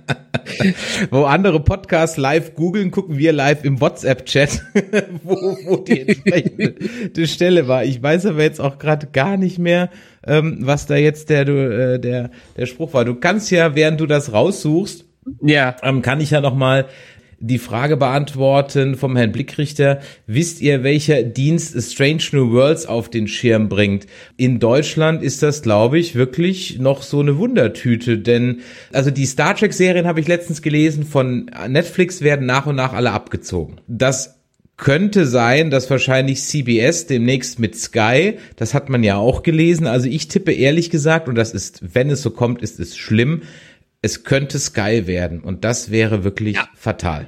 wo 1.11 1.25
andere 1.25 1.61
Podcasts 1.61 2.16
live 2.16 2.55
googeln, 2.55 2.90
gucken 2.90 3.19
wir 3.19 3.33
live 3.33 3.64
im 3.64 3.81
WhatsApp-Chat, 3.81 4.62
wo, 5.25 5.35
wo 5.35 5.77
die 5.79 6.01
entsprechende 6.03 7.27
Stelle 7.27 7.69
war. 7.69 7.85
Ich 7.85 8.03
weiß 8.03 8.27
aber 8.27 8.42
jetzt 8.42 8.61
auch 8.61 8.79
gerade 8.79 9.09
gar 9.09 9.37
nicht 9.37 9.59
mehr, 9.59 9.90
ähm, 10.27 10.59
was 10.61 10.87
da 10.87 10.97
jetzt 10.97 11.31
der, 11.31 11.47
äh, 11.49 11.99
der, 11.99 12.31
der 12.57 12.66
Spruch 12.66 12.95
war. 12.95 13.05
Du 13.05 13.14
kannst 13.16 13.51
ja, 13.51 13.75
während 13.75 14.01
du 14.01 14.07
das 14.07 14.33
raussuchst, 14.33 15.05
Ja. 15.42 15.77
ähm, 15.83 16.03
kann 16.03 16.21
ich 16.21 16.31
ja 16.31 16.40
noch 16.40 16.55
mal 16.55 16.87
die 17.38 17.59
Frage 17.59 17.96
beantworten 17.96 18.94
vom 18.94 19.16
Herrn 19.16 19.33
Blickrichter. 19.33 20.01
Wisst 20.27 20.61
ihr, 20.61 20.83
welcher 20.83 21.22
Dienst 21.22 21.81
Strange 21.92 22.22
New 22.33 22.53
Worlds 22.53 22.87
auf 22.87 23.11
den 23.11 23.29
Schirm 23.29 23.68
bringt? 23.68 24.07
In 24.37 24.59
Deutschland 24.59 25.22
ist 25.22 25.42
das, 25.42 25.62
glaube 25.62 25.99
ich, 25.99 26.14
wirklich 26.14 26.79
noch 26.79 27.03
so 27.03 27.20
eine 27.20 27.38
Wundertüte, 27.38 28.18
denn 28.18 28.61
also 28.92 29.11
die 29.11 29.27
Star 29.27 29.55
Trek 29.55 29.72
Serien 29.72 30.07
habe 30.07 30.20
ich 30.20 30.29
letztens 30.29 30.62
gelesen 30.62 31.05
von 31.05 31.51
Netflix 31.68 32.22
werden 32.22 32.46
nach 32.46 32.66
und 32.66 32.77
nach 32.77 32.92
alle 32.92 33.12
abgezogen. 33.12 33.81
Das 33.87 34.37
könnte 34.77 35.27
sein, 35.27 35.70
dass 35.70 35.90
wahrscheinlich 35.90 36.42
CBS 36.42 37.07
demnächst 37.07 37.59
mit 37.59 37.77
Sky, 37.77 38.38
das 38.57 38.75
hat 38.75 38.90
man 38.90 39.03
ja 39.03 39.16
auch 39.16 39.42
gelesen, 39.42 39.87
also 39.87 40.07
ich 40.07 40.29
tippe 40.29 40.53
ehrlich 40.53 40.90
gesagt, 40.90 41.29
und 41.29 41.35
das 41.35 41.53
ist, 41.55 41.94
wenn 41.94 42.11
es 42.11 42.20
so 42.20 42.31
kommt, 42.31 42.61
ist 42.62 42.79
es 42.79 42.96
schlimm, 42.96 43.42
es 44.07 44.23
könnte 44.23 44.59
Sky 44.59 45.07
werden 45.07 45.40
und 45.42 45.64
das 45.64 45.90
wäre 45.90 46.25
wirklich 46.25 46.57
fatal. 46.75 47.27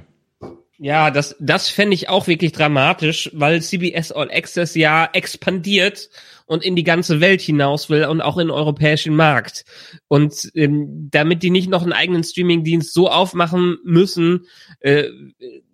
Ja, 0.80 1.10
das, 1.10 1.34
das 1.40 1.68
fände 1.68 1.94
ich 1.94 2.08
auch 2.08 2.28
wirklich 2.28 2.52
dramatisch, 2.52 3.30
weil 3.34 3.60
CBS 3.60 4.12
All 4.12 4.30
Access 4.30 4.76
ja 4.76 5.10
expandiert 5.12 6.08
und 6.46 6.64
in 6.64 6.76
die 6.76 6.84
ganze 6.84 7.20
Welt 7.20 7.40
hinaus 7.40 7.90
will 7.90 8.04
und 8.04 8.20
auch 8.20 8.38
in 8.38 8.46
den 8.46 8.52
europäischen 8.52 9.16
Markt. 9.16 9.64
Und 10.06 10.52
ähm, 10.54 11.08
damit 11.10 11.42
die 11.42 11.50
nicht 11.50 11.68
noch 11.68 11.82
einen 11.82 11.92
eigenen 11.92 12.22
Streamingdienst 12.22 12.94
so 12.94 13.10
aufmachen 13.10 13.78
müssen, 13.82 14.46
äh, 14.78 15.08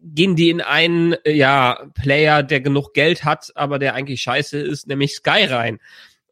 gehen 0.02 0.36
die 0.36 0.48
in 0.48 0.62
einen 0.62 1.12
äh, 1.24 1.32
ja, 1.32 1.86
Player, 1.92 2.42
der 2.42 2.62
genug 2.62 2.94
Geld 2.94 3.26
hat, 3.26 3.52
aber 3.56 3.78
der 3.78 3.94
eigentlich 3.94 4.22
scheiße 4.22 4.58
ist, 4.58 4.86
nämlich 4.86 5.16
Sky 5.16 5.44
rein. 5.44 5.80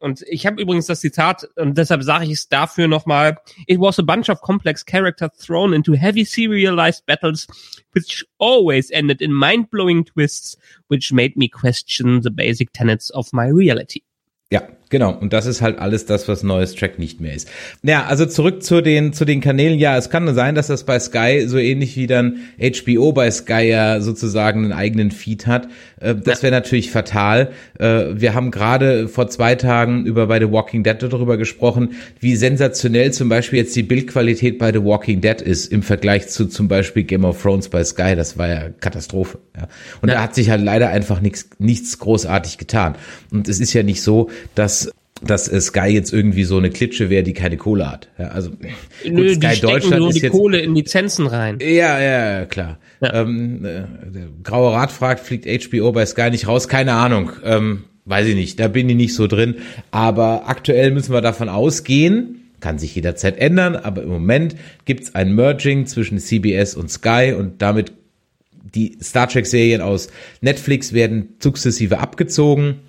Und 0.03 0.21
ich 0.27 0.45
habe 0.45 0.61
übrigens 0.61 0.87
das 0.87 0.99
Zitat, 0.99 1.47
und 1.55 1.77
deshalb 1.77 2.03
sage 2.03 2.25
ich 2.25 2.31
es 2.31 2.49
dafür 2.49 2.89
nochmal, 2.89 3.37
It 3.67 3.79
was 3.79 3.99
a 3.99 4.01
bunch 4.01 4.29
of 4.29 4.41
complex 4.41 4.85
characters 4.85 5.31
thrown 5.37 5.71
into 5.71 5.93
heavy 5.93 6.25
serialized 6.25 7.05
battles, 7.05 7.47
which 7.93 8.25
always 8.37 8.91
ended 8.91 9.21
in 9.21 9.31
mind-blowing 9.31 10.03
twists, 10.03 10.57
which 10.89 11.13
made 11.13 11.37
me 11.37 11.47
question 11.47 12.21
the 12.21 12.29
basic 12.29 12.73
tenets 12.73 13.11
of 13.11 13.31
my 13.31 13.47
reality. 13.47 14.01
Ja, 14.51 14.63
genau. 14.93 15.11
Und 15.19 15.33
das 15.33 15.45
ist 15.47 15.61
halt 15.61 15.79
alles 15.79 16.05
das, 16.05 16.27
was 16.29 16.43
neues 16.43 16.75
Track 16.75 16.99
nicht 16.99 17.19
mehr 17.19 17.33
ist. 17.33 17.49
Ja, 17.81 18.05
also 18.05 18.25
zurück 18.25 18.63
zu 18.63 18.79
den, 18.81 19.11
zu 19.11 19.25
den 19.25 19.41
Kanälen. 19.41 19.77
Ja, 19.79 19.97
es 19.97 20.09
kann 20.09 20.33
sein, 20.33 20.55
dass 20.55 20.67
das 20.67 20.83
bei 20.85 20.97
Sky 20.99 21.43
so 21.47 21.57
ähnlich 21.57 21.97
wie 21.97 22.07
dann 22.07 22.37
HBO 22.61 23.11
bei 23.11 23.29
Sky 23.31 23.63
ja 23.67 23.99
sozusagen 23.99 24.63
einen 24.63 24.71
eigenen 24.73 25.11
Feed 25.11 25.47
hat. 25.47 25.67
Äh, 25.99 26.15
Das 26.15 26.43
wäre 26.43 26.53
natürlich 26.53 26.91
fatal. 26.91 27.49
Äh, 27.79 28.05
Wir 28.13 28.35
haben 28.35 28.51
gerade 28.51 29.07
vor 29.07 29.27
zwei 29.27 29.55
Tagen 29.55 30.05
über 30.05 30.27
bei 30.27 30.39
The 30.39 30.51
Walking 30.51 30.83
Dead 30.83 30.95
darüber 31.01 31.37
gesprochen, 31.37 31.93
wie 32.19 32.35
sensationell 32.35 33.11
zum 33.11 33.27
Beispiel 33.29 33.59
jetzt 33.59 33.75
die 33.75 33.83
Bildqualität 33.83 34.59
bei 34.59 34.71
The 34.71 34.83
Walking 34.83 35.19
Dead 35.21 35.41
ist 35.41 35.71
im 35.71 35.81
Vergleich 35.81 36.27
zu 36.29 36.45
zum 36.45 36.67
Beispiel 36.67 37.03
Game 37.03 37.25
of 37.25 37.41
Thrones 37.41 37.69
bei 37.69 37.83
Sky. 37.83 38.15
Das 38.15 38.37
war 38.37 38.47
ja 38.47 38.69
Katastrophe. 38.79 39.39
Ja. 39.57 39.67
Und 40.01 40.09
Ja. 40.09 40.15
da 40.15 40.21
hat 40.23 40.35
sich 40.35 40.49
halt 40.51 40.61
leider 40.63 40.89
einfach 40.89 41.19
nichts, 41.21 41.49
nichts 41.57 41.97
großartig 41.97 42.57
getan. 42.59 42.95
Und 43.31 43.47
es 43.49 43.59
ist 43.59 43.73
ja 43.73 43.81
nicht 43.81 44.01
so, 44.03 44.29
dass 44.53 44.82
dass 45.21 45.47
äh, 45.47 45.61
Sky 45.61 45.87
jetzt 45.87 46.11
irgendwie 46.11 46.43
so 46.43 46.57
eine 46.57 46.69
Klitsche 46.69 47.09
wäre, 47.09 47.23
die 47.23 47.33
keine 47.33 47.57
Kohle 47.57 47.89
hat. 47.89 48.09
Ja, 48.17 48.29
also 48.29 48.51
Nö, 49.05 49.33
gut, 49.33 49.43
die 49.43 49.55
stecken 49.55 49.97
nur 49.97 50.11
die 50.11 50.27
Kohle 50.29 50.59
in 50.59 50.75
Lizenzen 50.75 51.27
rein. 51.27 51.59
ja, 51.61 51.99
ja, 51.99 52.45
klar. 52.45 52.77
Ja. 53.01 53.21
Ähm, 53.21 53.65
äh, 53.65 53.83
der 54.11 54.27
Graue 54.43 54.73
Rat 54.73 54.91
fragt, 54.91 55.21
fliegt 55.21 55.45
HBO 55.45 55.91
bei 55.91 56.05
Sky 56.05 56.29
nicht 56.29 56.47
raus? 56.47 56.67
Keine 56.67 56.93
Ahnung. 56.93 57.31
Ähm, 57.43 57.83
weiß 58.05 58.27
ich 58.27 58.35
nicht. 58.35 58.59
Da 58.59 58.67
bin 58.67 58.89
ich 58.89 58.95
nicht 58.95 59.15
so 59.15 59.27
drin. 59.27 59.55
Aber 59.91 60.47
aktuell 60.47 60.91
müssen 60.91 61.13
wir 61.13 61.21
davon 61.21 61.49
ausgehen, 61.49 62.51
kann 62.59 62.79
sich 62.79 62.95
jederzeit 62.95 63.37
ändern, 63.37 63.75
aber 63.75 64.03
im 64.03 64.09
Moment 64.09 64.55
gibt's 64.85 65.15
ein 65.15 65.35
Merging 65.35 65.85
zwischen 65.85 66.17
CBS 66.17 66.75
und 66.75 66.89
Sky 66.89 67.33
und 67.37 67.61
damit 67.61 67.91
die 68.73 68.97
Star 69.01 69.27
Trek 69.27 69.45
Serien 69.45 69.81
aus 69.81 70.09
Netflix 70.41 70.93
werden 70.93 71.35
sukzessive 71.39 71.99
abgezogen. 71.99 72.79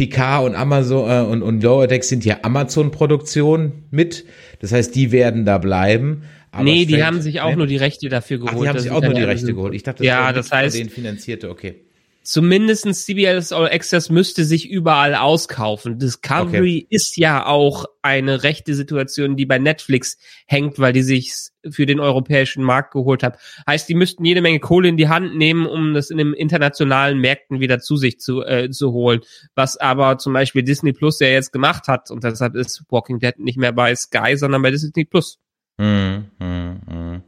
Picard 0.00 0.46
und 0.46 0.54
Amazon 0.54 1.10
äh, 1.10 1.30
und, 1.30 1.42
und 1.42 1.62
Lower 1.62 1.86
Decks 1.86 2.08
sind 2.08 2.24
ja 2.24 2.38
Amazon-Produktionen 2.40 3.84
mit. 3.90 4.24
Das 4.60 4.72
heißt, 4.72 4.94
die 4.94 5.12
werden 5.12 5.44
da 5.44 5.58
bleiben. 5.58 6.22
Aber 6.52 6.64
nee, 6.64 6.86
die 6.86 7.04
haben 7.04 7.20
sich 7.20 7.42
auch 7.42 7.50
Nee? 7.50 7.56
nur 7.56 7.66
die 7.66 7.76
Rechte 7.76 8.08
dafür 8.08 8.38
geholt. 8.38 8.54
Ach, 8.56 8.62
die 8.62 8.68
haben 8.70 8.78
sich 8.78 8.90
auch 8.90 9.02
nur 9.02 9.12
die 9.12 9.22
Rechte 9.22 9.52
geholt. 9.52 9.74
Ich 9.74 9.82
dachte, 9.82 9.98
das 9.98 10.06
ja, 10.06 10.24
war 10.24 10.32
das 10.32 10.48
von 10.48 10.56
heißt, 10.56 10.74
denen 10.74 10.88
finanzierte. 10.88 11.50
Okay. 11.50 11.82
Zumindestens 12.22 13.06
CBS 13.06 13.52
All 13.52 13.68
Access 13.68 14.10
müsste 14.10 14.44
sich 14.44 14.68
überall 14.68 15.14
auskaufen. 15.14 15.98
Discovery 15.98 16.86
ist 16.88 17.16
ja 17.16 17.46
auch 17.46 17.86
eine 18.02 18.42
rechte 18.42 18.74
Situation, 18.74 19.36
die 19.36 19.46
bei 19.46 19.58
Netflix 19.58 20.18
hängt, 20.46 20.78
weil 20.78 20.92
die 20.92 21.02
sich 21.02 21.32
für 21.68 21.86
den 21.86 22.00
europäischen 22.00 22.62
Markt 22.62 22.92
geholt 22.92 23.22
haben. 23.22 23.36
Heißt, 23.66 23.88
die 23.88 23.94
müssten 23.94 24.24
jede 24.24 24.42
Menge 24.42 24.60
Kohle 24.60 24.88
in 24.88 24.96
die 24.96 25.08
Hand 25.08 25.36
nehmen, 25.36 25.66
um 25.66 25.94
das 25.94 26.10
in 26.10 26.18
den 26.18 26.32
internationalen 26.32 27.18
Märkten 27.18 27.60
wieder 27.60 27.80
zu 27.80 27.96
sich 27.96 28.18
zu, 28.20 28.42
äh, 28.42 28.70
zu 28.70 28.92
holen. 28.92 29.20
Was 29.54 29.76
aber 29.76 30.18
zum 30.18 30.32
Beispiel 30.32 30.62
Disney 30.62 30.92
Plus 30.92 31.20
ja 31.20 31.28
jetzt 31.28 31.52
gemacht 31.52 31.88
hat. 31.88 32.10
Und 32.10 32.24
deshalb 32.24 32.54
ist 32.54 32.84
Walking 32.90 33.18
Dead 33.18 33.38
nicht 33.38 33.58
mehr 33.58 33.72
bei 33.72 33.94
Sky, 33.94 34.36
sondern 34.36 34.62
bei 34.62 34.70
Disney 34.70 35.04
Plus. 35.04 35.38
Hm, 35.80 36.26
hm, 36.38 36.80
hm. 36.86 37.22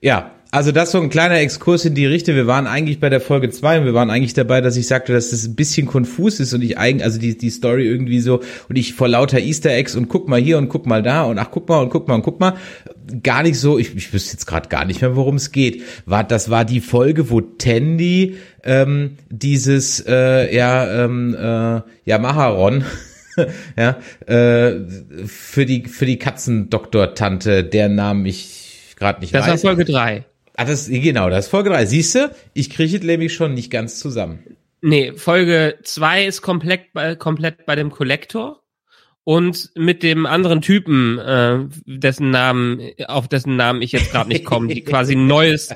Ja, 0.00 0.37
also 0.50 0.72
das 0.72 0.92
so 0.92 1.00
ein 1.00 1.10
kleiner 1.10 1.38
Exkurs 1.40 1.84
in 1.84 1.94
die 1.94 2.06
Richtung. 2.06 2.34
Wir 2.34 2.46
waren 2.46 2.66
eigentlich 2.66 3.00
bei 3.00 3.10
der 3.10 3.20
Folge 3.20 3.50
zwei 3.50 3.78
und 3.78 3.84
wir 3.84 3.92
waren 3.92 4.10
eigentlich 4.10 4.32
dabei, 4.32 4.62
dass 4.62 4.76
ich 4.76 4.86
sagte, 4.86 5.12
dass 5.12 5.30
das 5.30 5.46
ein 5.46 5.54
bisschen 5.54 5.86
konfus 5.86 6.40
ist 6.40 6.54
und 6.54 6.62
ich 6.62 6.78
eigentlich, 6.78 7.04
also 7.04 7.18
die, 7.18 7.36
die 7.36 7.50
Story 7.50 7.86
irgendwie 7.86 8.20
so 8.20 8.40
und 8.68 8.76
ich 8.76 8.94
vor 8.94 9.08
lauter 9.08 9.40
Easter 9.40 9.70
Eggs 9.70 9.94
und 9.94 10.08
guck 10.08 10.26
mal 10.26 10.40
hier 10.40 10.56
und 10.56 10.68
guck 10.70 10.86
mal 10.86 11.02
da 11.02 11.24
und 11.24 11.38
ach 11.38 11.50
guck 11.50 11.68
mal 11.68 11.80
und 11.80 11.90
guck 11.90 12.08
mal 12.08 12.14
und 12.14 12.22
guck 12.22 12.40
mal 12.40 12.56
gar 13.22 13.42
nicht 13.42 13.58
so, 13.58 13.78
ich, 13.78 13.94
ich 13.94 14.12
wüsste 14.12 14.32
jetzt 14.32 14.46
gerade 14.46 14.68
gar 14.68 14.84
nicht 14.86 15.02
mehr, 15.02 15.16
worum 15.16 15.36
es 15.36 15.52
geht. 15.52 15.82
War, 16.06 16.24
das 16.24 16.48
war 16.48 16.64
die 16.64 16.80
Folge, 16.80 17.30
wo 17.30 17.40
Tandy 17.40 18.36
ähm, 18.64 19.16
dieses 19.28 20.04
äh, 20.06 20.54
ja, 20.54 21.04
ähm, 21.04 21.34
äh, 21.34 21.82
ja, 22.04 22.18
Maharon 22.18 22.84
ja, 23.76 23.98
äh, 24.26 24.80
für 25.26 25.66
die 25.66 25.84
für 25.84 26.06
die 26.06 26.18
Katzendoktor-Tante, 26.18 27.64
deren 27.64 27.94
Namen 27.94 28.24
ich 28.24 28.94
gerade 28.96 29.20
nicht 29.20 29.34
Das 29.34 29.46
war 29.46 29.54
weiß. 29.54 29.62
Folge 29.62 29.84
drei. 29.84 30.24
Ah, 30.58 30.64
das, 30.64 30.88
genau, 30.88 31.30
das 31.30 31.44
ist 31.44 31.50
Folge 31.52 31.70
3. 31.70 31.86
Siehst 31.86 32.16
du, 32.16 32.34
ich 32.52 32.68
kriege 32.68 32.96
es 32.96 33.04
nämlich 33.04 33.32
schon 33.32 33.54
nicht 33.54 33.70
ganz 33.70 34.00
zusammen. 34.00 34.56
Nee, 34.80 35.12
Folge 35.12 35.78
zwei 35.84 36.26
ist 36.26 36.42
komplett 36.42 36.92
bei, 36.92 37.14
komplett 37.14 37.64
bei 37.64 37.76
dem 37.76 37.92
Collector 37.92 38.60
und 39.28 39.72
mit 39.74 40.02
dem 40.02 40.24
anderen 40.24 40.62
Typen, 40.62 41.18
äh, 41.18 41.58
dessen 41.84 42.30
Namen, 42.30 42.80
auf 43.08 43.28
dessen 43.28 43.56
Namen 43.56 43.82
ich 43.82 43.92
jetzt 43.92 44.10
gerade 44.10 44.30
nicht 44.30 44.46
komme, 44.46 44.68
die 44.72 44.80
quasi 44.80 45.16
ein 45.16 45.26
neues 45.26 45.68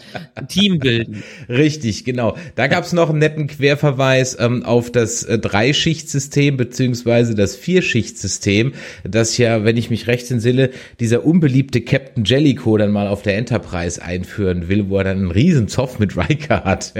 Team 0.49 0.79
bilden. 0.79 1.23
Richtig, 1.51 2.07
genau. 2.07 2.35
Da 2.55 2.67
gab's 2.67 2.95
noch 2.95 3.11
einen 3.11 3.19
netten 3.19 3.49
Querverweis 3.49 4.39
ähm, 4.41 4.63
auf 4.63 4.91
das 4.91 5.25
äh, 5.25 5.39
Dreischichtsystem 5.39 6.57
beziehungsweise 6.57 7.35
das 7.35 7.55
Vierschichtsystem, 7.55 8.73
das 9.05 9.37
ja, 9.37 9.65
wenn 9.65 9.77
ich 9.77 9.91
mich 9.91 10.07
recht 10.07 10.31
entsinne, 10.31 10.71
dieser 10.99 11.27
unbeliebte 11.27 11.83
Captain 11.83 12.25
Jellicoe 12.25 12.79
dann 12.79 12.91
mal 12.91 13.07
auf 13.07 13.21
der 13.21 13.37
Enterprise 13.37 14.01
einführen 14.01 14.69
will, 14.71 14.89
wo 14.89 14.97
er 14.97 15.05
dann 15.05 15.19
einen 15.19 15.31
riesen 15.31 15.69
Zoff 15.69 15.99
mit 15.99 16.17
Riker 16.17 16.65
hat. 16.65 16.95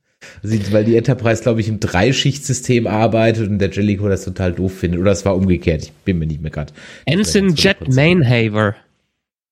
Weil 0.42 0.84
die 0.84 0.96
Enterprise, 0.96 1.42
glaube 1.42 1.60
ich, 1.60 1.68
im 1.68 1.78
Dreischichtsystem 1.78 2.86
arbeitet 2.88 3.48
und 3.48 3.58
der 3.60 3.70
Jellicoe 3.70 4.08
das 4.08 4.24
total 4.24 4.52
doof 4.52 4.76
findet. 4.78 5.00
Oder 5.00 5.12
es 5.12 5.24
war 5.24 5.36
umgekehrt. 5.36 5.84
Ich 5.84 5.92
bin 5.92 6.18
mir 6.18 6.26
nicht 6.26 6.40
mehr 6.42 6.50
gerade. 6.50 6.72
Ensign 7.06 7.54
Jet 7.54 7.88
Mainhaver. 7.88 8.74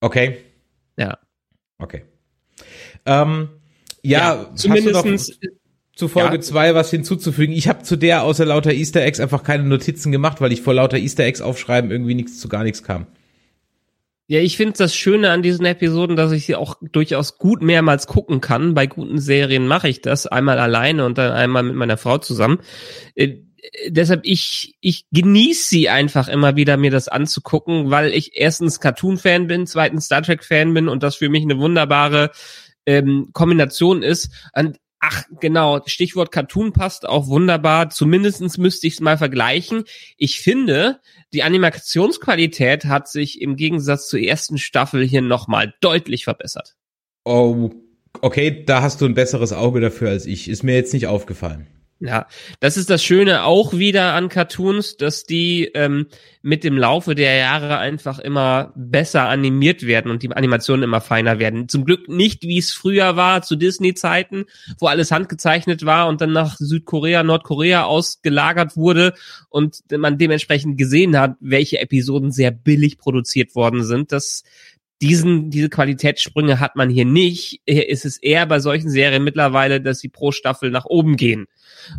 Okay, 0.01 0.39
Ja. 0.97 1.19
okay. 1.79 2.03
Ähm, 3.07 3.49
ja, 4.03 4.19
Ja, 4.19 4.51
noch 4.93 5.05
zu 5.95 6.09
Folge 6.09 6.37
Ja. 6.37 6.41
2 6.41 6.75
was 6.75 6.91
hinzuzufügen. 6.91 7.55
Ich 7.55 7.69
habe 7.69 7.83
zu 7.83 7.97
der 7.97 8.23
außer 8.23 8.47
lauter 8.47 8.73
Easter 8.73 9.03
Eggs 9.03 9.21
einfach 9.21 9.43
keine 9.45 9.65
Notizen 9.65 10.11
gemacht, 10.11 10.41
weil 10.41 10.53
ich 10.53 10.63
vor 10.63 10.75
lauter 10.75 10.97
Easter 10.97 11.25
Eggs 11.25 11.41
aufschreiben 11.41 11.91
irgendwie 11.91 12.15
nichts 12.15 12.41
zu 12.41 12.49
gar 12.49 12.65
nichts 12.65 12.83
kam. 12.83 13.07
Ja, 14.31 14.39
ich 14.39 14.57
finde 14.57 14.75
das 14.79 14.95
Schöne 14.95 15.33
an 15.33 15.43
diesen 15.43 15.67
Episoden, 15.67 16.15
dass 16.15 16.31
ich 16.31 16.47
sie 16.47 16.55
auch 16.55 16.77
durchaus 16.81 17.37
gut 17.37 17.63
mehrmals 17.63 18.07
gucken 18.07 18.41
kann. 18.41 18.75
Bei 18.75 18.87
guten 18.87 19.19
Serien 19.19 19.67
mache 19.67 19.89
ich 19.89 20.03
das 20.03 20.29
einmal 20.29 20.61
alleine 20.61 21.05
und 21.05 21.19
dann 21.19 21.33
einmal 21.33 21.65
mit 21.65 21.75
meiner 21.75 21.97
Frau 21.97 22.19
zusammen. 22.19 22.61
Äh, 23.17 23.39
deshalb 23.89 24.21
ich 24.23 24.77
ich 24.81 25.07
genieße 25.11 25.69
sie 25.71 25.89
einfach 25.89 26.29
immer 26.29 26.55
wieder 26.55 26.77
mir 26.77 26.93
das 26.93 27.09
anzugucken, 27.09 27.91
weil 27.91 28.13
ich 28.13 28.37
erstens 28.37 28.79
Cartoon-Fan 28.79 29.49
bin, 29.49 29.67
zweitens 29.67 30.05
Star 30.05 30.23
Trek-Fan 30.23 30.75
bin 30.75 30.89
und 30.89 31.03
das 31.03 31.17
für 31.17 31.29
mich 31.29 31.43
eine 31.43 31.59
wunderbare 31.59 32.31
ähm, 32.87 33.31
Kombination 33.33 34.05
ist. 34.05 34.31
Und 34.55 34.77
ach 35.01 35.25
genau, 35.41 35.81
Stichwort 35.87 36.31
Cartoon 36.31 36.73
passt 36.73 37.09
auch 37.09 37.27
wunderbar. 37.27 37.91
Zumindestens 37.91 38.59
müsste 38.59 38.87
ich 38.87 38.95
es 38.95 39.01
mal 39.01 39.19
vergleichen. 39.19 39.85
Ich 40.17 40.41
finde, 40.41 41.01
die 41.33 41.43
Animationsqualität 41.43 42.85
hat 42.85 43.09
sich 43.09 43.41
im 43.41 43.57
Gegensatz 43.57 44.09
zur 44.09 44.21
ersten 44.21 44.59
Staffel 44.59 45.05
hier 45.07 45.23
nochmal 45.23 45.75
deutlich 45.81 46.25
verbessert. 46.25 46.77
Oh, 47.25 47.71
okay, 48.21 48.65
da 48.65 48.83
hast 48.83 49.01
du 49.01 49.07
ein 49.07 49.15
besseres 49.15 49.53
Auge 49.53 49.81
dafür 49.81 50.11
als 50.11 50.27
ich. 50.27 50.49
Ist 50.49 50.63
mir 50.63 50.75
jetzt 50.75 50.93
nicht 50.93 51.07
aufgefallen. 51.07 51.67
Ja, 52.03 52.29
das 52.61 52.79
ist 52.79 52.89
das 52.89 53.05
Schöne 53.05 53.45
auch 53.45 53.75
wieder 53.75 54.15
an 54.15 54.31
Cartoons, 54.31 54.97
dass 54.97 55.25
die 55.25 55.67
ähm, 55.75 56.07
mit 56.41 56.65
dem 56.65 56.79
Laufe 56.79 57.15
der 57.15 57.37
Jahre 57.37 57.77
einfach 57.77 58.19
immer 58.19 58.73
besser 58.75 59.29
animiert 59.29 59.87
werden 59.87 60.11
und 60.11 60.23
die 60.23 60.31
Animationen 60.31 60.83
immer 60.83 61.03
feiner 61.03 61.39
werden. 61.39 61.69
Zum 61.69 61.85
Glück 61.85 62.09
nicht, 62.09 62.45
wie 62.45 62.57
es 62.57 62.73
früher 62.73 63.17
war, 63.17 63.43
zu 63.43 63.55
Disney-Zeiten, 63.55 64.47
wo 64.79 64.87
alles 64.87 65.11
handgezeichnet 65.11 65.85
war 65.85 66.09
und 66.09 66.23
dann 66.23 66.33
nach 66.33 66.57
Südkorea, 66.57 67.23
Nordkorea 67.23 67.85
ausgelagert 67.85 68.79
wurde 68.79 69.13
und 69.51 69.81
man 69.95 70.17
dementsprechend 70.17 70.79
gesehen 70.79 71.19
hat, 71.19 71.37
welche 71.41 71.81
Episoden 71.81 72.33
sehr 72.33 72.51
billig 72.51 72.97
produziert 72.97 73.55
worden 73.55 73.85
sind. 73.85 74.11
Das 74.11 74.45
diesen, 75.03 75.51
diese 75.51 75.69
Qualitätssprünge 75.69 76.61
hat 76.61 76.77
man 76.77 76.91
hier 76.91 77.05
nicht. 77.05 77.61
Hier 77.67 77.89
ist 77.89 78.05
es 78.05 78.19
eher 78.19 78.47
bei 78.47 78.61
solchen 78.61 78.91
Serien 78.91 79.25
mittlerweile, 79.25 79.81
dass 79.81 80.01
sie 80.01 80.09
pro 80.09 80.33
Staffel 80.33 80.71
nach 80.71 80.85
oben 80.85 81.17
gehen. 81.17 81.47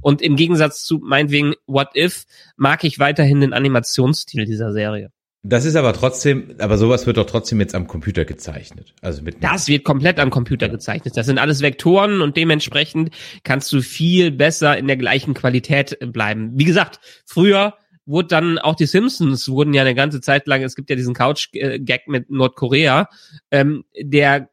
Und 0.02 0.22
im 0.22 0.36
Gegensatz 0.36 0.84
zu 0.84 1.00
meinetwegen 1.00 1.54
What 1.66 1.96
If 1.96 2.26
mag 2.58 2.84
ich 2.84 3.00
weiterhin 3.00 3.42
den 3.42 3.54
Animationsstil 3.54 4.46
dieser 4.46 4.72
Serie. 4.72 5.12
Das 5.44 5.66
ist 5.66 5.76
aber 5.76 5.94
trotzdem, 5.94 6.54
aber 6.60 6.78
sowas 6.78 7.08
wird 7.08 7.18
doch 7.18 7.26
trotzdem 7.26 7.60
jetzt 7.60 7.74
am 7.74 7.88
Computer 7.88 8.26
gezeichnet. 8.26 8.94
Also 9.02 9.24
mit 9.24 9.44
Das 9.44 9.68
wird 9.68 9.84
komplett 9.84 10.20
am 10.20 10.30
Computer 10.30 10.70
gezeichnet. 10.70 11.18
Das 11.18 11.26
sind 11.26 11.40
alles 11.40 11.64
Vektoren 11.64 12.22
und 12.22 12.38
dementsprechend 12.38 13.10
kannst 13.44 13.74
du 13.74 13.82
viel 13.82 14.30
besser 14.30 14.78
in 14.78 14.86
der 14.86 14.98
gleichen 14.98 15.34
Qualität 15.34 15.98
bleiben. 16.00 16.52
Wie 16.54 16.66
gesagt, 16.66 17.00
früher 17.26 17.74
wurde 18.06 18.30
dann 18.30 18.60
auch 18.60 18.76
die 18.76 18.86
Simpsons 18.86 19.48
wurden 19.50 19.74
ja 19.74 19.82
eine 19.82 19.96
ganze 19.96 20.22
Zeit 20.22 20.48
lang, 20.48 20.64
es 20.64 20.76
gibt 20.76 20.90
ja 20.90 20.96
diesen 20.96 21.14
Couch-Gag 21.14 22.08
mit 22.08 22.30
Nordkorea, 22.30 23.08
ähm, 23.52 23.86
der 24.00 24.50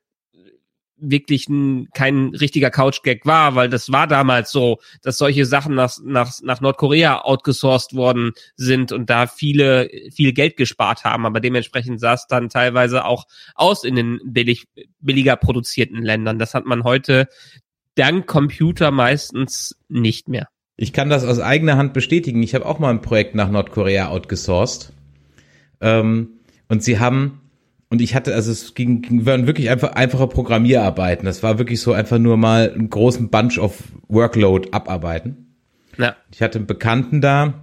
wirklich 1.01 1.49
ein, 1.49 1.89
kein 1.95 2.35
richtiger 2.35 2.71
Couch-Gag 2.71 3.25
war, 3.25 3.55
weil 3.55 3.69
das 3.69 3.93
war 3.93 4.07
damals 4.07 4.51
so, 4.51 4.79
dass 5.03 5.19
solche 5.19 5.47
Sachen 5.47 5.75
nach, 5.75 5.97
nach, 6.03 6.33
nach 6.43 6.61
Nordkorea 6.61 7.21
outgesourced 7.23 7.95
worden 7.95 8.33
sind 8.57 8.93
und 8.93 9.09
da 9.09 9.27
viele 9.27 9.89
viel 10.13 10.33
Geld 10.33 10.57
gespart 10.57 11.05
haben, 11.05 11.27
aber 11.27 11.41
dementsprechend 11.41 12.01
sah 12.01 12.15
es 12.15 12.27
dann 12.27 12.49
teilweise 12.49 13.05
auch 13.05 13.27
aus 13.55 13.85
in 13.85 13.95
den 13.95 14.21
billig, 14.25 14.67
billiger 15.01 15.37
produzierten 15.37 16.03
Ländern. 16.03 16.39
Das 16.39 16.55
hat 16.55 16.67
man 16.67 16.85
heute 16.85 17.29
dank 17.95 18.27
Computer 18.27 18.91
meistens 18.91 19.77
nicht 19.89 20.29
mehr. 20.29 20.49
Ich 20.81 20.93
kann 20.93 21.11
das 21.11 21.25
aus 21.25 21.41
eigener 21.41 21.77
Hand 21.77 21.93
bestätigen. 21.93 22.41
Ich 22.41 22.55
habe 22.55 22.65
auch 22.65 22.79
mal 22.79 22.91
ein 22.91 23.03
Projekt 23.03 23.35
nach 23.35 23.51
Nordkorea 23.51 24.11
outgesourced. 24.11 24.93
Ähm, 25.81 26.29
und 26.69 26.85
sie 26.85 27.01
haben, 27.01 27.41
und 27.91 28.01
ich 28.01 28.15
hatte, 28.15 28.33
also 28.33 28.53
es 28.53 28.75
ging, 28.75 29.03
ging 29.03 29.27
waren 29.27 29.49
wirklich 29.49 29.71
einfach 29.71 29.95
einfache 29.95 30.29
Programmierarbeiten. 30.29 31.27
Das 31.27 31.43
war 31.43 31.59
wirklich 31.59 31.81
so 31.81 31.93
einfach 31.93 32.19
nur 32.19 32.37
mal 32.37 32.73
einen 32.73 32.91
großen 32.91 33.29
Bunch 33.29 33.59
of 33.59 33.83
Workload 34.07 34.69
abarbeiten. 34.71 35.57
Ja. 35.99 36.15
Ich 36.33 36.43
hatte 36.43 36.59
einen 36.59 36.69
Bekannten 36.69 37.21
da, 37.21 37.55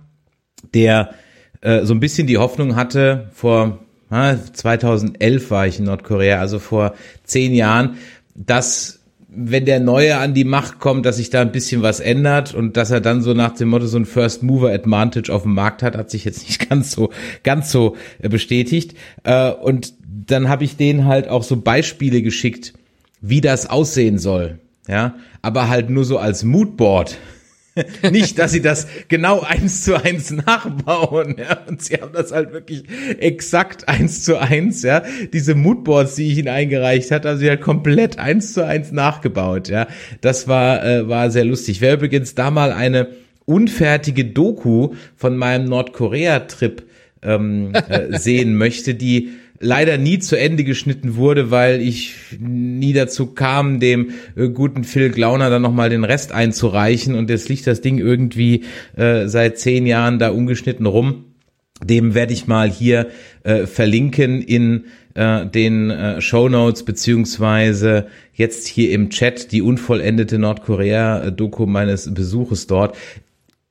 der 0.74 1.16
äh, 1.62 1.86
so 1.86 1.94
ein 1.94 2.02
bisschen 2.02 2.28
die 2.28 2.38
Hoffnung 2.38 2.76
hatte, 2.76 3.30
vor 3.32 3.80
ah, 4.10 4.36
2011 4.36 5.52
war 5.52 5.68
ich 5.68 5.80
in 5.80 5.86
Nordkorea, 5.86 6.42
also 6.42 6.60
vor 6.60 6.96
zehn 7.24 7.54
Jahren, 7.54 7.96
dass 8.36 9.05
wenn 9.36 9.66
der 9.66 9.80
Neue 9.80 10.18
an 10.18 10.34
die 10.34 10.44
Macht 10.44 10.80
kommt, 10.80 11.06
dass 11.06 11.18
sich 11.18 11.30
da 11.30 11.42
ein 11.42 11.52
bisschen 11.52 11.82
was 11.82 12.00
ändert 12.00 12.54
und 12.54 12.78
dass 12.78 12.92
er 12.92 13.02
dann 13.02 13.22
so 13.22 13.34
nach 13.34 13.54
dem 13.56 13.70
Motto 13.70 13.86
so 13.88 13.98
ein 13.98 14.06
First 14.06 14.44
Mover 14.44 14.72
Advantage 14.72 15.34
auf 15.34 15.44
dem 15.44 15.54
Markt 15.54 15.84
hat, 15.84 15.98
hat 15.98 16.10
sich 16.10 16.26
jetzt 16.26 16.48
nicht 16.48 16.70
ganz 16.70 16.92
so 16.92 17.12
ganz 17.44 17.72
so 17.72 17.96
äh, 18.22 18.30
bestätigt. 18.30 18.96
Äh, 19.24 19.52
Und 19.52 19.94
dann 20.28 20.50
habe 20.50 20.64
ich 20.64 20.78
denen 20.78 21.06
halt 21.06 21.28
auch 21.28 21.44
so 21.44 21.58
Beispiele 21.58 22.22
geschickt, 22.22 22.74
wie 23.22 23.42
das 23.42 23.70
aussehen 23.70 24.18
soll. 24.18 24.60
Ja, 24.88 25.16
aber 25.42 25.68
halt 25.70 25.90
nur 25.90 26.06
so 26.06 26.18
als 26.18 26.44
Moodboard. 26.44 27.18
Nicht, 28.12 28.40
dass 28.40 28.52
sie 28.52 28.62
das 28.62 28.88
genau 29.10 29.42
eins 29.42 29.84
zu 29.84 30.02
eins 30.02 30.32
nachbauen, 30.32 31.36
ja. 31.38 31.60
Und 31.68 31.82
sie 31.82 31.96
haben 31.96 32.14
das 32.14 32.32
halt 32.32 32.54
wirklich 32.54 32.84
exakt 33.20 33.88
eins 33.90 34.24
zu 34.24 34.40
eins, 34.40 34.82
ja. 34.84 35.04
Diese 35.34 35.56
Moodboards, 35.56 36.16
die 36.16 36.32
ich 36.32 36.38
ihnen 36.38 36.48
eingereicht 36.48 37.12
hat, 37.12 37.26
haben 37.26 37.38
sie 37.38 37.50
halt 37.50 37.62
komplett 37.62 38.18
eins 38.18 38.54
zu 38.54 38.66
eins 38.66 38.92
nachgebaut, 38.92 39.68
ja. 39.68 39.88
Das 40.22 40.48
war, 40.48 40.86
äh, 40.86 41.10
war 41.10 41.32
sehr 41.32 41.46
lustig. 41.46 41.82
Wer 41.82 41.96
übrigens 41.96 42.34
da 42.34 42.50
mal 42.50 42.72
eine 42.72 43.10
unfertige 43.46 44.26
Doku 44.26 44.96
von 45.18 45.36
meinem 45.36 45.66
Nordkorea-Trip 45.66 46.84
ähm, 47.22 47.74
äh, 47.74 48.18
sehen 48.18 48.56
möchte, 48.56 48.96
die 48.96 49.32
leider 49.60 49.98
nie 49.98 50.20
zu 50.20 50.38
Ende 50.38 50.64
geschnitten 50.64 51.16
wurde, 51.16 51.52
weil 51.52 51.82
ich 51.82 52.16
nie 52.40 52.94
dazu 52.94 53.28
kam, 53.28 53.80
dem 53.80 54.12
äh, 54.36 54.50
guten 54.50 54.84
Phil 54.84 55.10
Glauner 55.10 55.50
dann 55.50 55.62
nochmal 55.62 55.90
den 55.90 56.04
Rest 56.04 56.32
einzureichen 56.32 57.16
und 57.16 57.30
jetzt 57.30 57.50
liegt 57.50 57.68
das 57.68 57.82
Ding 57.82 57.98
irgendwie 57.98 58.64
äh, 58.96 59.28
seit 59.28 59.58
zehn 59.60 59.86
Jahren 59.86 60.20
da 60.20 60.30
ungeschnitten 60.30 60.86
rum. 60.86 61.26
Dem 61.84 62.14
werde 62.14 62.34
ich 62.34 62.48
mal 62.48 62.70
hier 62.70 63.08
äh, 63.44 63.66
verlinken 63.66 64.42
in 64.42 64.86
äh, 65.14 65.46
den 65.46 65.90
äh, 65.90 66.22
Show 66.22 66.48
Notes 66.48 66.84
beziehungsweise 66.84 68.08
jetzt 68.34 68.68
hier 68.68 68.92
im 68.92 69.10
Chat 69.10 69.52
die 69.52 69.62
unvollendete 69.62 70.40
Nordkorea-Doku 70.40 71.66
meines 71.66 72.14
Besuches 72.14 72.68
dort. 72.68 72.96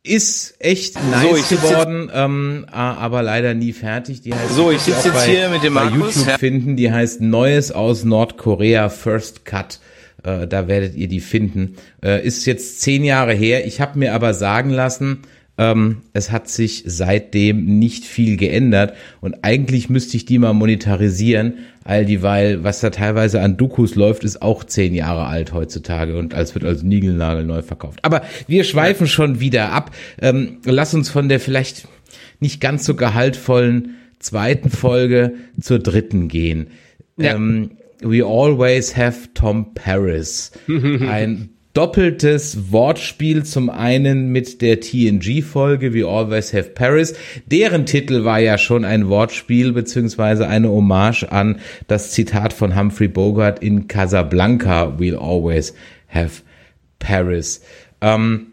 Ist 0.06 0.56
echt 0.58 0.96
nice 1.10 1.48
So, 1.48 1.56
geworden, 1.56 2.10
ähm, 2.12 2.66
aber 2.70 3.22
leider 3.22 3.54
nie 3.54 3.72
fertig. 3.72 4.20
Die 4.20 4.34
heißt 4.34 4.54
So, 4.54 4.70
ich 4.70 4.80
sitze 4.82 5.08
jetzt 5.08 5.14
bei, 5.14 5.26
hier 5.26 5.48
mit 5.48 5.62
dem 5.62 5.72
Markus. 5.72 6.16
YouTube 6.16 6.38
finden. 6.38 6.76
Die 6.76 6.92
heißt 6.92 7.22
Neues 7.22 7.72
aus 7.72 8.04
Nordkorea 8.04 8.90
First 8.90 9.46
Cut. 9.46 9.80
Äh, 10.22 10.46
da 10.46 10.68
werdet 10.68 10.94
ihr 10.94 11.08
die 11.08 11.20
finden. 11.20 11.76
Äh, 12.02 12.22
ist 12.22 12.44
jetzt 12.44 12.82
zehn 12.82 13.02
Jahre 13.02 13.32
her. 13.32 13.66
Ich 13.66 13.80
habe 13.80 13.98
mir 13.98 14.12
aber 14.12 14.34
sagen 14.34 14.68
lassen, 14.68 15.22
ähm, 15.56 16.02
es 16.12 16.32
hat 16.32 16.48
sich 16.48 16.82
seitdem 16.86 17.78
nicht 17.78 18.04
viel 18.04 18.36
geändert 18.36 18.94
und 19.20 19.36
eigentlich 19.42 19.88
müsste 19.88 20.16
ich 20.16 20.24
die 20.24 20.38
mal 20.38 20.52
monetarisieren, 20.52 21.58
all 21.84 22.04
dieweil, 22.04 22.64
was 22.64 22.80
da 22.80 22.90
teilweise 22.90 23.40
an 23.40 23.56
Dokus 23.56 23.94
läuft, 23.94 24.24
ist 24.24 24.42
auch 24.42 24.64
zehn 24.64 24.94
Jahre 24.94 25.26
alt 25.26 25.52
heutzutage 25.52 26.16
und 26.16 26.34
als 26.34 26.54
wird 26.54 26.64
als 26.64 26.82
Nigelnagel 26.82 27.44
neu 27.44 27.62
verkauft. 27.62 28.00
Aber 28.02 28.22
wir 28.48 28.64
schweifen 28.64 29.06
schon 29.06 29.38
wieder 29.38 29.70
ab. 29.72 29.94
Ähm, 30.20 30.58
lass 30.64 30.94
uns 30.94 31.10
von 31.10 31.28
der 31.28 31.40
vielleicht 31.40 31.86
nicht 32.40 32.60
ganz 32.60 32.84
so 32.84 32.94
gehaltvollen 32.94 33.96
zweiten 34.18 34.70
Folge 34.70 35.34
zur 35.60 35.78
dritten 35.78 36.28
gehen. 36.28 36.68
Ja. 37.16 37.34
Ähm, 37.34 37.70
We 38.00 38.22
always 38.22 38.96
have 38.96 39.28
Tom 39.32 39.72
Paris. 39.72 40.50
Ein 40.68 41.53
doppeltes 41.74 42.72
Wortspiel 42.72 43.44
zum 43.44 43.68
einen 43.68 44.28
mit 44.28 44.62
der 44.62 44.80
TNG-Folge 44.80 45.92
We 45.92 46.06
Always 46.06 46.54
Have 46.54 46.70
Paris. 46.70 47.14
Deren 47.46 47.84
Titel 47.84 48.24
war 48.24 48.38
ja 48.38 48.58
schon 48.58 48.84
ein 48.84 49.08
Wortspiel 49.08 49.72
beziehungsweise 49.72 50.46
eine 50.46 50.70
Hommage 50.70 51.24
an 51.24 51.58
das 51.88 52.12
Zitat 52.12 52.52
von 52.52 52.78
Humphrey 52.78 53.08
Bogart 53.08 53.58
in 53.58 53.88
Casablanca 53.88 54.96
We'll 54.98 55.16
Always 55.16 55.74
Have 56.08 56.42
Paris. 57.00 57.60
Ähm, 58.00 58.52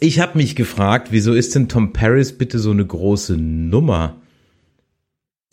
ich 0.00 0.20
habe 0.20 0.36
mich 0.36 0.56
gefragt, 0.56 1.08
wieso 1.10 1.32
ist 1.32 1.54
denn 1.54 1.68
Tom 1.68 1.94
Paris 1.94 2.36
bitte 2.36 2.58
so 2.58 2.70
eine 2.70 2.84
große 2.84 3.38
Nummer? 3.38 4.20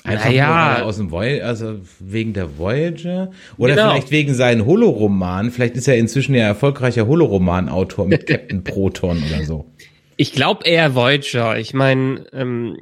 Einfach 0.06 0.26
Naja. 0.26 0.78
nur 0.80 0.88
aus 0.88 0.98
dem 0.98 1.12
Voy 1.12 1.42
also 1.42 1.80
wegen 2.00 2.34
der 2.34 2.58
Voyager 2.58 3.32
oder 3.58 3.76
Genau. 3.76 3.92
vielleicht 3.92 4.12
wegen 4.12 4.34
seinen 4.34 4.66
Holoroman. 4.66 5.50
Vielleicht 5.52 5.76
ist 5.76 5.88
er 5.88 5.98
inzwischen 5.98 6.36
ja 6.36 6.44
erfolgreicher 6.46 7.08
Holoroman-Autor 7.08 8.08
mit 8.08 8.28
Captain 8.28 8.64
Proton 8.64 9.24
oder 9.32 9.46
so. 9.46 9.66
Ich 10.18 10.34
glaube 10.34 10.66
eher 10.66 10.94
Voyager. 10.94 11.58
Ich 11.58 11.74
meine, 11.74 12.26
ähm, 12.34 12.78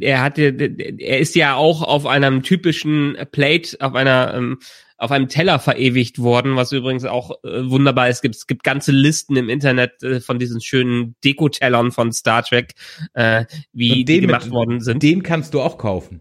er 0.00 0.22
hatte, 0.22 0.54
er 0.98 1.18
ist 1.18 1.34
ja 1.34 1.54
auch 1.56 1.82
auf 1.82 2.06
einem 2.06 2.42
typischen 2.42 3.16
Plate, 3.32 3.76
auf 3.80 3.94
einer, 3.94 4.32
ähm, 4.34 4.58
auf 5.00 5.10
einem 5.12 5.28
Teller 5.28 5.58
verewigt 5.58 6.18
worden, 6.20 6.56
was 6.56 6.72
übrigens 6.72 7.06
auch 7.06 7.42
äh, 7.42 7.70
wunderbar 7.70 8.10
ist. 8.10 8.16
Es 8.16 8.22
gibt, 8.22 8.34
es 8.36 8.46
gibt 8.46 8.62
ganze 8.62 8.92
Listen 8.92 9.34
im 9.34 9.48
Internet 9.48 10.02
äh, 10.02 10.20
von 10.20 10.38
diesen 10.38 10.60
schönen 10.60 11.16
Dekotellern 11.24 11.90
von 11.90 12.12
Star 12.12 12.42
Trek, 12.42 12.74
äh, 13.14 13.46
wie 13.72 14.04
die 14.04 14.20
gemacht 14.20 14.44
mit, 14.44 14.52
worden 14.52 14.80
sind. 14.82 15.02
Den 15.02 15.22
kannst 15.22 15.54
du 15.54 15.62
auch 15.62 15.78
kaufen. 15.78 16.20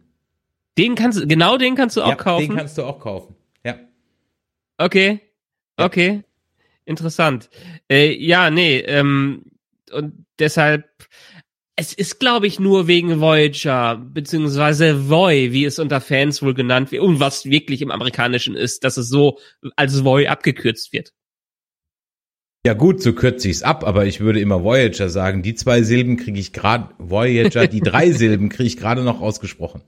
Den 0.78 0.96
kannst 0.96 1.20
du, 1.20 1.28
genau 1.28 1.58
den 1.58 1.76
kannst 1.76 1.98
du 1.98 2.04
auch 2.04 2.10
ja, 2.10 2.16
kaufen? 2.16 2.48
den 2.48 2.56
kannst 2.56 2.78
du 2.78 2.84
auch 2.84 3.00
kaufen, 3.00 3.36
ja. 3.66 3.76
Okay, 4.78 5.20
okay, 5.76 6.24
interessant. 6.86 7.50
Äh, 7.92 8.16
ja, 8.16 8.50
nee, 8.50 8.78
ähm, 8.78 9.44
und 9.92 10.26
deshalb, 10.40 10.86
es 11.80 11.94
ist, 11.94 12.20
glaube 12.20 12.46
ich, 12.46 12.60
nur 12.60 12.88
wegen 12.88 13.22
Voyager, 13.22 13.96
beziehungsweise 13.96 15.08
Voy, 15.08 15.54
wie 15.54 15.64
es 15.64 15.80
unter 15.80 16.02
Fans 16.02 16.42
wohl 16.42 16.54
genannt 16.54 16.92
wird, 16.92 17.02
und 17.02 17.22
was 17.22 17.46
wirklich 17.46 17.82
im 17.82 17.90
Amerikanischen 17.90 18.58
ist, 18.58 18.84
dass 18.84 18.98
es 18.98 19.08
so 19.08 19.40
als 19.78 20.04
Voy 20.04 20.28
abgekürzt 20.28 20.92
wird. 20.92 21.14
Ja 22.66 22.74
gut, 22.74 23.02
so 23.02 23.14
kürze 23.14 23.48
ich 23.48 23.56
es 23.56 23.64
ab, 23.64 23.86
aber 23.88 24.06
ich 24.06 24.20
würde 24.20 24.42
immer 24.42 24.62
Voyager 24.62 25.08
sagen. 25.08 25.42
Die 25.42 25.56
zwei 25.56 25.82
Silben 25.82 26.18
kriege 26.18 26.38
ich 26.38 26.52
gerade, 26.52 26.94
Voyager, 26.98 27.68
die 27.68 27.80
drei 27.80 28.12
Silben 28.12 28.50
kriege 28.50 28.68
ich 28.68 28.76
gerade 28.76 29.02
noch 29.02 29.22
ausgesprochen. 29.22 29.82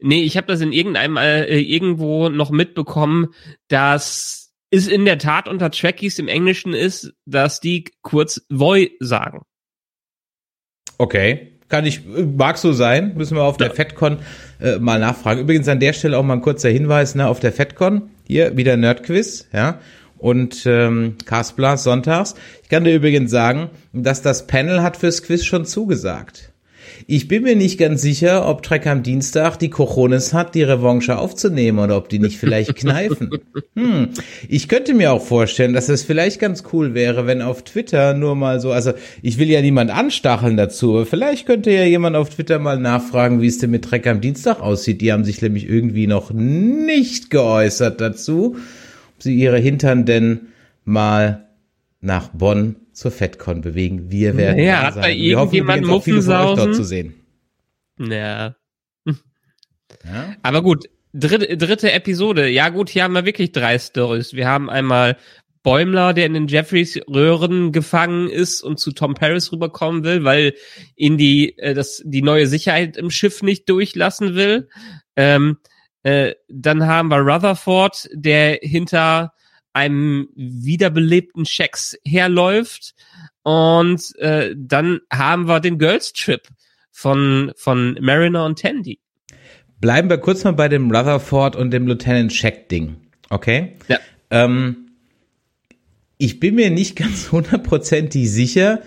Nee, 0.00 0.24
ich 0.24 0.36
habe 0.36 0.46
das 0.46 0.60
in 0.60 0.72
irgendeinem 0.72 1.16
äh, 1.16 1.58
irgendwo 1.58 2.28
noch 2.28 2.50
mitbekommen, 2.50 3.28
dass 3.68 4.52
es 4.70 4.86
in 4.86 5.06
der 5.06 5.16
Tat 5.16 5.48
unter 5.48 5.70
Trekkies 5.70 6.18
im 6.18 6.28
Englischen 6.28 6.74
ist, 6.74 7.14
dass 7.24 7.60
die 7.60 7.84
kurz 8.02 8.44
Voy 8.50 8.94
sagen. 9.00 9.46
Okay, 10.98 11.52
kann 11.68 11.86
ich, 11.86 12.02
mag 12.06 12.58
so 12.58 12.72
sein, 12.72 13.12
müssen 13.16 13.36
wir 13.36 13.44
auf 13.44 13.56
der 13.56 13.70
FedCon 13.70 14.18
äh, 14.60 14.78
mal 14.78 14.98
nachfragen. 14.98 15.40
Übrigens 15.40 15.68
an 15.68 15.80
der 15.80 15.92
Stelle 15.92 16.18
auch 16.18 16.22
mal 16.22 16.34
ein 16.34 16.40
kurzer 16.40 16.70
Hinweis, 16.70 17.14
ne, 17.14 17.28
auf 17.28 17.40
der 17.40 17.52
FedCon, 17.52 18.10
hier 18.26 18.56
wieder 18.56 18.76
Nerdquiz, 18.76 19.46
ja, 19.52 19.78
und 20.18 20.66
ähm, 20.66 21.16
Castblast 21.24 21.84
sonntags. 21.84 22.34
Ich 22.62 22.68
kann 22.68 22.84
dir 22.84 22.94
übrigens 22.94 23.30
sagen, 23.30 23.70
dass 23.92 24.22
das 24.22 24.46
Panel 24.46 24.82
hat 24.82 24.96
fürs 24.96 25.22
Quiz 25.22 25.44
schon 25.44 25.64
zugesagt. 25.64 26.52
Ich 27.06 27.28
bin 27.28 27.42
mir 27.42 27.56
nicht 27.56 27.78
ganz 27.78 28.02
sicher, 28.02 28.48
ob 28.48 28.62
Trek 28.62 28.86
am 28.86 29.02
Dienstag 29.02 29.56
die 29.58 29.70
Cojones 29.70 30.32
hat, 30.32 30.54
die 30.54 30.62
Revanche 30.62 31.18
aufzunehmen 31.18 31.78
oder 31.78 31.96
ob 31.96 32.08
die 32.08 32.18
nicht 32.18 32.38
vielleicht 32.38 32.74
kneifen. 32.76 33.30
Hm. 33.76 34.08
Ich 34.48 34.68
könnte 34.68 34.92
mir 34.92 35.12
auch 35.12 35.22
vorstellen, 35.22 35.72
dass 35.72 35.88
es 35.88 36.02
vielleicht 36.02 36.40
ganz 36.40 36.64
cool 36.72 36.94
wäre, 36.94 37.28
wenn 37.28 37.42
auf 37.42 37.62
Twitter 37.62 38.12
nur 38.12 38.34
mal 38.34 38.58
so, 38.58 38.72
also 38.72 38.92
ich 39.22 39.38
will 39.38 39.48
ja 39.48 39.62
niemand 39.62 39.92
anstacheln 39.92 40.56
dazu, 40.56 40.94
aber 40.94 41.06
vielleicht 41.06 41.46
könnte 41.46 41.70
ja 41.70 41.84
jemand 41.84 42.16
auf 42.16 42.30
Twitter 42.30 42.58
mal 42.58 42.78
nachfragen, 42.78 43.40
wie 43.40 43.46
es 43.46 43.58
denn 43.58 43.70
mit 43.70 43.84
Trek 43.84 44.08
am 44.08 44.20
Dienstag 44.20 44.60
aussieht. 44.60 45.00
Die 45.00 45.12
haben 45.12 45.24
sich 45.24 45.40
nämlich 45.42 45.68
irgendwie 45.68 46.08
noch 46.08 46.32
nicht 46.32 47.30
geäußert 47.30 48.00
dazu, 48.00 48.56
ob 48.56 49.22
sie 49.22 49.36
ihre 49.36 49.58
Hintern 49.58 50.04
denn 50.04 50.48
mal 50.84 51.46
nach 52.00 52.28
Bonn 52.30 52.76
zur 52.98 53.12
FedCon 53.12 53.60
bewegen. 53.60 54.10
Wir 54.10 54.36
werden 54.36 54.58
ja, 54.58 54.82
hat 54.82 54.96
da 54.96 55.08
irgendjemand 55.08 55.86
Muffensausen? 55.86 56.56
dort 56.56 56.74
zu 56.74 56.82
sehen. 56.82 57.14
Ja. 57.96 58.56
ja. 59.06 59.14
Aber 60.42 60.62
gut, 60.62 60.86
dritte, 61.12 61.56
dritte 61.56 61.92
Episode. 61.92 62.48
Ja 62.48 62.70
gut, 62.70 62.88
hier 62.88 63.04
haben 63.04 63.14
wir 63.14 63.24
wirklich 63.24 63.52
drei 63.52 63.78
Stories. 63.78 64.34
Wir 64.34 64.48
haben 64.48 64.68
einmal 64.68 65.16
Bäumler, 65.62 66.12
der 66.12 66.26
in 66.26 66.34
den 66.34 66.48
Jeffreys 66.48 66.98
Röhren 67.08 67.70
gefangen 67.70 68.28
ist 68.28 68.62
und 68.62 68.80
zu 68.80 68.90
Tom 68.90 69.14
Paris 69.14 69.52
rüberkommen 69.52 70.02
will, 70.02 70.24
weil 70.24 70.54
ihn 70.96 71.16
die 71.16 71.56
äh, 71.58 71.74
das 71.74 72.02
die 72.04 72.22
neue 72.22 72.48
Sicherheit 72.48 72.96
im 72.96 73.10
Schiff 73.10 73.42
nicht 73.42 73.68
durchlassen 73.68 74.34
will. 74.34 74.68
Ähm, 75.14 75.58
äh, 76.02 76.34
dann 76.48 76.84
haben 76.86 77.10
wir 77.10 77.18
Rutherford, 77.18 78.08
der 78.12 78.58
hinter 78.60 79.34
einem 79.78 80.28
wiederbelebten 80.34 81.44
Checks 81.44 81.96
herläuft. 82.04 82.94
Und 83.42 84.16
äh, 84.18 84.54
dann 84.56 85.00
haben 85.10 85.46
wir 85.46 85.60
den 85.60 85.78
Girls 85.78 86.12
Trip 86.12 86.42
von, 86.90 87.52
von 87.56 87.96
Mariner 88.00 88.44
und 88.44 88.58
Tandy. 88.58 88.98
Bleiben 89.80 90.10
wir 90.10 90.18
kurz 90.18 90.42
mal 90.42 90.52
bei 90.52 90.68
dem 90.68 90.90
Rutherford 90.90 91.54
und 91.54 91.70
dem 91.70 91.86
Lieutenant 91.86 92.32
Check 92.32 92.68
Ding. 92.68 92.96
Okay? 93.30 93.76
Ja. 93.86 93.98
Ähm, 94.30 94.90
ich 96.18 96.40
bin 96.40 96.56
mir 96.56 96.70
nicht 96.70 96.96
ganz 96.96 97.30
hundertprozentig 97.32 98.30
sicher, 98.30 98.82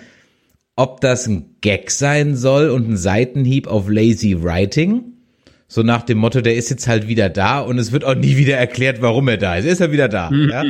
ob 0.75 0.99
das 0.99 1.27
ein 1.27 1.55
Gag 1.61 1.89
sein 1.89 2.35
soll 2.35 2.69
und 2.69 2.89
ein 2.89 2.97
Seitenhieb 2.97 3.67
auf 3.67 3.87
Lazy 3.87 4.43
Writing 4.43 5.10
so 5.71 5.83
nach 5.83 6.01
dem 6.01 6.17
Motto, 6.17 6.41
der 6.41 6.55
ist 6.55 6.69
jetzt 6.69 6.89
halt 6.89 7.07
wieder 7.07 7.29
da 7.29 7.61
und 7.61 7.79
es 7.79 7.93
wird 7.93 8.03
auch 8.03 8.13
nie 8.13 8.35
wieder 8.35 8.57
erklärt, 8.57 9.01
warum 9.01 9.29
er 9.29 9.37
da 9.37 9.55
ist. 9.55 9.63
Er 9.63 9.71
ist 9.71 9.79
ja 9.79 9.89
wieder 9.93 10.09
da. 10.09 10.29
ja? 10.29 10.65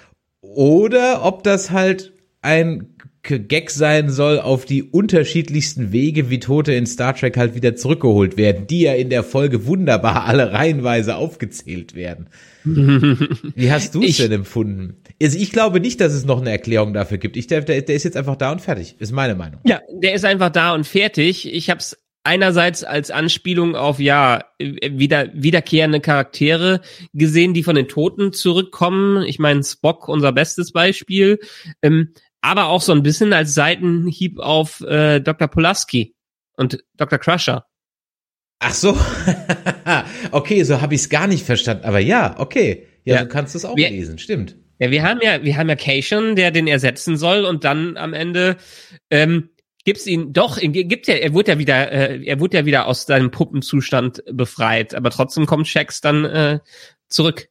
Oder 0.40 1.26
ob 1.26 1.42
das 1.42 1.72
halt 1.72 2.14
ein 2.40 2.94
Gag 3.22 3.70
sein 3.70 4.08
soll 4.08 4.40
auf 4.40 4.64
die 4.64 4.82
unterschiedlichsten 4.82 5.92
Wege, 5.92 6.30
wie 6.30 6.40
Tote 6.40 6.72
in 6.72 6.86
Star 6.86 7.14
Trek 7.14 7.36
halt 7.36 7.54
wieder 7.54 7.76
zurückgeholt 7.76 8.38
werden, 8.38 8.66
die 8.66 8.80
ja 8.80 8.94
in 8.94 9.10
der 9.10 9.24
Folge 9.24 9.66
wunderbar 9.66 10.24
alle 10.24 10.52
reihenweise 10.52 11.16
aufgezählt 11.16 11.94
werden. 11.94 12.28
Wie 12.64 13.70
hast 13.70 13.94
du 13.94 14.02
es 14.02 14.16
denn 14.16 14.32
empfunden? 14.32 14.96
Also 15.22 15.38
ich 15.38 15.52
glaube 15.52 15.80
nicht, 15.80 16.00
dass 16.00 16.14
es 16.14 16.24
noch 16.24 16.40
eine 16.40 16.50
Erklärung 16.50 16.94
dafür 16.94 17.18
gibt. 17.18 17.36
Ich, 17.36 17.46
der, 17.46 17.60
der 17.60 17.86
ist 17.86 18.04
jetzt 18.04 18.16
einfach 18.16 18.36
da 18.36 18.52
und 18.52 18.62
fertig, 18.62 18.96
ist 19.00 19.12
meine 19.12 19.34
Meinung. 19.34 19.60
Ja, 19.64 19.80
der 19.92 20.14
ist 20.14 20.24
einfach 20.24 20.50
da 20.50 20.74
und 20.74 20.86
fertig. 20.86 21.52
Ich 21.52 21.68
habe 21.68 21.80
es 21.80 21.96
einerseits 22.26 22.84
als 22.84 23.10
Anspielung 23.10 23.76
auf 23.76 24.00
ja 24.00 24.44
wieder 24.58 25.30
wiederkehrende 25.32 26.00
Charaktere 26.00 26.80
gesehen, 27.14 27.54
die 27.54 27.62
von 27.62 27.76
den 27.76 27.88
Toten 27.88 28.32
zurückkommen. 28.32 29.22
Ich 29.22 29.38
meine 29.38 29.62
Spock, 29.62 30.08
unser 30.08 30.32
bestes 30.32 30.72
Beispiel, 30.72 31.38
ähm, 31.82 32.12
aber 32.40 32.66
auch 32.66 32.82
so 32.82 32.92
ein 32.92 33.02
bisschen 33.02 33.32
als 33.32 33.54
Seitenhieb 33.54 34.40
auf 34.40 34.80
äh, 34.80 35.20
Dr. 35.20 35.48
Pulaski 35.48 36.14
und 36.56 36.84
Dr. 36.96 37.18
Crusher. 37.18 37.64
Ach 38.58 38.74
so, 38.74 38.98
okay, 40.32 40.62
so 40.64 40.80
habe 40.80 40.94
ich 40.94 41.02
es 41.02 41.08
gar 41.08 41.26
nicht 41.26 41.44
verstanden. 41.44 41.84
Aber 41.84 42.00
ja, 42.00 42.34
okay, 42.38 42.86
ja, 43.04 43.16
ja. 43.16 43.22
du 43.22 43.28
kannst 43.28 43.54
es 43.54 43.64
auch 43.64 43.76
wir, 43.76 43.90
lesen, 43.90 44.18
stimmt. 44.18 44.56
Ja, 44.78 44.90
wir 44.90 45.02
haben 45.02 45.20
ja, 45.22 45.42
wir 45.42 45.56
haben 45.56 45.68
ja 45.68 45.76
Cation, 45.76 46.36
der 46.36 46.50
den 46.50 46.66
ersetzen 46.66 47.16
soll 47.16 47.44
und 47.44 47.64
dann 47.64 47.96
am 47.96 48.14
Ende 48.14 48.56
ähm, 49.10 49.50
gibt's 49.86 50.06
ihn 50.06 50.32
doch, 50.32 50.58
gibt 50.60 51.06
ja, 51.06 51.14
er 51.14 51.32
wurde 51.32 51.52
ja 51.52 51.58
wieder, 51.58 51.92
äh, 51.92 52.22
er 52.26 52.40
wurde 52.40 52.58
ja 52.58 52.66
wieder 52.66 52.86
aus 52.86 53.06
seinem 53.06 53.30
Puppenzustand 53.30 54.22
befreit, 54.30 54.94
aber 54.94 55.10
trotzdem 55.10 55.46
kommt 55.46 55.68
Shax 55.68 56.00
dann 56.00 56.24
äh, 56.24 56.58
zurück. 57.08 57.48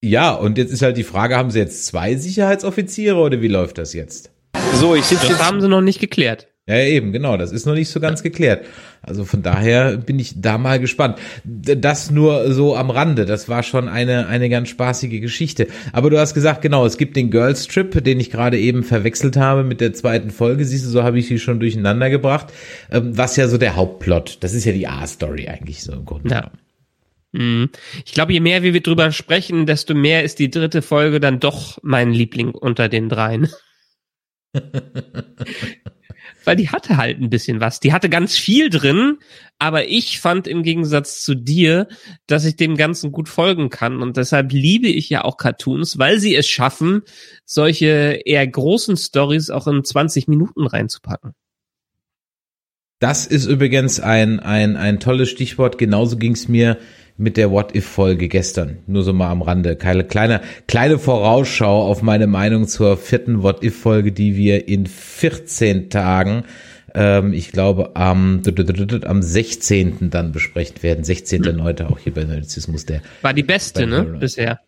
Ja, 0.00 0.32
und 0.32 0.58
jetzt 0.58 0.72
ist 0.72 0.82
halt 0.82 0.96
die 0.96 1.04
Frage, 1.04 1.36
haben 1.36 1.50
sie 1.50 1.58
jetzt 1.58 1.86
zwei 1.86 2.16
Sicherheitsoffiziere 2.16 3.16
oder 3.16 3.42
wie 3.42 3.48
läuft 3.48 3.78
das 3.78 3.92
jetzt? 3.92 4.32
So, 4.74 4.94
ich 4.94 5.04
sitze 5.04 5.28
Das 5.28 5.44
haben 5.44 5.60
sie 5.60 5.68
noch 5.68 5.82
nicht 5.82 6.00
geklärt. 6.00 6.48
Ja, 6.68 6.76
eben, 6.80 7.12
genau. 7.12 7.38
Das 7.38 7.50
ist 7.50 7.64
noch 7.64 7.72
nicht 7.72 7.88
so 7.88 7.98
ganz 7.98 8.22
geklärt. 8.22 8.66
Also 9.00 9.24
von 9.24 9.42
daher 9.42 9.96
bin 9.96 10.18
ich 10.18 10.38
da 10.38 10.58
mal 10.58 10.78
gespannt. 10.78 11.18
Das 11.42 12.10
nur 12.10 12.52
so 12.52 12.76
am 12.76 12.90
Rande. 12.90 13.24
Das 13.24 13.48
war 13.48 13.62
schon 13.62 13.88
eine, 13.88 14.26
eine 14.26 14.50
ganz 14.50 14.68
spaßige 14.68 15.22
Geschichte. 15.22 15.68
Aber 15.92 16.10
du 16.10 16.18
hast 16.18 16.34
gesagt, 16.34 16.60
genau, 16.60 16.84
es 16.84 16.98
gibt 16.98 17.16
den 17.16 17.30
Girls 17.30 17.68
Trip, 17.68 18.04
den 18.04 18.20
ich 18.20 18.30
gerade 18.30 18.58
eben 18.58 18.84
verwechselt 18.84 19.38
habe 19.38 19.64
mit 19.64 19.80
der 19.80 19.94
zweiten 19.94 20.30
Folge. 20.30 20.66
Siehst 20.66 20.84
du, 20.84 20.90
so 20.90 21.02
habe 21.02 21.18
ich 21.18 21.26
sie 21.26 21.38
schon 21.38 21.58
durcheinander 21.58 22.10
gebracht. 22.10 22.52
Ähm, 22.92 23.16
was 23.16 23.36
ja 23.36 23.48
so 23.48 23.56
der 23.56 23.74
Hauptplot. 23.74 24.36
Das 24.40 24.52
ist 24.52 24.66
ja 24.66 24.72
die 24.72 24.86
A-Story 24.86 25.48
eigentlich 25.48 25.82
so 25.82 25.92
im 25.92 26.04
Grunde. 26.04 26.28
Ja. 26.28 26.50
Mhm. 27.32 27.70
Ich 28.04 28.12
glaube, 28.12 28.34
je 28.34 28.40
mehr 28.40 28.62
wir 28.62 28.78
drüber 28.82 29.10
sprechen, 29.12 29.64
desto 29.64 29.94
mehr 29.94 30.22
ist 30.22 30.38
die 30.38 30.50
dritte 30.50 30.82
Folge 30.82 31.18
dann 31.18 31.40
doch 31.40 31.78
mein 31.82 32.12
Liebling 32.12 32.50
unter 32.50 32.90
den 32.90 33.08
dreien. 33.08 33.48
weil 36.48 36.56
die 36.56 36.70
hatte 36.70 36.96
halt 36.96 37.20
ein 37.20 37.28
bisschen 37.28 37.60
was. 37.60 37.78
Die 37.78 37.92
hatte 37.92 38.08
ganz 38.08 38.34
viel 38.34 38.70
drin, 38.70 39.18
aber 39.58 39.86
ich 39.86 40.18
fand 40.18 40.46
im 40.48 40.62
Gegensatz 40.62 41.22
zu 41.22 41.34
dir, 41.34 41.88
dass 42.26 42.46
ich 42.46 42.56
dem 42.56 42.74
Ganzen 42.74 43.12
gut 43.12 43.28
folgen 43.28 43.68
kann 43.68 44.00
und 44.00 44.16
deshalb 44.16 44.50
liebe 44.50 44.88
ich 44.88 45.10
ja 45.10 45.24
auch 45.24 45.36
Cartoons, 45.36 45.98
weil 45.98 46.18
sie 46.18 46.34
es 46.34 46.48
schaffen, 46.48 47.02
solche 47.44 48.22
eher 48.24 48.46
großen 48.46 48.96
Stories 48.96 49.50
auch 49.50 49.66
in 49.66 49.84
20 49.84 50.26
Minuten 50.26 50.66
reinzupacken. 50.66 51.34
Das 52.98 53.26
ist 53.26 53.44
übrigens 53.44 54.00
ein, 54.00 54.40
ein, 54.40 54.76
ein 54.78 55.00
tolles 55.00 55.28
Stichwort. 55.28 55.76
Genauso 55.76 56.16
ging 56.16 56.32
es 56.32 56.48
mir 56.48 56.78
mit 57.18 57.36
der 57.36 57.50
What-If-Folge 57.50 58.28
gestern. 58.28 58.78
Nur 58.86 59.02
so 59.02 59.12
mal 59.12 59.28
am 59.28 59.42
Rande. 59.42 59.76
Keine 59.76 60.04
kleine, 60.04 60.40
kleine 60.68 60.98
Vorausschau 60.98 61.82
auf 61.82 62.00
meine 62.00 62.28
Meinung 62.28 62.68
zur 62.68 62.96
vierten 62.96 63.42
What-If-Folge, 63.42 64.12
die 64.12 64.36
wir 64.36 64.68
in 64.68 64.86
14 64.86 65.90
Tagen, 65.90 66.44
ähm, 66.94 67.32
ich 67.32 67.50
glaube, 67.50 67.96
am, 67.96 68.42
am 69.04 69.22
16. 69.22 70.10
dann 70.10 70.32
besprechen 70.32 70.82
werden. 70.82 71.04
16.9. 71.04 71.84
auch 71.86 71.98
hier 71.98 72.14
bei 72.14 72.24
Nerdizismus. 72.24 72.86
Der 72.86 73.02
War 73.20 73.34
die 73.34 73.42
beste, 73.42 73.86
ne? 73.86 74.04
Bisher. 74.04 74.60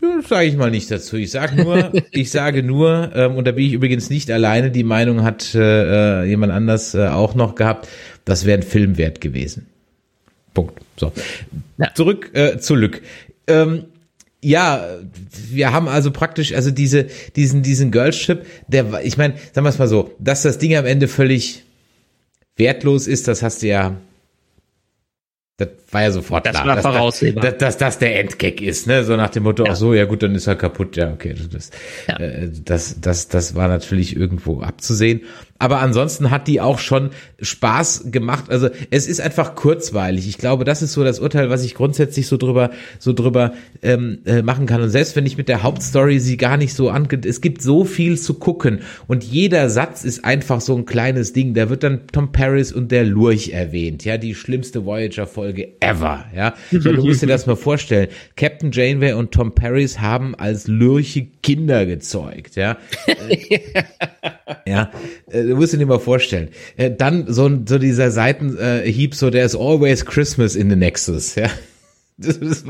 Ja, 0.00 0.22
sage 0.22 0.46
ich 0.46 0.56
mal 0.56 0.70
nicht 0.70 0.88
dazu. 0.92 1.16
Ich 1.16 1.32
sage 1.32 1.60
nur, 1.60 1.92
ich 2.12 2.30
sage 2.30 2.62
nur, 2.62 3.10
ähm, 3.16 3.34
und 3.34 3.46
da 3.46 3.52
bin 3.52 3.66
ich 3.66 3.72
übrigens 3.72 4.08
nicht 4.08 4.30
alleine, 4.30 4.70
die 4.70 4.84
Meinung 4.84 5.24
hat 5.24 5.54
äh, 5.56 6.22
äh 6.22 6.24
jemand 6.24 6.52
anders 6.52 6.94
äh, 6.94 7.08
auch 7.08 7.34
noch 7.34 7.56
gehabt, 7.56 7.88
das 8.24 8.46
wäre 8.46 8.60
ein 8.60 8.62
Film 8.62 8.96
wert 8.96 9.20
gewesen. 9.20 9.66
Punkt. 10.54 10.80
So. 10.96 11.12
Ja. 11.78 11.94
Zurück 11.94 12.30
äh, 12.34 12.58
zu 12.58 12.74
Lück. 12.74 13.02
ähm, 13.46 13.86
ja, 14.40 14.98
wir 15.50 15.72
haben 15.72 15.88
also 15.88 16.12
praktisch, 16.12 16.52
also 16.52 16.70
diese, 16.70 17.08
diesen, 17.34 17.62
diesen 17.62 17.90
Girlship, 17.90 18.46
der, 18.68 19.04
ich 19.04 19.16
meine, 19.16 19.34
sagen 19.52 19.64
wir 19.64 19.70
es 19.70 19.78
mal 19.78 19.88
so, 19.88 20.14
dass 20.20 20.42
das 20.42 20.58
Ding 20.58 20.76
am 20.76 20.86
Ende 20.86 21.08
völlig 21.08 21.64
wertlos 22.56 23.06
ist, 23.06 23.26
das 23.26 23.42
hast 23.42 23.62
du 23.62 23.66
ja 23.66 23.96
das 25.56 25.68
war 25.90 26.02
ja 26.02 26.10
sofort 26.10 26.44
das 26.44 26.60
klar. 26.60 26.76
War 26.76 26.82
voraussehbar. 26.82 27.42
Dass, 27.42 27.52
dass, 27.52 27.58
dass 27.58 27.78
das 27.78 27.98
der 27.98 28.20
Endgag 28.20 28.60
ist, 28.60 28.86
ne? 28.86 29.04
So 29.04 29.16
nach 29.16 29.30
dem 29.30 29.44
Motto, 29.44 29.64
ja. 29.64 29.72
ach 29.72 29.76
so, 29.76 29.94
ja 29.94 30.04
gut, 30.04 30.22
dann 30.22 30.34
ist 30.34 30.46
er 30.46 30.56
kaputt. 30.56 30.96
Ja, 30.96 31.12
okay. 31.12 31.34
Das, 31.50 31.70
ja. 32.06 32.16
Äh, 32.18 32.50
das, 32.64 33.00
das, 33.00 33.28
das 33.28 33.54
war 33.54 33.68
natürlich 33.68 34.14
irgendwo 34.14 34.60
abzusehen. 34.60 35.22
Aber 35.58 35.80
ansonsten 35.80 36.30
hat 36.30 36.46
die 36.46 36.60
auch 36.60 36.78
schon 36.78 37.10
Spaß 37.40 38.12
gemacht. 38.12 38.44
Also 38.48 38.68
es 38.90 39.08
ist 39.08 39.20
einfach 39.20 39.56
kurzweilig. 39.56 40.28
Ich 40.28 40.38
glaube, 40.38 40.64
das 40.64 40.82
ist 40.82 40.92
so 40.92 41.02
das 41.02 41.18
Urteil, 41.18 41.50
was 41.50 41.64
ich 41.64 41.74
grundsätzlich 41.74 42.28
so 42.28 42.36
drüber, 42.36 42.70
so 43.00 43.12
drüber 43.12 43.52
ähm, 43.82 44.20
äh, 44.24 44.42
machen 44.42 44.66
kann. 44.66 44.82
Und 44.82 44.90
selbst 44.90 45.16
wenn 45.16 45.26
ich 45.26 45.36
mit 45.36 45.48
der 45.48 45.64
Hauptstory 45.64 46.20
sie 46.20 46.36
gar 46.36 46.56
nicht 46.56 46.74
so 46.74 46.90
ange, 46.90 47.20
es 47.24 47.40
gibt 47.40 47.62
so 47.62 47.84
viel 47.84 48.18
zu 48.18 48.34
gucken 48.34 48.80
und 49.08 49.24
jeder 49.24 49.68
Satz 49.68 50.04
ist 50.04 50.24
einfach 50.24 50.60
so 50.60 50.76
ein 50.76 50.86
kleines 50.86 51.32
Ding. 51.32 51.54
Da 51.54 51.68
wird 51.68 51.82
dann 51.82 52.06
Tom 52.12 52.30
Paris 52.30 52.72
und 52.72 52.92
der 52.92 53.04
Lurch 53.04 53.48
erwähnt, 53.48 54.04
ja, 54.04 54.16
die 54.16 54.36
schlimmste 54.36 54.84
Voyager-Folge 54.84 55.77
ever, 55.80 56.26
ja. 56.34 56.54
So, 56.70 56.92
du 56.92 57.04
musst 57.04 57.22
dir 57.22 57.26
das 57.26 57.46
mal 57.46 57.56
vorstellen. 57.56 58.08
Captain 58.36 58.70
Janeway 58.72 59.12
und 59.12 59.32
Tom 59.32 59.54
Paris 59.54 60.00
haben 60.00 60.34
als 60.34 60.66
Lurche 60.66 61.26
Kinder 61.42 61.86
gezeugt, 61.86 62.56
ja. 62.56 62.78
ja, 64.66 64.90
äh, 65.30 65.42
du 65.44 65.56
musst 65.56 65.72
dir 65.72 65.86
mal 65.86 66.00
vorstellen. 66.00 66.48
Äh, 66.76 66.90
dann 66.90 67.32
so, 67.32 67.50
so 67.66 67.78
dieser 67.78 68.10
Seitenhieb, 68.10 69.14
so 69.14 69.30
there's 69.30 69.54
always 69.54 70.04
Christmas 70.04 70.56
in 70.56 70.70
the 70.70 70.76
Nexus, 70.76 71.34
ja. 71.34 71.48
Das, 72.38 72.64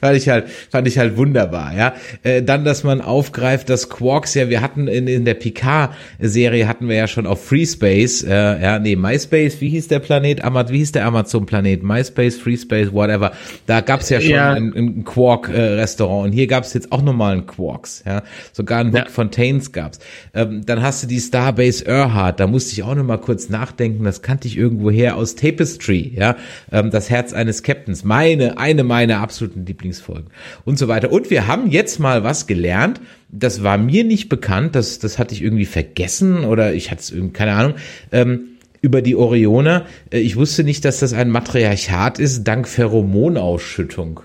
fand, 0.00 0.16
ich, 0.16 0.28
halt, 0.28 0.48
fand 0.70 0.86
ich 0.86 0.98
halt 0.98 1.16
wunderbar, 1.16 1.74
ja. 1.74 1.94
Äh, 2.22 2.42
dann, 2.42 2.64
dass 2.64 2.84
man 2.84 3.00
aufgreift, 3.00 3.70
dass 3.70 3.88
Quarks 3.88 4.34
ja, 4.34 4.50
wir 4.50 4.60
hatten 4.60 4.86
in, 4.86 5.06
in 5.06 5.24
der 5.24 5.34
Picard-Serie 5.34 6.68
hatten 6.68 6.88
wir 6.88 6.96
ja 6.96 7.08
schon 7.08 7.26
auf 7.26 7.44
FreeSpace, 7.46 8.24
äh, 8.24 8.62
ja, 8.62 8.78
nee, 8.78 8.96
MySpace, 8.96 9.60
wie 9.60 9.70
hieß 9.70 9.88
der 9.88 10.00
Planet? 10.00 10.44
Amaz, 10.44 10.70
wie 10.70 10.78
hieß 10.78 10.92
der 10.92 11.06
Amazon-Planet? 11.06 11.82
MySpace, 11.82 12.36
FreeSpace, 12.36 12.92
whatever. 12.92 13.32
Da 13.66 13.80
gab's 13.80 14.10
ja 14.10 14.20
schon 14.20 14.30
ja. 14.30 14.52
ein, 14.52 14.74
ein 14.74 15.04
Quark-Restaurant 15.04 16.24
äh, 16.24 16.28
und 16.28 16.32
hier 16.32 16.46
gab's 16.46 16.74
jetzt 16.74 16.92
auch 16.92 17.02
nochmal 17.02 17.36
ein 17.36 17.46
Quarks, 17.46 18.02
ja. 18.06 18.22
Sogar 18.52 18.80
ein 18.80 18.94
ja. 18.94 19.06
Fontaines 19.06 19.72
gab's. 19.72 20.00
Ähm, 20.34 20.66
dann 20.66 20.82
hast 20.82 21.02
du 21.02 21.06
die 21.06 21.20
Starbase 21.20 21.86
Earhart, 21.86 22.40
da 22.40 22.46
musste 22.46 22.72
ich 22.72 22.82
auch 22.82 22.94
nochmal 22.94 23.20
kurz 23.20 23.48
nachdenken, 23.48 24.04
das 24.04 24.20
kannte 24.20 24.48
ich 24.48 24.58
irgendwo 24.58 24.90
her 24.90 25.16
aus 25.16 25.34
Tapestry, 25.34 26.12
ja. 26.14 26.36
Ähm, 26.70 26.90
das 26.90 27.08
Herz 27.08 27.32
eines 27.32 27.62
Captains. 27.62 28.04
Meine, 28.04 28.58
eine 28.66 28.82
meiner 28.82 29.20
absoluten 29.20 29.64
Lieblingsfolgen 29.64 30.30
und 30.64 30.76
so 30.76 30.88
weiter. 30.88 31.12
Und 31.12 31.30
wir 31.30 31.46
haben 31.46 31.70
jetzt 31.70 32.00
mal 32.00 32.24
was 32.24 32.48
gelernt, 32.48 33.00
das 33.28 33.62
war 33.62 33.78
mir 33.78 34.02
nicht 34.02 34.28
bekannt, 34.28 34.74
das, 34.74 34.98
das 34.98 35.18
hatte 35.18 35.34
ich 35.34 35.42
irgendwie 35.42 35.66
vergessen 35.66 36.44
oder 36.44 36.74
ich 36.74 36.90
hatte 36.90 37.02
es 37.02 37.10
irgendwie, 37.12 37.32
keine 37.32 37.52
Ahnung, 37.52 37.74
ähm, 38.10 38.48
über 38.82 39.02
die 39.02 39.14
Orioner. 39.14 39.86
Äh, 40.10 40.18
ich 40.18 40.36
wusste 40.36 40.64
nicht, 40.64 40.84
dass 40.84 40.98
das 40.98 41.12
ein 41.12 41.30
Matriarchat 41.30 42.18
ist, 42.18 42.42
dank 42.44 42.66
Pheromonausschüttung. 42.66 44.20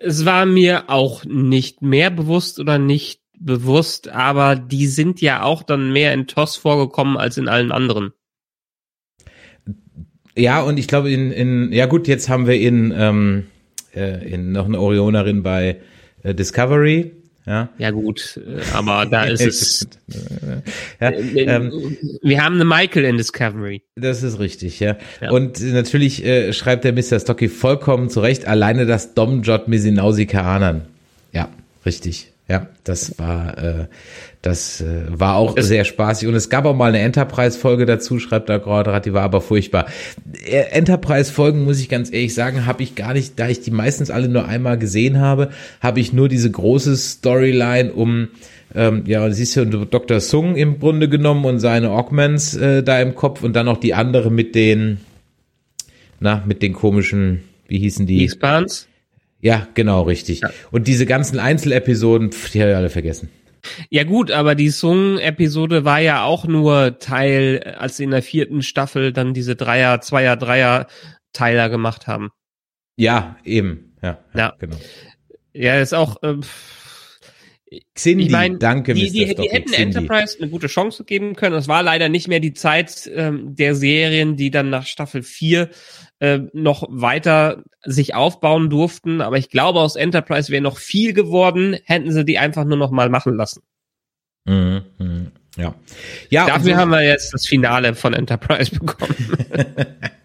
Es 0.00 0.24
war 0.24 0.46
mir 0.46 0.88
auch 0.88 1.26
nicht 1.26 1.82
mehr 1.82 2.10
bewusst 2.10 2.58
oder 2.58 2.78
nicht 2.78 3.20
bewusst, 3.38 4.08
aber 4.08 4.56
die 4.56 4.86
sind 4.86 5.20
ja 5.20 5.42
auch 5.42 5.62
dann 5.62 5.92
mehr 5.92 6.14
in 6.14 6.26
TOS 6.26 6.56
vorgekommen 6.56 7.18
als 7.18 7.36
in 7.36 7.48
allen 7.48 7.70
anderen. 7.70 8.12
Ja, 10.36 10.60
und 10.60 10.78
ich 10.78 10.88
glaube, 10.88 11.10
in, 11.10 11.30
in, 11.32 11.72
ja 11.72 11.86
gut, 11.86 12.08
jetzt 12.08 12.28
haben 12.28 12.46
wir 12.46 12.58
in, 12.58 12.94
ähm, 12.96 13.46
äh, 13.94 14.32
in 14.32 14.52
noch 14.52 14.66
eine 14.66 14.80
Orionerin 14.80 15.42
bei 15.42 15.76
äh, 16.22 16.34
Discovery. 16.34 17.12
Ja. 17.46 17.68
ja 17.78 17.90
gut, 17.90 18.38
äh, 18.46 18.60
aber 18.74 19.06
da 19.06 19.24
ist 19.24 19.40
es. 19.40 19.88
ja, 21.00 21.08
äh, 21.08 21.42
ähm, 21.42 21.96
wir 22.22 22.44
haben 22.44 22.56
eine 22.56 22.64
Michael 22.64 23.04
in 23.04 23.16
Discovery. 23.16 23.82
Das 23.96 24.22
ist 24.22 24.38
richtig, 24.38 24.78
ja. 24.78 24.96
ja. 25.20 25.30
Und 25.30 25.60
natürlich 25.60 26.24
äh, 26.24 26.52
schreibt 26.52 26.84
der 26.84 26.92
Mr. 26.92 27.18
Stocky 27.18 27.48
vollkommen 27.48 28.08
zurecht, 28.08 28.46
alleine 28.46 28.86
das 28.86 29.14
Domjot 29.14 29.68
Misinausikaanern. 29.68 30.82
Ja, 31.32 31.48
richtig. 31.84 32.29
Ja, 32.50 32.66
das 32.82 33.16
war, 33.16 33.56
äh, 33.58 33.86
das 34.42 34.80
äh, 34.80 35.04
war 35.08 35.36
auch 35.36 35.56
sehr 35.56 35.84
spaßig. 35.84 36.26
Und 36.26 36.34
es 36.34 36.50
gab 36.50 36.64
auch 36.64 36.74
mal 36.74 36.88
eine 36.88 36.98
Enterprise-Folge 36.98 37.86
dazu, 37.86 38.18
schreibt 38.18 38.48
da 38.48 38.58
gerade, 38.58 39.00
die 39.00 39.12
war 39.12 39.22
aber 39.22 39.40
furchtbar. 39.40 39.86
Äh, 40.46 40.62
Enterprise-Folgen, 40.72 41.62
muss 41.62 41.78
ich 41.78 41.88
ganz 41.88 42.12
ehrlich 42.12 42.34
sagen, 42.34 42.66
habe 42.66 42.82
ich 42.82 42.96
gar 42.96 43.12
nicht, 43.12 43.38
da 43.38 43.48
ich 43.48 43.60
die 43.60 43.70
meistens 43.70 44.10
alle 44.10 44.28
nur 44.28 44.48
einmal 44.48 44.78
gesehen 44.78 45.20
habe, 45.20 45.50
habe 45.80 46.00
ich 46.00 46.12
nur 46.12 46.28
diese 46.28 46.50
große 46.50 46.96
Storyline 46.96 47.92
um 47.92 48.30
ähm, 48.74 49.04
ja, 49.06 49.24
und 49.24 49.32
siehst 49.32 49.54
du 49.56 49.64
Dr. 49.64 50.18
Sung 50.18 50.56
im 50.56 50.80
Grunde 50.80 51.08
genommen 51.08 51.44
und 51.44 51.60
seine 51.60 51.90
Augments 51.90 52.56
äh, 52.56 52.82
da 52.82 53.00
im 53.00 53.14
Kopf 53.14 53.44
und 53.44 53.54
dann 53.54 53.66
noch 53.66 53.78
die 53.78 53.94
andere 53.94 54.32
mit 54.32 54.56
den, 54.56 54.98
na, 56.18 56.42
mit 56.46 56.62
den 56.62 56.72
komischen, 56.72 57.42
wie 57.68 57.78
hießen 57.78 58.06
die? 58.06 58.24
Expans? 58.24 58.88
Ja, 59.40 59.66
genau, 59.74 60.02
richtig. 60.02 60.40
Ja. 60.40 60.50
Und 60.70 60.86
diese 60.86 61.06
ganzen 61.06 61.38
Einzelepisoden, 61.38 62.32
pff, 62.32 62.50
die 62.50 62.60
habe 62.60 62.72
ich 62.72 62.76
alle 62.76 62.90
vergessen. 62.90 63.30
Ja 63.90 64.04
gut, 64.04 64.30
aber 64.30 64.54
die 64.54 64.70
Sung-Episode 64.70 65.84
war 65.84 66.00
ja 66.00 66.24
auch 66.24 66.46
nur 66.46 66.98
Teil, 66.98 67.76
als 67.78 67.96
sie 67.98 68.04
in 68.04 68.10
der 68.10 68.22
vierten 68.22 68.62
Staffel 68.62 69.12
dann 69.12 69.34
diese 69.34 69.54
Dreier, 69.56 70.00
Zweier, 70.00 70.36
Dreier 70.36 70.86
Teiler 71.32 71.68
gemacht 71.68 72.06
haben. 72.06 72.30
Ja, 72.96 73.36
eben. 73.44 73.94
Ja, 74.02 74.18
ja, 74.34 74.40
ja. 74.40 74.54
genau. 74.58 74.76
Ja, 75.52 75.78
ist 75.80 75.94
auch. 75.94 76.22
Äh, 76.22 76.36
Xindi, 77.94 78.24
ich 78.24 78.30
mein, 78.30 78.58
danke, 78.58 78.94
die, 78.94 79.10
die, 79.10 79.34
die 79.34 79.48
hätten 79.48 79.70
Xindi. 79.70 79.98
Enterprise 79.98 80.36
eine 80.40 80.50
gute 80.50 80.66
Chance 80.66 81.04
geben 81.04 81.36
können. 81.36 81.54
Es 81.54 81.68
war 81.68 81.84
leider 81.84 82.08
nicht 82.08 82.26
mehr 82.26 82.40
die 82.40 82.52
Zeit 82.52 83.08
ähm, 83.14 83.54
der 83.54 83.76
Serien, 83.76 84.36
die 84.36 84.50
dann 84.50 84.70
nach 84.70 84.86
Staffel 84.86 85.22
4 85.22 85.70
äh, 86.18 86.40
noch 86.52 86.86
weiter 86.90 87.62
sich 87.84 88.14
aufbauen 88.14 88.70
durften. 88.70 89.20
Aber 89.20 89.38
ich 89.38 89.50
glaube, 89.50 89.80
aus 89.80 89.94
Enterprise 89.94 90.50
wäre 90.50 90.62
noch 90.62 90.78
viel 90.78 91.12
geworden, 91.12 91.76
hätten 91.84 92.10
sie 92.10 92.24
die 92.24 92.38
einfach 92.38 92.64
nur 92.64 92.76
noch 92.76 92.90
mal 92.90 93.08
machen 93.08 93.36
lassen. 93.36 93.62
Mhm, 94.46 94.82
mh. 94.98 95.26
Ja. 95.56 95.74
ja 96.28 96.46
Dafür 96.46 96.74
so, 96.74 96.76
haben 96.76 96.90
wir 96.90 97.02
jetzt 97.02 97.32
das 97.34 97.46
Finale 97.46 97.94
von 97.94 98.14
Enterprise 98.14 98.70
bekommen. 98.78 99.14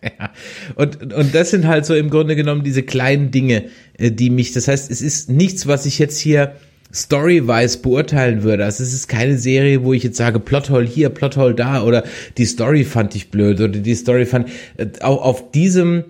ja. 0.02 0.32
und, 0.76 1.14
und 1.14 1.36
das 1.36 1.52
sind 1.52 1.68
halt 1.68 1.86
so 1.86 1.94
im 1.94 2.10
Grunde 2.10 2.36
genommen 2.36 2.64
diese 2.64 2.82
kleinen 2.82 3.30
Dinge, 3.30 3.70
äh, 4.00 4.12
die 4.12 4.32
mich, 4.32 4.52
das 4.54 4.68
heißt, 4.68 4.90
es 4.90 5.02
ist 5.02 5.30
nichts, 5.30 5.68
was 5.68 5.86
ich 5.86 6.00
jetzt 6.00 6.20
hier 6.20 6.56
Story-wise 6.96 7.80
beurteilen 7.80 8.44
würde. 8.44 8.66
Also 8.66 8.84
es 8.84 8.94
ist 8.94 9.08
keine 9.08 9.38
Serie, 9.38 9.84
wo 9.84 9.94
ich 9.94 10.04
jetzt 10.04 10.18
sage, 10.18 10.40
Plothole 10.40 10.88
hier, 10.88 11.10
Plothole 11.10 11.54
da 11.54 11.84
oder 11.84 12.04
die 12.38 12.46
Story 12.46 12.86
fand 12.86 13.16
ich 13.16 13.30
blöd 13.30 13.60
oder 13.60 13.80
die 13.80 13.96
Story 13.96 14.26
fand 14.26 14.50
äh, 14.78 14.88
auch 15.02 15.22
auf 15.22 15.52
diesem 15.52 16.06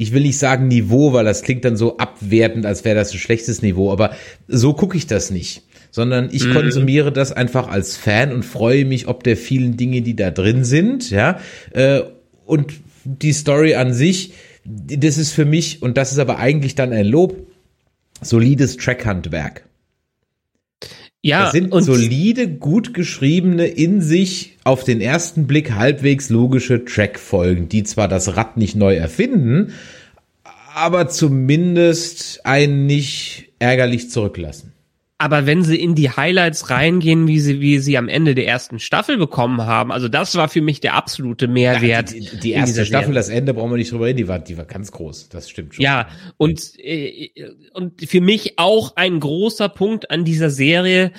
ich 0.00 0.12
will 0.12 0.22
nicht 0.22 0.38
sagen 0.38 0.68
Niveau, 0.68 1.12
weil 1.12 1.24
das 1.24 1.42
klingt 1.42 1.64
dann 1.64 1.76
so 1.76 1.98
abwertend, 1.98 2.64
als 2.64 2.84
wäre 2.84 2.94
das 2.94 3.12
ein 3.12 3.18
schlechtes 3.18 3.62
Niveau, 3.62 3.90
aber 3.90 4.12
so 4.46 4.72
gucke 4.72 4.96
ich 4.96 5.08
das 5.08 5.30
nicht, 5.30 5.64
sondern 5.90 6.28
ich 6.30 6.44
mhm. 6.44 6.54
konsumiere 6.54 7.10
das 7.10 7.32
einfach 7.32 7.66
als 7.66 7.96
Fan 7.96 8.32
und 8.32 8.44
freue 8.44 8.84
mich 8.84 9.08
ob 9.08 9.24
der 9.24 9.36
vielen 9.36 9.76
Dinge, 9.76 10.00
die 10.02 10.14
da 10.14 10.30
drin 10.30 10.64
sind, 10.64 11.10
ja, 11.10 11.40
äh, 11.72 12.02
und 12.46 12.74
die 13.04 13.32
Story 13.32 13.74
an 13.74 13.92
sich, 13.92 14.34
das 14.64 15.18
ist 15.18 15.32
für 15.32 15.44
mich, 15.44 15.82
und 15.82 15.96
das 15.96 16.12
ist 16.12 16.20
aber 16.20 16.38
eigentlich 16.38 16.76
dann 16.76 16.92
ein 16.92 17.06
Lob, 17.06 17.36
solides 18.22 18.76
Trackhandwerk. 18.76 19.64
Ja, 21.22 21.44
das 21.44 21.52
sind 21.52 21.74
solide, 21.82 22.48
gut 22.48 22.94
geschriebene, 22.94 23.66
in 23.66 24.00
sich 24.00 24.56
auf 24.64 24.84
den 24.84 25.00
ersten 25.00 25.46
Blick 25.46 25.72
halbwegs 25.72 26.30
logische 26.30 26.84
Trackfolgen, 26.84 27.68
die 27.68 27.82
zwar 27.82 28.06
das 28.06 28.36
Rad 28.36 28.56
nicht 28.56 28.76
neu 28.76 28.94
erfinden, 28.94 29.72
aber 30.74 31.08
zumindest 31.08 32.46
einen 32.46 32.86
nicht 32.86 33.48
ärgerlich 33.58 34.10
zurücklassen. 34.10 34.72
Aber 35.20 35.46
wenn 35.46 35.64
sie 35.64 35.76
in 35.80 35.96
die 35.96 36.10
Highlights 36.10 36.70
reingehen, 36.70 37.26
wie 37.26 37.40
sie, 37.40 37.60
wie 37.60 37.80
sie 37.80 37.98
am 37.98 38.08
Ende 38.08 38.36
der 38.36 38.46
ersten 38.46 38.78
Staffel 38.78 39.18
bekommen 39.18 39.62
haben, 39.62 39.90
also 39.90 40.06
das 40.06 40.36
war 40.36 40.48
für 40.48 40.60
mich 40.60 40.78
der 40.78 40.94
absolute 40.94 41.48
Mehrwert. 41.48 42.12
Ja, 42.12 42.20
die, 42.20 42.38
die 42.38 42.52
erste 42.52 42.86
Staffel, 42.86 43.06
Serie. 43.06 43.14
das 43.14 43.28
Ende 43.28 43.52
brauchen 43.52 43.70
wir 43.70 43.78
nicht 43.78 43.90
drüber 43.90 44.06
reden, 44.06 44.18
die 44.18 44.28
war, 44.28 44.38
die 44.38 44.56
war 44.56 44.64
ganz 44.64 44.92
groß, 44.92 45.28
das 45.28 45.50
stimmt 45.50 45.74
schon. 45.74 45.84
Ja, 45.84 46.08
und, 46.36 46.72
äh, 46.78 47.30
und 47.72 48.00
für 48.08 48.20
mich 48.20 48.60
auch 48.60 48.94
ein 48.94 49.18
großer 49.18 49.68
Punkt 49.68 50.08
an 50.12 50.24
dieser 50.24 50.50
Serie, 50.50 51.10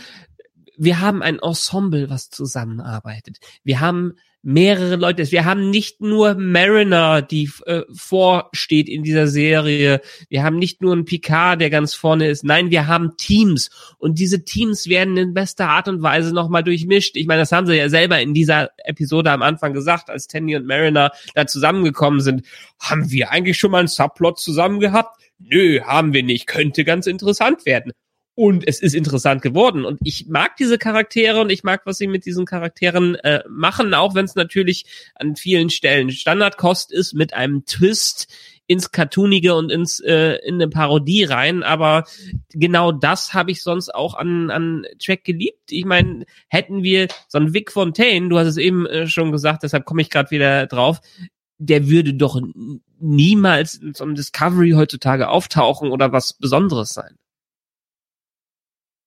wir 0.77 1.01
haben 1.01 1.21
ein 1.21 1.39
Ensemble, 1.39 2.09
was 2.09 2.29
zusammenarbeitet. 2.29 3.39
Wir 3.65 3.81
haben 3.81 4.13
mehrere 4.41 4.95
Leute. 4.95 5.31
Wir 5.31 5.45
haben 5.45 5.69
nicht 5.69 6.01
nur 6.01 6.35
Mariner, 6.35 7.21
die 7.21 7.49
äh, 7.65 7.81
vorsteht 7.91 8.87
in 8.87 9.03
dieser 9.03 9.27
Serie. 9.27 10.01
Wir 10.29 10.43
haben 10.43 10.57
nicht 10.57 10.81
nur 10.81 10.93
einen 10.93 11.05
Picard, 11.05 11.61
der 11.61 11.69
ganz 11.69 11.93
vorne 11.93 12.27
ist. 12.27 12.43
Nein, 12.43 12.71
wir 12.71 12.87
haben 12.87 13.17
Teams. 13.17 13.69
Und 13.97 14.19
diese 14.19 14.43
Teams 14.45 14.87
werden 14.87 15.17
in 15.17 15.33
bester 15.33 15.69
Art 15.69 15.87
und 15.87 16.01
Weise 16.01 16.33
nochmal 16.33 16.63
durchmischt. 16.63 17.15
Ich 17.17 17.27
meine, 17.27 17.41
das 17.41 17.51
haben 17.51 17.67
sie 17.67 17.75
ja 17.75 17.89
selber 17.89 18.19
in 18.21 18.33
dieser 18.33 18.69
Episode 18.85 19.31
am 19.31 19.41
Anfang 19.41 19.73
gesagt, 19.73 20.09
als 20.09 20.27
Tandy 20.27 20.55
und 20.55 20.65
Mariner 20.65 21.11
da 21.35 21.47
zusammengekommen 21.47 22.21
sind. 22.21 22.45
Haben 22.79 23.11
wir 23.11 23.31
eigentlich 23.31 23.57
schon 23.57 23.71
mal 23.71 23.79
einen 23.79 23.87
Subplot 23.87 24.39
zusammen 24.39 24.79
gehabt? 24.79 25.19
nö, 25.39 25.81
haben 25.81 26.13
wir 26.13 26.23
nicht, 26.23 26.47
könnte 26.47 26.83
ganz 26.83 27.07
interessant 27.07 27.65
werden. 27.65 27.93
Und 28.39 28.65
es 28.65 28.79
ist 28.79 28.95
interessant 28.95 29.41
geworden. 29.41 29.83
Und 29.83 29.99
ich 30.01 30.27
mag 30.27 30.55
diese 30.55 30.77
Charaktere 30.77 31.41
und 31.41 31.49
ich 31.49 31.65
mag, 31.65 31.81
was 31.83 31.97
sie 31.97 32.07
mit 32.07 32.25
diesen 32.25 32.45
Charakteren 32.45 33.15
äh, 33.15 33.43
machen, 33.49 33.93
auch 33.93 34.15
wenn 34.15 34.23
es 34.23 34.35
natürlich 34.35 34.85
an 35.15 35.35
vielen 35.35 35.69
Stellen 35.69 36.09
Standardkost 36.09 36.93
ist 36.93 37.13
mit 37.13 37.33
einem 37.33 37.65
Twist 37.65 38.33
ins 38.65 38.93
Cartoonige 38.93 39.55
und 39.55 39.69
ins 39.69 39.99
äh, 39.99 40.35
in 40.47 40.55
eine 40.55 40.69
Parodie 40.69 41.25
rein, 41.25 41.63
aber 41.63 42.05
genau 42.53 42.93
das 42.93 43.33
habe 43.33 43.51
ich 43.51 43.61
sonst 43.61 43.93
auch 43.93 44.13
an 44.13 44.51
an 44.51 44.85
Track 45.03 45.25
geliebt. 45.25 45.69
Ich 45.69 45.83
meine, 45.83 46.23
hätten 46.47 46.81
wir 46.81 47.09
so 47.27 47.39
einen 47.39 47.53
Vic 47.53 47.73
Fontaine, 47.73 48.29
du 48.29 48.39
hast 48.39 48.47
es 48.47 48.57
eben 48.57 48.85
äh, 48.85 49.07
schon 49.07 49.33
gesagt, 49.33 49.63
deshalb 49.63 49.83
komme 49.83 50.01
ich 50.01 50.09
gerade 50.09 50.31
wieder 50.31 50.65
drauf, 50.65 51.01
der 51.57 51.89
würde 51.89 52.13
doch 52.13 52.39
niemals 53.01 53.75
in 53.75 53.93
so 53.93 54.05
einem 54.05 54.15
Discovery 54.15 54.71
heutzutage 54.77 55.27
auftauchen 55.27 55.91
oder 55.91 56.13
was 56.13 56.31
Besonderes 56.31 56.91
sein. 56.91 57.17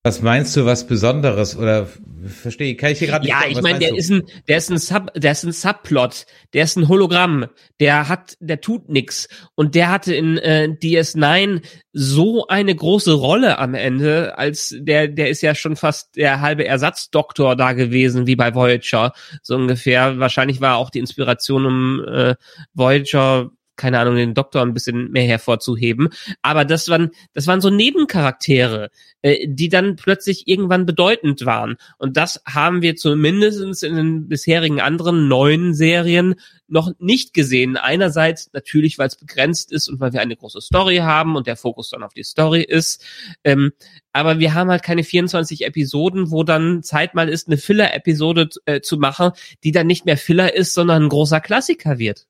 Was 0.05 0.21
meinst 0.21 0.57
du, 0.57 0.67
was 0.67 0.85
Besonderes 0.89 1.57
oder 1.57 1.87
verstehe? 2.27 2.75
Kann 2.75 2.91
ich 2.91 2.99
hier 2.99 3.07
gerade 3.07 3.25
nicht 3.25 3.31
Ja, 3.31 3.41
sagen, 3.43 3.53
ich 3.53 3.63
meine, 3.63 3.79
der 3.79 3.91
du? 3.91 3.97
ist 3.97 4.11
ein, 4.11 4.23
der 4.49 4.57
ist 4.57 4.69
ein 4.69 4.79
Sub, 4.79 5.13
der 5.15 5.31
ist 5.31 5.45
ein 5.45 5.53
Subplot, 5.53 6.27
der 6.55 6.65
ist 6.65 6.77
ein 6.77 6.89
Hologramm, 6.89 7.47
der 7.79 8.09
hat, 8.09 8.37
der 8.41 8.61
tut 8.61 8.89
nix 8.89 9.29
und 9.55 9.77
der 9.77 9.91
hatte 9.91 10.13
in 10.13 10.39
äh, 10.39 10.69
DS9 10.83 11.63
so 11.93 12.49
eine 12.49 12.75
große 12.75 13.13
Rolle 13.13 13.59
am 13.59 13.75
Ende, 13.75 14.37
als 14.39 14.75
der, 14.77 15.07
der 15.07 15.31
ist 15.31 15.41
ja 15.41 15.55
schon 15.55 15.77
fast 15.77 16.17
der 16.17 16.41
halbe 16.41 16.67
Ersatzdoktor 16.67 17.55
da 17.55 17.73
gewesen, 17.73 18.27
wie 18.27 18.35
bei 18.35 18.57
Voyager 18.57 19.13
so 19.43 19.55
ungefähr. 19.55 20.19
Wahrscheinlich 20.19 20.61
war 20.61 20.79
auch 20.79 20.91
die 20.91 20.99
Inspiration 20.99 21.65
um 21.65 22.05
äh, 22.09 22.35
Voyager 22.75 23.53
keine 23.77 23.99
Ahnung, 23.99 24.17
den 24.17 24.35
Doktor 24.35 24.63
ein 24.63 24.75
bisschen 24.75 25.11
mehr 25.11 25.25
hervorzuheben. 25.25 26.11
Aber 26.43 26.65
das 26.65 26.89
waren, 26.89 27.11
das 27.33 27.47
waren 27.47 27.61
so 27.61 27.71
Nebencharaktere, 27.71 28.91
äh, 29.23 29.47
die 29.49 29.69
dann 29.69 29.97
plötzlich 29.97 30.47
irgendwann 30.47 30.87
bedeutend 30.87 31.47
waren. 31.47 31.77
Und 31.99 32.17
das 32.17 32.43
haben 32.47 32.83
wir 32.83 32.97
zumindest 32.97 33.83
in 33.83 33.97
den 33.97 34.29
bisherigen 34.29 34.81
anderen 34.81 35.29
neuen 35.29 35.75
Serien 35.75 36.35
noch 36.69 36.93
nicht 36.99 37.35
gesehen. 37.35 37.77
Einerseits 37.77 38.51
natürlich, 38.53 38.99
weil 38.99 39.09
es 39.09 39.17
begrenzt 39.17 39.73
ist 39.73 39.89
und 39.89 40.01
weil 40.01 40.13
wir 40.13 40.21
eine 40.21 40.37
große 40.37 40.61
Story 40.61 40.97
haben 40.97 41.37
und 41.37 41.47
der 41.47 41.57
Fokus 41.57 41.91
dann 41.91 42.03
auf 42.03 42.15
die 42.15 42.25
Story 42.25 42.63
ist. 42.63 43.05
Ähm, 43.45 43.73
aber 44.13 44.39
wir 44.39 44.55
haben 44.55 44.71
halt 44.71 44.83
keine 44.83 45.05
24 45.05 45.65
Episoden, 45.65 46.31
wo 46.31 46.45
dann 46.45 46.83
Zeit 46.83 47.15
mal 47.15 47.29
ist, 47.29 47.47
eine 47.47 47.59
Filler-Episode 47.59 48.49
äh, 48.67 48.81
zu 48.81 48.99
machen, 48.99 49.33
die 49.65 49.73
dann 49.73 49.87
nicht 49.87 50.07
mehr 50.07 50.17
Filler 50.17 50.55
ist, 50.55 50.75
sondern 50.75 51.05
ein 51.05 51.09
großer 51.09 51.41
Klassiker 51.41 51.99
wird. 51.99 52.27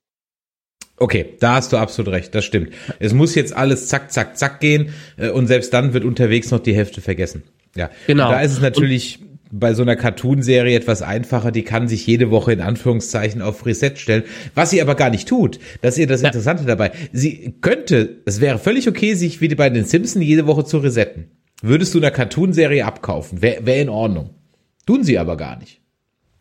Okay, 1.03 1.35
da 1.41 1.57
hast 1.57 1.73
du 1.73 1.79
absolut 1.79 2.13
recht, 2.13 2.33
das 2.33 2.45
stimmt. 2.45 2.71
Es 3.01 3.13
muss 3.13 3.35
jetzt 3.35 3.57
alles 3.57 3.89
zack, 3.89 4.13
zack, 4.13 4.39
zack 4.39 4.61
gehen 4.61 4.91
äh, 5.17 5.31
und 5.31 5.49
selbst 5.49 5.75
dann 5.75 5.95
wird 5.95 6.05
unterwegs 6.05 6.53
noch 6.53 6.61
die 6.61 6.77
Hälfte 6.77 7.01
vergessen. 7.01 7.43
Ja, 7.75 7.91
genau. 8.07 8.29
Und 8.29 8.35
da 8.35 8.41
ist 8.41 8.53
es 8.53 8.61
natürlich 8.61 9.19
und 9.21 9.33
bei 9.59 9.75
so 9.75 9.83
einer 9.83 9.97
Cartoon-Serie 9.97 10.77
etwas 10.77 11.03
einfacher, 11.03 11.51
die 11.51 11.65
kann 11.65 11.89
sich 11.89 12.07
jede 12.07 12.31
Woche 12.31 12.53
in 12.53 12.61
Anführungszeichen 12.61 13.43
auf 13.43 13.67
Reset 13.67 13.95
stellen, 13.97 14.23
was 14.55 14.71
sie 14.71 14.81
aber 14.81 14.95
gar 14.95 15.11
nicht 15.11 15.27
tut. 15.27 15.59
Das 15.81 15.95
ist 15.95 15.99
ihr 15.99 16.07
das 16.07 16.23
Interessante 16.23 16.63
ja. 16.63 16.69
dabei. 16.69 16.93
Sie 17.13 17.57
könnte, 17.61 18.21
es 18.25 18.41
wäre 18.41 18.61
völlig 18.61 18.89
okay, 18.89 19.15
sich 19.15 19.41
wie 19.41 19.49
bei 19.49 19.71
den 19.71 19.85
Simpsons 19.85 20.25
jede 20.25 20.47
Woche 20.47 20.65
zu 20.65 20.79
resetten. 20.79 21.33
Würdest 21.63 21.95
du 21.95 21.99
einer 21.99 22.13
Cartoon-Serie 22.13 22.85
abkaufen, 22.85 23.43
wäre 23.43 23.67
wär 23.67 23.83
in 23.83 23.89
Ordnung. 23.89 24.31
Tun 24.87 25.03
sie 25.03 25.19
aber 25.19 25.37
gar 25.37 25.59
nicht. 25.59 25.82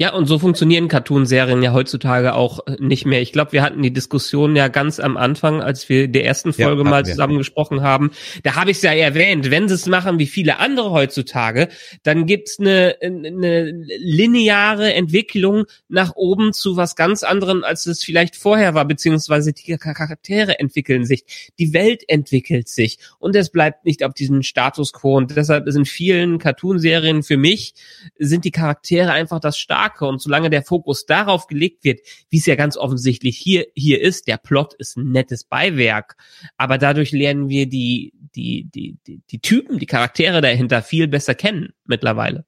Ja, 0.02 0.16
und 0.16 0.26
so 0.26 0.40
funktionieren 0.40 0.88
Cartoonserien 0.88 1.62
ja 1.62 1.74
heutzutage 1.74 2.34
auch 2.34 2.66
äh, 2.66 2.76
nicht 2.80 3.06
mehr. 3.06 3.22
Ich 3.22 3.32
glaube, 3.32 3.52
wir 3.52 3.62
hatten 3.62 3.84
die 3.84 3.94
Diskussion 3.94 4.56
ja 4.56 4.68
ganz 4.68 5.00
am 5.00 5.16
Anfang, 5.16 5.62
als 5.62 5.90
wir 5.90 6.08
der 6.08 6.26
ersten 6.26 6.54
Folge 6.54 6.84
ja, 6.84 6.90
mal 6.90 7.06
zusammen 7.06 7.38
gesprochen 7.38 7.84
haben. 7.84 8.10
Da 8.42 8.56
habe 8.56 8.72
ich 8.72 8.78
es 8.78 8.82
ja 8.82 8.94
erwähnt, 8.94 9.52
wenn 9.52 9.68
sie 9.68 9.76
es 9.76 9.86
machen 9.86 10.18
wie 10.18 10.26
viele 10.26 10.58
andere 10.58 10.90
heutzutage, 10.90 11.68
dann 12.02 12.26
gibt's 12.26 12.60
eine, 12.60 12.96
eine 13.00 13.70
lineare 14.00 14.92
Entwicklung 14.92 15.66
nach 15.88 16.16
oben 16.16 16.52
zu 16.52 16.78
was 16.78 16.96
ganz 16.96 17.22
anderem, 17.22 17.64
als 17.64 17.86
es 17.86 18.04
vielleicht 18.04 18.36
vorher 18.36 18.74
war, 18.74 18.86
beziehungsweise 18.86 19.54
die 19.54 19.78
Charaktere 19.78 20.58
entwickeln 20.58 21.06
sich, 21.06 21.52
die 21.60 21.74
Welt 21.74 22.10
entwickelt 22.10 22.70
sich 22.70 22.98
und 23.20 23.36
es 23.36 23.52
bleibt 23.52 23.86
nicht 23.86 24.04
auf 24.04 24.16
diesem 24.16 24.42
Status 24.42 24.94
quo. 24.94 25.18
Und 25.18 25.36
deshalb 25.36 25.70
sind 25.70 25.88
vielen 25.88 26.40
Cartoonserien 26.40 27.22
für 27.22 27.38
mich, 27.38 27.76
sind 28.18 28.46
die 28.46 28.52
Charaktere 28.52 29.12
einfach 29.12 29.40
das 29.40 29.60
stark 29.60 29.91
Marke 29.92 30.06
und 30.06 30.22
solange 30.22 30.50
der 30.50 30.64
Fokus 30.64 31.06
darauf 31.06 31.48
gelegt 31.48 31.84
wird, 31.84 32.00
wie 32.30 32.38
es 32.38 32.46
ja 32.46 32.56
ganz 32.56 32.78
offensichtlich 32.78 33.38
hier, 33.38 33.66
hier 33.76 34.02
ist, 34.02 34.28
der 34.28 34.38
Plot 34.38 34.74
ist 34.76 34.98
ein 34.98 35.12
nettes 35.12 35.44
Beiwerk, 35.44 36.16
aber 36.58 36.78
dadurch 36.78 37.12
lernen 37.12 37.50
wir 37.50 37.68
die, 37.68 38.14
die, 38.36 38.70
die, 38.74 38.98
die, 39.06 39.22
die 39.30 39.40
Typen, 39.40 39.80
die 39.80 39.86
Charaktere 39.86 40.42
dahinter 40.42 40.82
viel 40.82 41.08
besser 41.08 41.36
kennen 41.36 41.74
mittlerweile. 41.86 42.46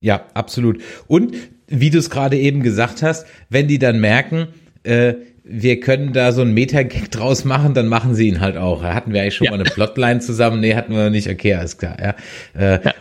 Ja, 0.00 0.26
absolut. 0.34 0.82
Und 1.08 1.34
wie 1.66 1.90
du 1.90 1.98
es 1.98 2.10
gerade 2.10 2.38
eben 2.38 2.62
gesagt 2.62 3.02
hast, 3.02 3.26
wenn 3.48 3.66
die 3.66 3.78
dann 3.78 4.00
merken, 4.00 4.48
äh, 4.84 5.14
wir 5.48 5.78
können 5.78 6.12
da 6.12 6.32
so 6.32 6.42
ein 6.42 6.52
Meta-Gag 6.54 7.10
draus 7.12 7.44
machen, 7.44 7.72
dann 7.72 7.86
machen 7.86 8.14
sie 8.14 8.26
ihn 8.26 8.40
halt 8.40 8.56
auch. 8.56 8.82
Hatten 8.82 9.12
wir 9.12 9.22
eigentlich 9.22 9.36
schon 9.36 9.44
ja. 9.44 9.52
mal 9.52 9.60
eine 9.60 9.70
Plotline 9.70 10.18
zusammen? 10.18 10.60
Nee, 10.60 10.74
hatten 10.74 10.92
wir 10.92 11.04
noch 11.04 11.10
nicht. 11.10 11.30
Okay, 11.30 11.54
alles 11.54 11.78
klar. 11.78 11.96
Ja. 12.00 12.14
Äh, 12.60 12.80
ja. 12.84 12.94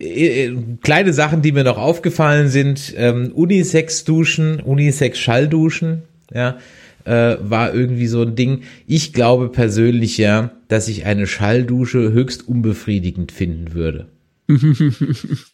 Äh, 0.00 0.46
äh, 0.46 0.56
kleine 0.82 1.12
Sachen, 1.12 1.42
die 1.42 1.52
mir 1.52 1.64
noch 1.64 1.76
aufgefallen 1.76 2.48
sind, 2.48 2.94
ähm, 2.96 3.30
Unisex-Duschen, 3.34 4.60
Unisex-Schallduschen, 4.60 6.02
ja, 6.32 6.56
äh, 7.04 7.36
war 7.40 7.74
irgendwie 7.74 8.06
so 8.06 8.22
ein 8.22 8.36
Ding. 8.36 8.62
Ich 8.86 9.12
glaube 9.12 9.50
persönlich 9.50 10.16
ja, 10.16 10.52
dass 10.68 10.88
ich 10.88 11.04
eine 11.04 11.26
Schalldusche 11.26 12.12
höchst 12.12 12.48
unbefriedigend 12.48 13.32
finden 13.32 13.74
würde. 13.74 14.06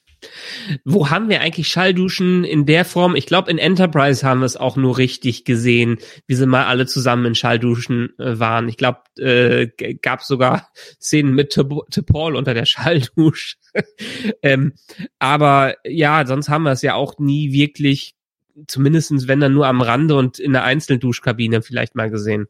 Wo 0.85 1.11
haben 1.11 1.29
wir 1.29 1.41
eigentlich 1.41 1.69
Schallduschen 1.69 2.45
in 2.45 2.67
der 2.67 2.85
Form? 2.85 3.17
Ich 3.17 3.27
glaube, 3.27 3.51
in 3.51 3.59
Enterprise 3.59 4.27
haben 4.27 4.41
wir 4.41 4.47
es 4.47 4.57
auch 4.57 4.77
nur 4.77 4.99
richtig 4.99 5.45
gesehen, 5.45 5.99
wie 6.27 6.35
sie 6.35 6.47
mal 6.47 6.67
alle 6.67 6.87
zusammen 6.87 7.27
in 7.27 7.35
Schallduschen 7.35 8.11
äh, 8.19 8.39
waren. 8.39 8.69
Ich 8.69 8.77
glaube, 8.77 9.01
äh, 9.19 9.69
gab 10.03 10.23
sogar 10.23 10.69
Szenen 11.01 11.35
mit 11.35 11.59
Paul 12.07 12.37
unter 12.37 12.55
der 12.55 12.67
Schalldusche. 12.67 13.57
ähm, 14.43 14.75
aber 15.19 15.75
ja, 15.85 16.27
sonst 16.27 16.49
haben 16.49 16.65
wir 16.65 16.73
es 16.73 16.83
ja 16.83 16.95
auch 16.95 17.19
nie 17.19 17.53
wirklich, 17.53 18.15
zumindestens 18.67 19.29
wenn 19.29 19.41
dann 19.41 19.55
nur 19.55 19.67
am 19.67 19.81
Rande 19.81 20.17
und 20.17 20.39
in 20.39 20.53
der 20.53 20.65
Einzelduschkabine 20.65 21.63
vielleicht 21.63 21.95
mal 21.95 22.11
gesehen. 22.11 22.47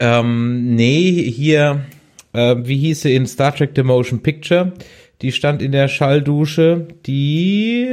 Ähm, 0.00 0.74
nee, 0.74 1.10
hier, 1.30 1.84
äh, 2.32 2.56
wie 2.58 2.78
hieß 2.78 3.02
sie 3.02 3.14
in 3.14 3.26
Star 3.26 3.54
Trek 3.54 3.72
The 3.74 3.82
Motion 3.82 4.22
Picture? 4.22 4.72
Die 5.22 5.32
stand 5.32 5.62
in 5.62 5.72
der 5.72 5.88
Schalldusche. 5.88 6.88
Die, 7.06 7.88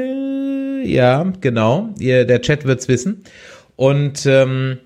ja, 0.84 1.24
genau. 1.42 1.90
Ihr, 2.00 2.26
der 2.26 2.42
Chat 2.42 2.66
wird's 2.66 2.88
wissen. 2.88 3.24
Und 3.76 4.26
ähm, 4.26 4.78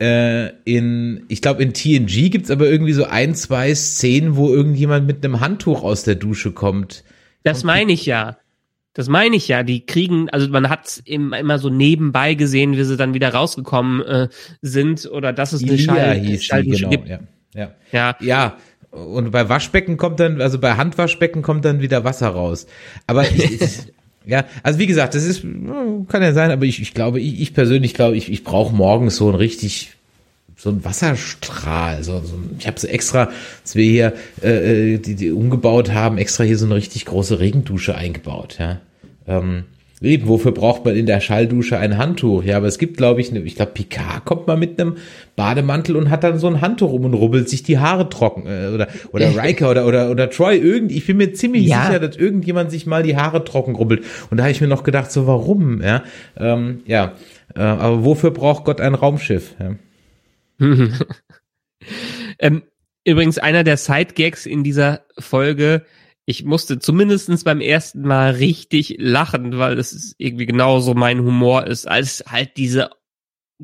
äh, 0.00 0.48
in, 0.64 1.24
ich 1.28 1.40
glaube, 1.40 1.62
in 1.62 1.72
TNG 1.72 2.30
gibt's 2.30 2.50
aber 2.50 2.66
irgendwie 2.66 2.92
so 2.92 3.04
ein, 3.04 3.34
zwei 3.34 3.74
Szenen, 3.74 4.36
wo 4.36 4.52
irgendjemand 4.52 5.06
mit 5.06 5.24
einem 5.24 5.40
Handtuch 5.40 5.82
aus 5.82 6.02
der 6.02 6.16
Dusche 6.16 6.52
kommt. 6.52 7.04
Das 7.44 7.64
meine 7.64 7.92
ich 7.92 8.06
ja. 8.06 8.36
Das 8.92 9.08
meine 9.08 9.36
ich 9.36 9.46
ja. 9.46 9.62
Die 9.62 9.86
kriegen, 9.86 10.28
also 10.30 10.48
man 10.48 10.68
hat 10.68 11.00
immer 11.04 11.58
so 11.58 11.70
nebenbei 11.70 12.34
gesehen, 12.34 12.76
wie 12.76 12.84
sie 12.84 12.96
dann 12.96 13.14
wieder 13.14 13.32
rausgekommen 13.32 14.02
äh, 14.02 14.28
sind 14.62 15.08
oder 15.10 15.32
dass 15.32 15.52
es 15.52 15.62
eine 15.62 15.78
Schall, 15.78 16.38
Schalldusche 16.40 16.88
genau, 16.88 16.90
gibt. 16.90 17.08
Ja. 17.08 17.20
Ja. 17.54 17.70
ja. 17.92 18.16
ja, 18.20 18.56
und 18.96 19.30
bei 19.30 19.48
Waschbecken 19.48 19.96
kommt 19.96 20.20
dann, 20.20 20.40
also 20.40 20.58
bei 20.58 20.74
Handwaschbecken 20.74 21.42
kommt 21.42 21.64
dann 21.64 21.80
wieder 21.80 22.04
Wasser 22.04 22.28
raus. 22.28 22.66
Aber 23.06 23.30
ich, 23.34 23.60
ja, 24.24 24.44
also 24.62 24.78
wie 24.78 24.86
gesagt, 24.86 25.14
das 25.14 25.24
ist, 25.24 25.42
kann 25.42 26.22
ja 26.22 26.32
sein, 26.32 26.50
aber 26.50 26.64
ich, 26.64 26.80
ich 26.80 26.94
glaube, 26.94 27.20
ich, 27.20 27.40
ich 27.40 27.54
persönlich 27.54 27.94
glaube, 27.94 28.16
ich, 28.16 28.30
ich 28.30 28.44
brauche 28.44 28.74
morgens 28.74 29.16
so 29.16 29.28
ein 29.28 29.34
richtig 29.34 29.92
so 30.56 30.70
ein 30.70 30.84
Wasserstrahl. 30.84 32.02
So, 32.02 32.20
so 32.20 32.38
ich 32.58 32.66
habe 32.66 32.80
so 32.80 32.88
extra, 32.88 33.30
als 33.62 33.74
wir 33.74 33.84
hier 33.84 34.14
äh, 34.42 34.94
äh, 34.94 34.98
die, 34.98 35.14
die 35.14 35.30
umgebaut 35.30 35.92
haben, 35.92 36.18
extra 36.18 36.44
hier 36.44 36.58
so 36.58 36.64
eine 36.64 36.74
richtig 36.74 37.04
große 37.04 37.38
Regendusche 37.38 37.94
eingebaut. 37.94 38.56
Ja, 38.58 38.80
ähm, 39.28 39.64
Eben, 40.02 40.28
wofür 40.28 40.52
braucht 40.52 40.84
man 40.84 40.94
in 40.94 41.06
der 41.06 41.20
Schalldusche 41.20 41.78
ein 41.78 41.96
Handtuch? 41.96 42.44
Ja, 42.44 42.58
aber 42.58 42.66
es 42.66 42.78
gibt, 42.78 42.98
glaube 42.98 43.22
ich, 43.22 43.32
ne, 43.32 43.40
ich 43.40 43.54
glaube, 43.54 43.72
Picard 43.72 44.26
kommt 44.26 44.46
mal 44.46 44.58
mit 44.58 44.78
einem 44.78 44.96
Bademantel 45.36 45.96
und 45.96 46.10
hat 46.10 46.22
dann 46.22 46.38
so 46.38 46.48
ein 46.48 46.60
Handtuch 46.60 46.92
um 46.92 47.06
und 47.06 47.14
rubbelt 47.14 47.48
sich 47.48 47.62
die 47.62 47.78
Haare 47.78 48.10
trocken. 48.10 48.46
Äh, 48.46 48.74
oder 48.74 48.88
oder 49.12 49.34
Riker 49.42 49.70
oder, 49.70 49.86
oder, 49.86 50.10
oder 50.10 50.28
Troy, 50.28 50.58
irgend, 50.58 50.92
ich 50.92 51.06
bin 51.06 51.16
mir 51.16 51.32
ziemlich 51.32 51.66
ja. 51.66 51.86
sicher, 51.86 51.98
dass 51.98 52.16
irgendjemand 52.16 52.70
sich 52.70 52.84
mal 52.84 53.02
die 53.02 53.16
Haare 53.16 53.42
trocken 53.44 53.74
rubbelt. 53.74 54.04
Und 54.30 54.36
da 54.36 54.44
habe 54.44 54.50
ich 54.50 54.60
mir 54.60 54.68
noch 54.68 54.84
gedacht, 54.84 55.10
so 55.10 55.26
warum? 55.26 55.80
Ja, 55.80 56.04
ähm, 56.38 56.82
ja. 56.84 57.14
Äh, 57.54 57.60
aber 57.60 58.04
wofür 58.04 58.32
braucht 58.32 58.64
Gott 58.64 58.82
ein 58.82 58.94
Raumschiff? 58.94 59.54
Ja. 59.58 59.76
ähm, 62.38 62.62
übrigens, 63.04 63.38
einer 63.38 63.64
der 63.64 63.78
Sidegags 63.78 64.44
in 64.44 64.62
dieser 64.62 65.00
Folge 65.18 65.86
ich 66.26 66.44
musste 66.44 66.80
zumindestens 66.80 67.44
beim 67.44 67.60
ersten 67.60 68.02
Mal 68.02 68.32
richtig 68.32 68.96
lachen, 68.98 69.58
weil 69.58 69.78
es 69.78 70.14
irgendwie 70.18 70.46
genauso 70.46 70.94
mein 70.94 71.20
Humor 71.20 71.66
ist, 71.68 71.86
als 71.86 72.24
halt 72.26 72.56
diese 72.56 72.90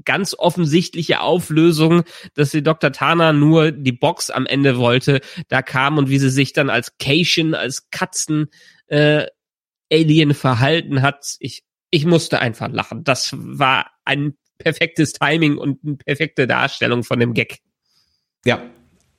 ganz 0.05 0.35
offensichtliche 0.39 1.21
Auflösung, 1.21 2.05
dass 2.35 2.53
die 2.53 2.63
Dr. 2.63 2.93
Tana 2.93 3.33
nur 3.33 3.73
die 3.73 3.93
Box 3.93 4.31
am 4.31 4.47
Ende 4.47 4.79
wollte, 4.79 5.21
da 5.49 5.61
kam 5.61 5.99
und 5.99 6.09
wie 6.09 6.19
sie 6.19 6.31
sich 6.31 6.53
dann 6.53 6.71
als 6.71 6.97
Cation, 6.99 7.55
als 7.55 7.91
Katzen 7.91 8.47
äh, 8.87 9.27
Alien 9.93 10.33
verhalten 10.33 11.03
hat. 11.03 11.37
Ich, 11.41 11.65
ich 11.91 12.07
musste 12.07 12.39
einfach 12.39 12.71
lachen. 12.71 13.03
Das 13.03 13.35
war 13.37 13.91
ein 14.05 14.35
perfektes 14.59 15.13
Timing 15.13 15.59
und 15.59 15.81
eine 15.85 15.97
perfekte 15.97 16.47
Darstellung 16.47 17.03
von 17.03 17.19
dem 17.19 17.35
Gag. 17.35 17.59
Ja, 18.45 18.63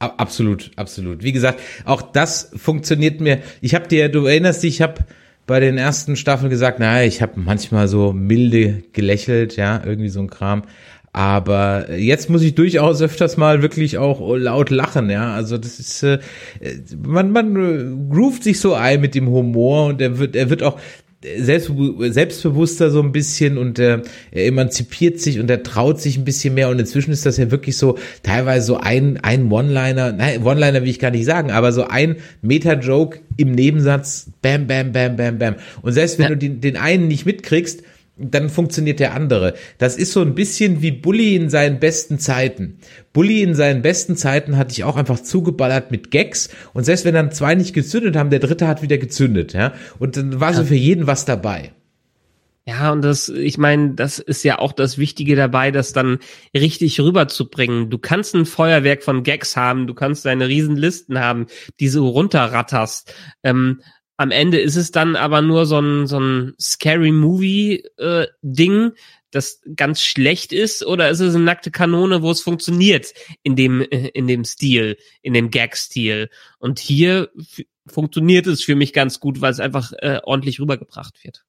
absolut, 0.05 0.71
absolut. 0.75 1.23
Wie 1.23 1.31
gesagt, 1.31 1.59
auch 1.85 2.01
das 2.01 2.51
funktioniert 2.55 3.21
mir. 3.21 3.39
Ich 3.61 3.75
habe 3.75 3.87
dir, 3.87 4.09
du 4.09 4.25
erinnerst 4.25 4.63
dich, 4.63 4.75
ich 4.75 4.81
habe 4.81 5.05
bei 5.45 5.59
den 5.59 5.77
ersten 5.77 6.15
Staffeln 6.15 6.49
gesagt, 6.49 6.79
naja, 6.79 7.05
ich 7.05 7.21
habe 7.21 7.33
manchmal 7.35 7.87
so 7.87 8.13
milde 8.13 8.83
gelächelt, 8.93 9.57
ja, 9.57 9.81
irgendwie 9.83 10.09
so 10.09 10.21
ein 10.21 10.29
Kram. 10.29 10.63
Aber 11.15 11.91
jetzt 11.95 12.31
muss 12.31 12.41
ich 12.41 12.55
durchaus 12.55 12.99
öfters 12.99 13.37
mal 13.37 13.61
wirklich 13.61 13.99
auch 13.99 14.35
laut 14.35 14.71
lachen, 14.71 15.11
ja. 15.11 15.35
Also 15.35 15.59
das 15.59 15.79
ist, 15.79 16.01
äh, 16.01 16.17
man, 17.05 17.31
man 17.31 17.55
äh, 17.55 18.11
groovt 18.11 18.43
sich 18.43 18.59
so 18.59 18.73
ein 18.73 18.99
mit 18.99 19.13
dem 19.13 19.29
Humor 19.29 19.85
und 19.85 20.01
er 20.01 20.17
wird, 20.17 20.35
er 20.35 20.49
wird 20.49 20.63
auch, 20.63 20.79
selbst, 21.37 21.71
selbstbewusster 21.99 22.91
so 22.91 23.01
ein 23.01 23.11
bisschen 23.11 23.57
und 23.57 23.79
äh, 23.79 24.01
er 24.31 24.45
emanzipiert 24.45 25.19
sich 25.19 25.39
und 25.39 25.49
er 25.49 25.63
traut 25.63 25.99
sich 25.99 26.17
ein 26.17 26.25
bisschen 26.25 26.53
mehr 26.53 26.69
und 26.69 26.79
inzwischen 26.79 27.11
ist 27.11 27.25
das 27.25 27.37
ja 27.37 27.51
wirklich 27.51 27.77
so 27.77 27.97
teilweise 28.23 28.65
so 28.65 28.77
ein, 28.77 29.19
ein 29.21 29.51
One-Liner, 29.51 30.11
nein, 30.13 30.43
One-Liner 30.43 30.81
will 30.81 30.89
ich 30.89 30.99
gar 30.99 31.11
nicht 31.11 31.25
sagen, 31.25 31.51
aber 31.51 31.71
so 31.71 31.87
ein 31.87 32.17
Meta-Joke 32.41 33.19
im 33.37 33.51
Nebensatz, 33.51 34.27
bam, 34.41 34.67
bam, 34.67 34.91
bam, 34.91 35.15
bam, 35.15 35.37
bam. 35.37 35.55
Und 35.81 35.93
selbst 35.93 36.19
wenn 36.19 36.25
ja. 36.25 36.29
du 36.29 36.37
den, 36.37 36.61
den 36.61 36.77
einen 36.77 37.07
nicht 37.07 37.25
mitkriegst, 37.25 37.83
dann 38.15 38.49
funktioniert 38.49 38.99
der 38.99 39.13
andere. 39.13 39.55
Das 39.77 39.97
ist 39.97 40.11
so 40.11 40.21
ein 40.21 40.35
bisschen 40.35 40.81
wie 40.81 40.91
Bully 40.91 41.35
in 41.35 41.49
seinen 41.49 41.79
besten 41.79 42.19
Zeiten. 42.19 42.77
Bully 43.11 43.41
in 43.41 43.55
seinen 43.55 43.81
besten 43.81 44.15
Zeiten 44.15 44.57
hatte 44.57 44.71
ich 44.71 44.83
auch 44.83 44.97
einfach 44.97 45.19
zugeballert 45.19 45.91
mit 45.91 46.11
Gags 46.11 46.49
und 46.73 46.83
selbst 46.83 47.05
wenn 47.05 47.15
dann 47.15 47.31
zwei 47.31 47.55
nicht 47.55 47.73
gezündet 47.73 48.15
haben, 48.15 48.29
der 48.29 48.39
dritte 48.39 48.67
hat 48.67 48.81
wieder 48.81 48.97
gezündet, 48.97 49.53
ja. 49.53 49.73
Und 49.99 50.17
dann 50.17 50.39
war 50.39 50.53
so 50.53 50.63
für 50.63 50.75
jeden 50.75 51.07
was 51.07 51.25
dabei. 51.25 51.71
Ja, 52.65 52.93
und 52.93 53.01
das, 53.01 53.27
ich 53.27 53.57
meine, 53.57 53.93
das 53.93 54.19
ist 54.19 54.43
ja 54.43 54.57
auch 54.59 54.71
das 54.71 54.97
Wichtige 54.97 55.35
dabei, 55.35 55.71
das 55.71 55.91
dann 55.91 56.19
richtig 56.55 56.97
rüberzubringen. 57.01 57.89
Du 57.89 57.97
kannst 57.97 58.35
ein 58.35 58.45
Feuerwerk 58.45 59.03
von 59.03 59.23
Gags 59.23 59.57
haben, 59.57 59.85
du 59.85 59.93
kannst 59.93 60.23
deine 60.25 60.47
Riesenlisten 60.47 61.19
haben, 61.19 61.47
die 61.81 61.89
so 61.89 62.07
runterratterst. 62.07 63.13
Ähm, 63.43 63.81
am 64.23 64.31
Ende 64.31 64.57
ist 64.59 64.77
es 64.77 64.91
dann 64.91 65.17
aber 65.17 65.41
nur 65.41 65.65
so 65.65 65.79
ein, 65.79 66.07
so 66.07 66.17
ein 66.17 66.53
Scary 66.59 67.11
Movie-Ding, 67.11 68.87
äh, 68.87 68.91
das 69.31 69.61
ganz 69.75 70.01
schlecht 70.01 70.53
ist, 70.53 70.85
oder 70.85 71.09
ist 71.09 71.19
es 71.19 71.35
eine 71.35 71.43
nackte 71.43 71.71
Kanone, 71.71 72.21
wo 72.21 72.31
es 72.31 72.41
funktioniert 72.41 73.13
in 73.43 73.57
dem, 73.57 73.81
äh, 73.81 74.07
in 74.13 74.27
dem 74.27 74.45
Stil, 74.45 74.97
in 75.21 75.33
dem 75.33 75.49
Gag-Stil? 75.51 76.29
Und 76.57 76.79
hier 76.79 77.31
funktioniert 77.85 78.47
es 78.47 78.63
für 78.63 78.75
mich 78.75 78.93
ganz 78.93 79.19
gut, 79.19 79.41
weil 79.41 79.51
es 79.51 79.59
einfach 79.59 79.91
äh, 79.97 80.21
ordentlich 80.23 80.61
rübergebracht 80.61 81.21
wird 81.23 81.43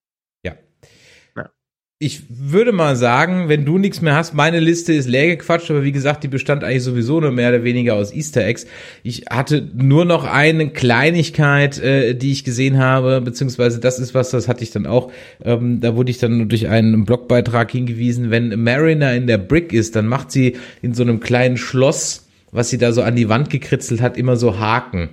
ich 2.05 2.25
würde 2.29 2.73
mal 2.73 2.97
sagen, 2.97 3.49
wenn 3.49 3.65
du 3.65 3.79
nichts 3.79 4.03
mehr 4.03 4.15
hast, 4.15 4.35
meine 4.35 4.61
Liste 4.61 4.93
ist 4.93 5.09
leer 5.09 5.27
gequatscht, 5.29 5.71
aber 5.71 5.85
wie 5.85 5.93
gesagt, 5.93 6.23
die 6.23 6.29
bestand 6.29 6.63
eigentlich 6.63 6.83
sowieso 6.83 7.19
nur 7.19 7.31
mehr 7.31 7.49
oder 7.49 7.65
weniger 7.65 7.95
aus 7.95 8.13
Easter 8.13 8.45
Eggs. 8.45 8.67
Ich 9.03 9.25
hatte 9.31 9.67
nur 9.75 10.05
noch 10.05 10.25
eine 10.25 10.69
Kleinigkeit, 10.69 11.79
äh, 11.79 12.15
die 12.15 12.33
ich 12.33 12.45
gesehen 12.45 12.79
habe, 12.79 13.23
beziehungsweise 13.23 13.81
das 13.81 13.99
ist 13.99 14.15
was, 14.15 14.29
das 14.29 14.49
hatte 14.49 14.63
ich 14.63 14.71
dann 14.71 14.87
auch, 14.87 15.13
ähm, 15.43 15.81
da 15.81 15.97
wurde 15.97 16.11
ich 16.11 16.19
dann 16.19 16.47
durch 16.47 16.69
einen 16.69 17.07
Blogbeitrag 17.07 17.71
hingewiesen, 17.71 18.31
wenn 18.31 18.63
Mariner 18.63 19.15
in 19.15 19.27
der 19.27 19.39
Brick 19.39 19.73
ist, 19.73 19.97
dann 19.97 20.07
macht 20.07 20.31
sie 20.31 20.59
in 20.83 20.93
so 20.93 21.05
einem 21.05 21.21
kleinen 21.21 21.57
Schloss, 21.57 22.29
was 22.53 22.69
sie 22.69 22.77
da 22.77 22.93
so 22.93 23.01
an 23.01 23.17
die 23.17 23.31
Wand 23.31 23.49
gekritzelt 23.49 24.03
hat, 24.03 24.19
immer 24.19 24.37
so 24.37 24.59
Haken. 24.59 25.09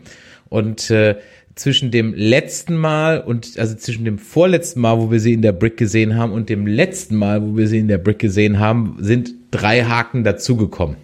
Und 0.49 0.91
äh, 0.91 1.15
zwischen 1.62 1.91
dem 1.91 2.14
letzten 2.16 2.76
Mal 2.76 3.20
und 3.22 3.59
also 3.59 3.76
zwischen 3.76 4.03
dem 4.03 4.18
vorletzten 4.18 4.82
Mal, 4.82 4.97
wo 4.97 5.12
wir 5.12 5.20
sie 5.20 5.34
in 5.34 5.43
der 5.43 5.51
Brick 5.51 5.78
gesehen 5.78 6.16
haben 6.16 6.32
und 6.32 6.49
dem 6.49 6.66
letzten 6.66 7.16
Mal, 7.16 7.43
wo 7.43 7.55
wir 7.55 7.68
sie 7.68 7.78
in 7.78 7.88
der 7.88 7.99
Brick 7.99 8.18
gesehen 8.18 8.57
haben, 8.57 8.97
sind 8.99 9.32
drei 9.51 9.84
Haken 9.84 10.24
dazugekommen. 10.24 10.97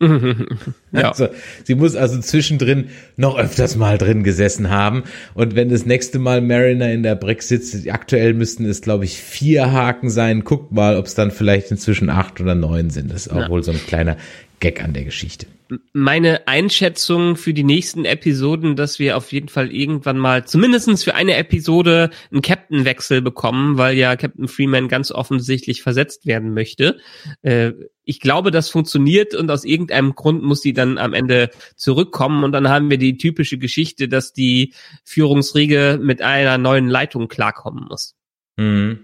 ja. 1.00 1.10
Also, 1.10 1.28
sie 1.64 1.74
muss 1.74 1.96
also 1.96 2.20
zwischendrin 2.20 2.88
noch 3.16 3.38
öfters 3.38 3.76
mal 3.76 3.98
drin 3.98 4.22
gesessen 4.22 4.70
haben. 4.70 5.04
Und 5.34 5.54
wenn 5.54 5.68
das 5.68 5.86
nächste 5.86 6.18
Mal 6.18 6.40
Mariner 6.40 6.90
in 6.92 7.02
der 7.02 7.14
Brick 7.14 7.42
sitzt, 7.42 7.88
aktuell 7.88 8.34
müssten 8.34 8.64
es, 8.64 8.82
glaube 8.82 9.04
ich, 9.04 9.18
vier 9.18 9.72
Haken 9.72 10.10
sein. 10.10 10.44
Guckt 10.44 10.72
mal, 10.72 10.96
ob 10.96 11.06
es 11.06 11.14
dann 11.14 11.30
vielleicht 11.30 11.70
inzwischen 11.70 12.10
acht 12.10 12.40
oder 12.40 12.54
neun 12.54 12.90
sind. 12.90 13.10
Das 13.10 13.26
ist 13.26 13.32
auch 13.32 13.40
ja. 13.40 13.48
wohl 13.48 13.62
so 13.62 13.72
ein 13.72 13.80
kleiner 13.86 14.16
Gag 14.60 14.82
an 14.82 14.92
der 14.92 15.04
Geschichte 15.04 15.46
meine 15.92 16.46
Einschätzung 16.46 17.36
für 17.36 17.52
die 17.52 17.64
nächsten 17.64 18.04
Episoden, 18.04 18.76
dass 18.76 18.98
wir 18.98 19.16
auf 19.16 19.32
jeden 19.32 19.48
Fall 19.48 19.72
irgendwann 19.72 20.18
mal 20.18 20.46
zumindestens 20.46 21.02
für 21.02 21.14
eine 21.14 21.36
Episode 21.36 22.10
einen 22.30 22.42
Captain-Wechsel 22.42 23.20
bekommen, 23.20 23.76
weil 23.76 23.96
ja 23.96 24.14
Captain 24.16 24.48
Freeman 24.48 24.88
ganz 24.88 25.10
offensichtlich 25.10 25.82
versetzt 25.82 26.26
werden 26.26 26.54
möchte. 26.54 26.98
Äh, 27.42 27.72
ich 28.04 28.20
glaube, 28.20 28.52
das 28.52 28.68
funktioniert 28.68 29.34
und 29.34 29.50
aus 29.50 29.64
irgendeinem 29.64 30.14
Grund 30.14 30.44
muss 30.44 30.60
sie 30.60 30.72
dann 30.72 30.85
am 30.98 31.12
Ende 31.12 31.50
zurückkommen 31.76 32.44
und 32.44 32.52
dann 32.52 32.68
haben 32.68 32.90
wir 32.90 32.98
die 32.98 33.18
typische 33.18 33.58
Geschichte, 33.58 34.08
dass 34.08 34.32
die 34.32 34.72
Führungsriege 35.04 35.98
mit 36.00 36.22
einer 36.22 36.58
neuen 36.58 36.88
Leitung 36.88 37.28
klarkommen 37.28 37.86
muss. 37.88 38.14
Mhm. 38.56 39.00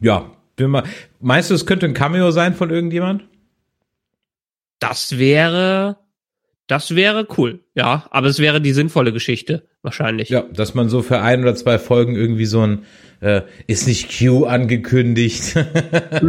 Ja, 0.00 0.30
meinst 1.20 1.50
du, 1.50 1.54
es 1.54 1.66
könnte 1.66 1.86
ein 1.86 1.94
Cameo 1.94 2.30
sein 2.30 2.54
von 2.54 2.70
irgendjemand? 2.70 3.24
Das 4.78 5.18
wäre, 5.18 5.98
das 6.70 6.94
wäre 6.94 7.26
cool, 7.36 7.58
ja. 7.74 8.06
Aber 8.10 8.28
es 8.28 8.38
wäre 8.38 8.60
die 8.60 8.72
sinnvolle 8.72 9.12
Geschichte, 9.12 9.64
wahrscheinlich. 9.82 10.28
Ja, 10.28 10.42
dass 10.42 10.72
man 10.74 10.88
so 10.88 11.02
für 11.02 11.20
ein 11.20 11.42
oder 11.42 11.56
zwei 11.56 11.80
Folgen 11.80 12.14
irgendwie 12.14 12.44
so 12.46 12.60
ein, 12.64 12.84
äh, 13.20 13.42
ist 13.66 13.88
nicht 13.88 14.16
Q 14.16 14.44
angekündigt. 14.44 15.56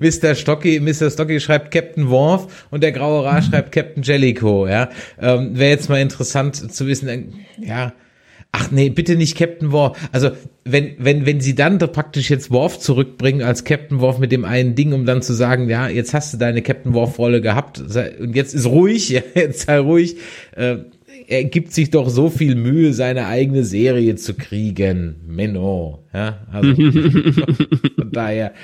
Mr. 0.00 0.34
Stocky, 0.34 0.80
Mr. 0.80 1.10
Stocky 1.10 1.38
schreibt 1.38 1.70
Captain 1.70 2.10
Worf 2.10 2.66
und 2.72 2.82
der 2.82 2.90
Graue 2.90 3.24
Ra 3.24 3.40
schreibt 3.40 3.70
Captain 3.70 4.02
Jellicoe, 4.02 4.68
ja. 4.68 4.88
Ähm, 5.20 5.56
wäre 5.56 5.70
jetzt 5.70 5.88
mal 5.88 6.00
interessant 6.00 6.56
zu 6.56 6.88
wissen, 6.88 7.08
äh, 7.08 7.22
ja, 7.64 7.92
ach 8.52 8.70
nee, 8.70 8.88
bitte 8.88 9.16
nicht 9.16 9.36
Captain 9.36 9.72
Worf. 9.72 9.98
Also, 10.12 10.30
wenn, 10.64 10.94
wenn, 10.98 11.26
wenn 11.26 11.40
sie 11.40 11.54
dann 11.54 11.78
praktisch 11.78 12.30
jetzt 12.30 12.50
Worf 12.50 12.78
zurückbringen 12.78 13.42
als 13.42 13.64
Captain 13.64 14.00
Worf 14.00 14.18
mit 14.18 14.32
dem 14.32 14.44
einen 14.44 14.74
Ding, 14.74 14.92
um 14.92 15.06
dann 15.06 15.22
zu 15.22 15.32
sagen, 15.32 15.68
ja, 15.68 15.88
jetzt 15.88 16.14
hast 16.14 16.34
du 16.34 16.38
deine 16.38 16.62
Captain 16.62 16.94
Worf-Rolle 16.94 17.40
gehabt 17.40 17.80
und 17.80 18.34
jetzt 18.34 18.54
ist 18.54 18.66
ruhig, 18.66 19.08
ja, 19.10 19.22
jetzt 19.34 19.66
sei 19.66 19.78
ruhig, 19.78 20.16
äh, 20.56 20.78
er 21.26 21.44
gibt 21.44 21.72
sich 21.72 21.90
doch 21.90 22.08
so 22.08 22.30
viel 22.30 22.54
Mühe, 22.54 22.94
seine 22.94 23.26
eigene 23.26 23.62
Serie 23.62 24.16
zu 24.16 24.34
kriegen. 24.34 25.16
Menno, 25.26 26.04
ja, 26.14 26.46
also 26.50 26.74
von 27.96 28.10
daher, 28.12 28.54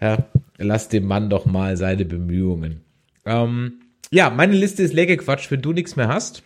ja, 0.00 0.24
lass 0.56 0.88
dem 0.88 1.06
Mann 1.06 1.28
doch 1.28 1.44
mal 1.44 1.76
seine 1.76 2.06
Bemühungen. 2.06 2.80
Ähm, 3.26 3.74
ja, 4.10 4.30
meine 4.30 4.54
Liste 4.54 4.82
ist 4.82 4.94
lecker 4.94 5.16
Quatsch, 5.16 5.50
wenn 5.50 5.60
du 5.60 5.72
nichts 5.72 5.96
mehr 5.96 6.08
hast. 6.08 6.42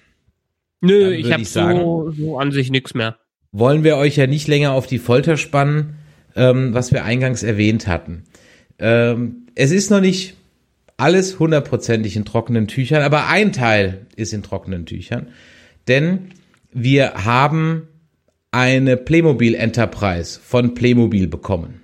Nö, 0.80 1.12
ich 1.12 1.32
habe 1.32 1.44
so, 1.44 2.10
so 2.10 2.38
an 2.38 2.52
sich 2.52 2.70
nichts 2.70 2.94
mehr. 2.94 3.18
Wollen 3.52 3.84
wir 3.84 3.96
euch 3.96 4.16
ja 4.16 4.26
nicht 4.26 4.46
länger 4.46 4.72
auf 4.72 4.86
die 4.86 4.98
Folter 4.98 5.36
spannen, 5.36 5.96
ähm, 6.36 6.74
was 6.74 6.92
wir 6.92 7.04
eingangs 7.04 7.42
erwähnt 7.42 7.86
hatten. 7.86 8.24
Ähm, 8.78 9.46
es 9.54 9.72
ist 9.72 9.90
noch 9.90 10.00
nicht 10.00 10.34
alles 10.96 11.38
hundertprozentig 11.38 12.16
in 12.16 12.24
trockenen 12.24 12.68
Tüchern, 12.68 13.02
aber 13.02 13.28
ein 13.28 13.52
Teil 13.52 14.06
ist 14.16 14.32
in 14.32 14.42
trockenen 14.42 14.86
Tüchern, 14.86 15.28
denn 15.86 16.30
wir 16.72 17.24
haben 17.24 17.88
eine 18.50 18.96
Playmobil 18.96 19.54
Enterprise 19.54 20.38
von 20.42 20.74
Playmobil 20.74 21.28
bekommen. 21.28 21.82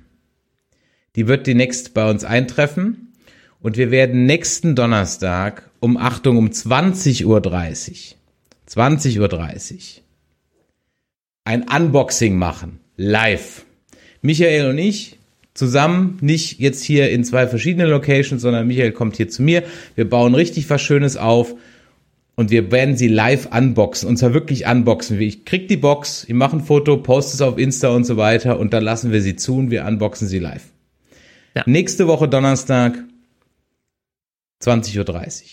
Die 1.17 1.29
wird 1.29 1.47
demnächst 1.47 1.95
bei 1.95 2.09
uns 2.11 2.25
eintreffen 2.25 3.13
und 3.61 3.77
wir 3.77 3.91
werden 3.91 4.27
nächsten 4.27 4.75
Donnerstag 4.75 5.71
um 5.81 5.97
Achtung 5.97 6.37
um 6.37 6.49
20.30 6.49 7.25
Uhr 7.25 7.41
20.30 8.69 9.19
Uhr 9.21 10.05
ein 11.45 11.67
Unboxing 11.69 12.37
machen, 12.37 12.81
live. 12.97 13.65
Michael 14.23 14.71
und 14.71 14.79
ich 14.79 15.19
zusammen, 15.53 16.19
nicht 16.21 16.59
jetzt 16.59 16.83
hier 16.83 17.11
in 17.11 17.23
zwei 17.25 17.47
verschiedenen 17.47 17.89
Locations, 17.89 18.43
sondern 18.43 18.67
Michael 18.67 18.93
kommt 18.93 19.17
hier 19.17 19.29
zu 19.29 19.43
mir. 19.43 19.63
Wir 19.95 20.09
bauen 20.09 20.35
richtig 20.35 20.69
was 20.69 20.83
Schönes 20.83 21.17
auf 21.17 21.55
und 22.35 22.51
wir 22.51 22.73
werden 22.73 22.97
sie 22.97 23.09
live 23.09 23.49
unboxen 23.55 24.09
und 24.09 24.17
zwar 24.17 24.35
wirklich 24.35 24.67
unboxen. 24.67 25.21
Ich 25.21 25.45
krieg 25.45 25.69
die 25.69 25.77
Box, 25.77 26.25
ich 26.25 26.35
mache 26.35 26.57
ein 26.57 26.65
Foto, 26.65 26.97
poste 26.97 27.35
es 27.35 27.43
auf 27.43 27.59
Insta 27.59 27.89
und 27.89 28.05
so 28.05 28.17
weiter 28.17 28.59
und 28.59 28.73
dann 28.73 28.83
lassen 28.83 29.13
wir 29.13 29.23
sie 29.23 29.37
zu 29.37 29.57
und 29.57 29.71
wir 29.71 29.85
unboxen 29.85 30.27
sie 30.27 30.41
live. 30.41 30.65
Ja. 31.55 31.63
Nächste 31.67 32.09
Woche 32.09 32.29
Donnerstag 32.29 32.99
20.30 34.63 34.99
Uhr. 34.99 35.45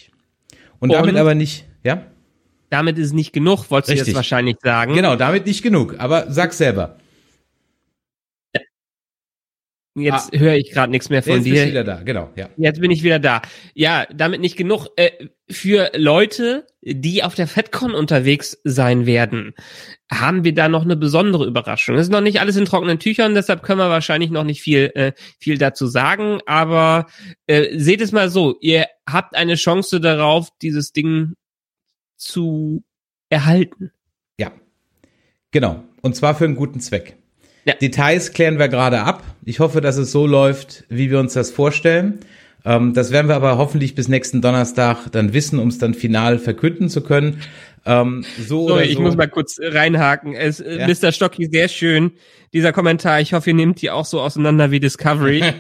Und 0.80 0.94
damit 0.94 1.16
aber 1.16 1.36
nicht, 1.36 1.66
ja? 1.84 2.06
Damit 2.72 2.98
ist 2.98 3.14
nicht 3.14 3.34
genug, 3.34 3.70
wolltest 3.70 3.92
Richtig. 3.92 4.06
du 4.06 4.10
jetzt 4.12 4.16
wahrscheinlich 4.16 4.56
sagen. 4.64 4.96
Genau, 4.96 5.16
damit 5.16 5.46
nicht 5.46 5.62
genug. 5.62 5.96
Aber 6.00 6.32
sag 6.32 6.54
selber. 6.54 6.98
Jetzt 9.94 10.34
ah, 10.34 10.40
höre 10.40 10.56
ich 10.56 10.72
gerade 10.72 10.90
nichts 10.90 11.10
mehr 11.10 11.22
von 11.22 11.34
jetzt 11.36 11.46
dir. 11.46 11.56
Jetzt 11.56 11.68
wieder 11.68 11.84
da, 11.84 12.02
genau, 12.02 12.30
ja. 12.38 12.48
Jetzt 12.56 12.80
bin 12.80 12.92
ich 12.92 13.04
wieder 13.04 13.20
da. 13.20 13.42
Ja, 13.74 14.06
damit 14.14 14.40
nicht 14.40 14.56
genug. 14.56 14.88
Äh, 14.96 15.12
für 15.50 15.92
Leute, 15.98 16.66
die 16.82 17.24
auf 17.24 17.36
der 17.36 17.46
FedCon 17.46 17.94
unterwegs 17.94 18.58
sein 18.64 19.06
werden, 19.06 19.54
haben 20.10 20.46
wir 20.46 20.54
da 20.54 20.70
noch 20.70 20.84
eine 20.84 20.96
besondere 20.96 21.46
Überraschung. 21.46 21.96
Es 21.96 22.04
ist 22.04 22.12
noch 22.12 22.22
nicht 22.22 22.40
alles 22.40 22.56
in 22.56 22.64
trockenen 22.64 23.00
Tüchern, 23.00 23.36
deshalb 23.36 23.64
können 23.64 23.80
wir 23.80 23.90
wahrscheinlich 23.90 24.32
noch 24.32 24.46
nicht 24.46 24.62
viel, 24.62 24.92
äh, 24.96 25.12
viel 25.40 25.58
dazu 25.58 25.88
sagen. 25.88 26.40
Aber 26.46 27.08
äh, 27.48 27.78
seht 27.78 28.00
es 28.00 28.14
mal 28.14 28.30
so, 28.30 28.56
ihr 28.62 28.86
habt 29.06 29.36
eine 29.36 29.56
Chance 29.56 30.00
darauf, 30.00 30.48
dieses 30.62 30.94
Ding 30.94 31.34
zu 32.22 32.84
erhalten. 33.30 33.92
Ja, 34.38 34.52
genau. 35.52 35.84
Und 36.02 36.16
zwar 36.16 36.36
für 36.36 36.46
einen 36.46 36.56
guten 36.56 36.80
Zweck. 36.80 37.18
Ja. 37.66 37.76
Details 37.76 38.34
klären 38.34 38.60
wir 38.60 38.68
gerade 38.68 39.02
ab. 39.02 39.24
Ich 39.46 39.60
hoffe, 39.60 39.82
dass 39.82 39.98
es 39.98 40.12
so 40.12 40.26
läuft, 40.26 40.86
wie 40.90 41.12
wir 41.12 41.20
uns 41.20 41.34
das 41.34 41.52
vorstellen. 41.52 42.20
Ähm, 42.64 42.94
das 42.94 43.12
werden 43.12 43.28
wir 43.28 43.36
aber 43.36 43.58
hoffentlich 43.58 43.96
bis 43.96 44.08
nächsten 44.08 44.42
Donnerstag 44.42 45.12
dann 45.12 45.34
wissen, 45.34 45.60
um 45.60 45.68
es 45.68 45.78
dann 45.78 45.94
final 45.94 46.38
verkünden 46.38 46.90
zu 46.90 47.02
können. 47.02 47.42
Ähm, 47.86 48.24
so 48.38 48.68
Sorry, 48.68 48.86
so. 48.86 48.92
ich 48.92 49.00
muss 49.00 49.16
mal 49.16 49.28
kurz 49.28 49.58
reinhaken. 49.60 50.34
Es, 50.34 50.60
äh, 50.60 50.80
ja? 50.80 50.88
Mr. 50.88 51.12
Stocky, 51.12 51.48
sehr 51.52 51.68
schön. 51.68 52.12
Dieser 52.54 52.74
Kommentar, 52.74 53.22
ich 53.22 53.32
hoffe, 53.32 53.52
ihr 53.52 53.56
nehmt 53.56 53.82
die 53.82 53.92
auch 53.92 54.04
so 54.04 54.20
auseinander 54.20 54.72
wie 54.72 54.82
Discovery. 54.82 55.42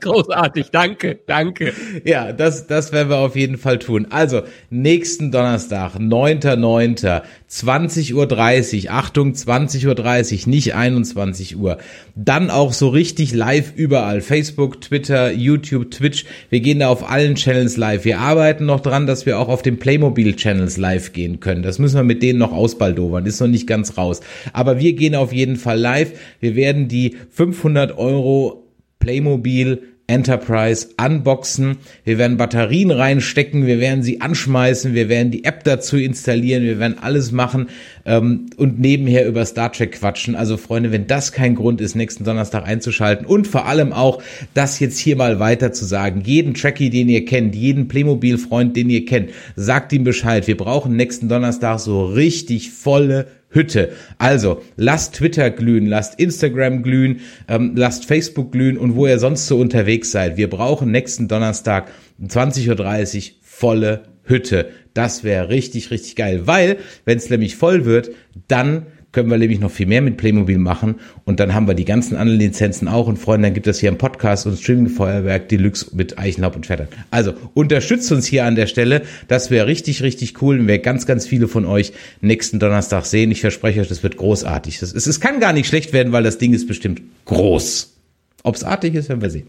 Großartig, 0.00 0.70
danke, 0.72 1.20
danke. 1.24 1.72
Ja, 2.04 2.32
das, 2.32 2.66
das 2.66 2.90
werden 2.90 3.10
wir 3.10 3.18
auf 3.18 3.36
jeden 3.36 3.56
Fall 3.56 3.78
tun. 3.78 4.08
Also, 4.10 4.42
nächsten 4.70 5.30
Donnerstag, 5.30 5.94
9.9., 5.94 7.22
20.30 7.48 8.86
Uhr, 8.86 8.90
Achtung, 8.92 9.34
20.30 9.34 10.46
Uhr, 10.46 10.50
nicht 10.50 10.74
21 10.74 11.56
Uhr. 11.58 11.78
Dann 12.16 12.50
auch 12.50 12.72
so 12.72 12.88
richtig 12.88 13.32
live 13.32 13.72
überall. 13.76 14.20
Facebook, 14.20 14.80
Twitter, 14.80 15.30
YouTube, 15.30 15.92
Twitch. 15.92 16.24
Wir 16.50 16.58
gehen 16.58 16.80
da 16.80 16.88
auf 16.88 17.08
allen 17.08 17.36
Channels 17.36 17.76
live. 17.76 18.04
Wir 18.04 18.18
arbeiten 18.18 18.66
noch 18.66 18.80
dran, 18.80 19.06
dass 19.06 19.26
wir 19.26 19.38
auch 19.38 19.48
auf 19.48 19.62
den 19.62 19.78
Playmobil-Channels 19.78 20.76
live 20.76 21.12
gehen 21.12 21.38
können. 21.38 21.62
Das 21.62 21.78
müssen 21.78 21.94
wir 21.94 22.02
mit 22.02 22.24
denen 22.24 22.40
noch 22.40 22.52
ausbaldowern. 22.52 23.26
Ist 23.26 23.40
noch 23.40 23.46
nicht 23.46 23.68
ganz 23.68 23.96
raus. 23.96 24.20
Aber 24.52 24.80
wir 24.80 24.94
gehen 24.94 25.03
auf 25.12 25.32
jeden 25.32 25.56
Fall 25.56 25.78
live. 25.78 26.12
Wir 26.40 26.56
werden 26.56 26.88
die 26.88 27.16
500 27.30 27.98
Euro 27.98 28.68
Playmobil 29.00 29.82
Enterprise 30.06 30.88
unboxen. 31.02 31.78
Wir 32.04 32.18
werden 32.18 32.36
Batterien 32.36 32.90
reinstecken, 32.90 33.66
wir 33.66 33.80
werden 33.80 34.02
sie 34.02 34.20
anschmeißen, 34.20 34.92
wir 34.92 35.08
werden 35.08 35.30
die 35.30 35.44
App 35.44 35.64
dazu 35.64 35.96
installieren, 35.96 36.62
wir 36.62 36.78
werden 36.78 36.96
alles 37.00 37.32
machen 37.32 37.68
ähm, 38.04 38.50
und 38.58 38.78
nebenher 38.78 39.26
über 39.26 39.46
Star 39.46 39.72
Trek 39.72 39.92
quatschen. 39.92 40.36
Also 40.36 40.58
Freunde, 40.58 40.92
wenn 40.92 41.06
das 41.06 41.32
kein 41.32 41.54
Grund 41.54 41.80
ist, 41.80 41.94
nächsten 41.94 42.24
Donnerstag 42.24 42.66
einzuschalten 42.66 43.24
und 43.24 43.46
vor 43.46 43.66
allem 43.66 43.94
auch 43.94 44.22
das 44.52 44.78
jetzt 44.78 44.98
hier 44.98 45.16
mal 45.16 45.40
weiter 45.40 45.72
zu 45.72 45.86
sagen. 45.86 46.22
Jeden 46.22 46.52
Trekkie, 46.52 46.90
den 46.90 47.08
ihr 47.08 47.24
kennt, 47.24 47.54
jeden 47.54 47.88
Playmobil-Freund, 47.88 48.76
den 48.76 48.90
ihr 48.90 49.06
kennt, 49.06 49.30
sagt 49.56 49.90
ihm 49.94 50.04
Bescheid. 50.04 50.46
Wir 50.46 50.58
brauchen 50.58 50.96
nächsten 50.96 51.30
Donnerstag 51.30 51.78
so 51.78 52.04
richtig 52.04 52.72
volle 52.72 53.26
Hütte. 53.54 53.92
Also 54.18 54.62
lasst 54.76 55.14
Twitter 55.14 55.50
glühen, 55.50 55.86
lasst 55.86 56.18
Instagram 56.18 56.82
glühen, 56.82 57.20
ähm, 57.48 57.72
lasst 57.76 58.04
Facebook 58.04 58.52
glühen 58.52 58.76
und 58.76 58.96
wo 58.96 59.06
ihr 59.06 59.18
sonst 59.18 59.46
so 59.46 59.58
unterwegs 59.58 60.10
seid. 60.10 60.36
Wir 60.36 60.50
brauchen 60.50 60.90
nächsten 60.90 61.28
Donnerstag 61.28 61.90
20.30 62.22 63.30
Uhr 63.30 63.34
volle 63.42 64.02
Hütte. 64.24 64.70
Das 64.94 65.24
wäre 65.24 65.48
richtig, 65.48 65.90
richtig 65.90 66.16
geil, 66.16 66.42
weil 66.46 66.78
wenn 67.04 67.18
es 67.18 67.30
nämlich 67.30 67.56
voll 67.56 67.84
wird, 67.84 68.10
dann 68.48 68.86
können 69.14 69.30
wir 69.30 69.38
nämlich 69.38 69.60
noch 69.60 69.70
viel 69.70 69.86
mehr 69.86 70.02
mit 70.02 70.18
Playmobil 70.18 70.58
machen 70.58 70.96
und 71.24 71.40
dann 71.40 71.54
haben 71.54 71.66
wir 71.66 71.74
die 71.74 71.86
ganzen 71.86 72.16
anderen 72.16 72.38
Lizenzen 72.38 72.88
auch 72.88 73.06
und 73.06 73.16
Freunde, 73.16 73.46
dann 73.46 73.54
gibt 73.54 73.66
es 73.66 73.80
hier 73.80 73.88
einen 73.88 73.96
Podcast 73.96 74.46
und 74.46 74.58
Streaming-Feuerwerk 74.58 75.48
Deluxe 75.48 75.86
mit 75.94 76.18
Eichenlaub 76.18 76.56
und 76.56 76.66
Vettern. 76.66 76.88
Also 77.10 77.32
unterstützt 77.54 78.12
uns 78.12 78.26
hier 78.26 78.44
an 78.44 78.56
der 78.56 78.66
Stelle, 78.66 79.02
das 79.28 79.50
wäre 79.50 79.66
richtig, 79.66 80.02
richtig 80.02 80.42
cool 80.42 80.58
und 80.58 80.68
wir 80.68 80.78
ganz, 80.80 81.06
ganz 81.06 81.26
viele 81.26 81.48
von 81.48 81.64
euch 81.64 81.92
nächsten 82.20 82.58
Donnerstag 82.58 83.06
sehen. 83.06 83.30
Ich 83.30 83.40
verspreche 83.40 83.80
euch, 83.80 83.88
das 83.88 84.02
wird 84.02 84.16
großartig. 84.18 84.82
Es, 84.82 84.92
es, 84.92 85.06
es 85.06 85.20
kann 85.20 85.40
gar 85.40 85.54
nicht 85.54 85.66
schlecht 85.66 85.92
werden, 85.92 86.12
weil 86.12 86.24
das 86.24 86.36
Ding 86.36 86.52
ist 86.52 86.66
bestimmt 86.66 87.00
groß. 87.24 87.96
Ob 88.42 88.56
es 88.56 88.64
artig 88.64 88.94
ist, 88.94 89.08
werden 89.08 89.22
wir 89.22 89.30
sehen. 89.30 89.46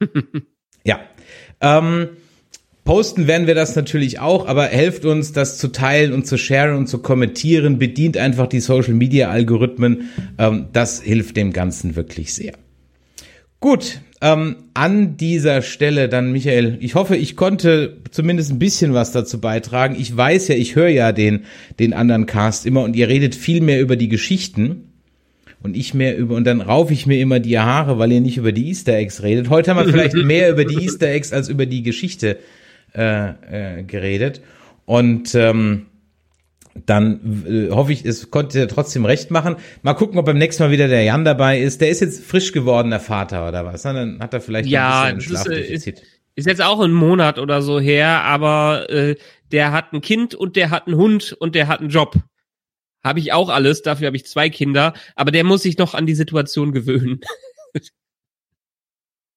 ja. 0.84 1.00
Ähm, 1.60 2.08
Posten 2.84 3.26
werden 3.26 3.46
wir 3.46 3.54
das 3.54 3.74
natürlich 3.76 4.20
auch, 4.20 4.46
aber 4.46 4.66
helft 4.66 5.06
uns, 5.06 5.32
das 5.32 5.56
zu 5.56 5.68
teilen 5.68 6.12
und 6.12 6.26
zu 6.26 6.36
sharen 6.36 6.76
und 6.76 6.86
zu 6.86 6.98
kommentieren. 6.98 7.78
Bedient 7.78 8.18
einfach 8.18 8.46
die 8.46 8.60
Social 8.60 8.92
Media 8.92 9.30
Algorithmen. 9.30 10.10
Ähm, 10.36 10.66
das 10.72 11.00
hilft 11.00 11.38
dem 11.38 11.54
Ganzen 11.54 11.96
wirklich 11.96 12.34
sehr. 12.34 12.52
Gut, 13.60 14.02
ähm, 14.20 14.56
an 14.74 15.16
dieser 15.16 15.62
Stelle 15.62 16.10
dann, 16.10 16.32
Michael, 16.32 16.76
ich 16.80 16.94
hoffe, 16.94 17.16
ich 17.16 17.36
konnte 17.36 17.96
zumindest 18.10 18.52
ein 18.52 18.58
bisschen 18.58 18.92
was 18.92 19.12
dazu 19.12 19.40
beitragen. 19.40 19.96
Ich 19.98 20.14
weiß 20.14 20.48
ja, 20.48 20.54
ich 20.54 20.76
höre 20.76 20.88
ja 20.88 21.12
den, 21.12 21.44
den 21.78 21.94
anderen 21.94 22.26
Cast 22.26 22.66
immer 22.66 22.82
und 22.82 22.96
ihr 22.96 23.08
redet 23.08 23.34
viel 23.34 23.62
mehr 23.62 23.80
über 23.80 23.96
die 23.96 24.10
Geschichten 24.10 24.92
und 25.62 25.74
ich 25.74 25.94
mehr 25.94 26.18
über, 26.18 26.34
und 26.34 26.44
dann 26.44 26.60
raufe 26.60 26.92
ich 26.92 27.06
mir 27.06 27.18
immer 27.18 27.40
die 27.40 27.58
Haare, 27.58 27.98
weil 27.98 28.12
ihr 28.12 28.20
nicht 28.20 28.36
über 28.36 28.52
die 28.52 28.68
Easter 28.68 28.94
Eggs 28.94 29.22
redet. 29.22 29.48
Heute 29.48 29.70
haben 29.70 29.86
wir 29.86 29.90
vielleicht 29.90 30.14
mehr 30.26 30.50
über 30.50 30.66
die 30.66 30.84
Easter 30.84 31.08
Eggs 31.08 31.32
als 31.32 31.48
über 31.48 31.64
die 31.64 31.82
Geschichte 31.82 32.36
äh, 32.94 33.78
äh, 33.78 33.82
geredet. 33.82 34.40
Und 34.86 35.34
ähm, 35.34 35.86
dann 36.86 37.44
äh, 37.46 37.70
hoffe 37.70 37.92
ich, 37.92 38.04
es 38.04 38.30
konnte 38.30 38.58
er 38.58 38.68
trotzdem 38.68 39.04
recht 39.04 39.30
machen. 39.30 39.56
Mal 39.82 39.94
gucken, 39.94 40.18
ob 40.18 40.26
beim 40.26 40.38
nächsten 40.38 40.62
Mal 40.62 40.70
wieder 40.70 40.88
der 40.88 41.02
Jan 41.02 41.24
dabei 41.24 41.60
ist. 41.60 41.80
Der 41.80 41.88
ist 41.88 42.00
jetzt 42.00 42.24
frisch 42.24 42.52
gewordener 42.52 43.00
Vater 43.00 43.48
oder 43.48 43.64
was? 43.64 43.82
Dann 43.82 44.18
hat 44.20 44.34
er 44.34 44.40
vielleicht 44.40 44.68
ja, 44.68 45.02
ein 45.02 45.18
bisschen 45.18 45.36
ein 45.36 45.52
Ist, 45.52 45.86
äh, 45.86 45.94
ist 46.34 46.46
jetzt 46.46 46.62
auch 46.62 46.80
ein 46.80 46.92
Monat 46.92 47.38
oder 47.38 47.62
so 47.62 47.78
her, 47.78 48.22
aber 48.22 48.90
äh, 48.90 49.16
der 49.52 49.72
hat 49.72 49.92
ein 49.92 50.00
Kind 50.00 50.34
und 50.34 50.56
der 50.56 50.70
hat 50.70 50.86
einen 50.86 50.96
Hund 50.96 51.32
und 51.38 51.54
der 51.54 51.68
hat 51.68 51.80
einen 51.80 51.90
Job. 51.90 52.16
Habe 53.04 53.20
ich 53.20 53.32
auch 53.32 53.50
alles, 53.50 53.82
dafür 53.82 54.06
habe 54.06 54.16
ich 54.16 54.26
zwei 54.26 54.48
Kinder, 54.50 54.94
aber 55.14 55.30
der 55.30 55.44
muss 55.44 55.62
sich 55.62 55.78
noch 55.78 55.94
an 55.94 56.06
die 56.06 56.14
Situation 56.14 56.72
gewöhnen. 56.72 57.20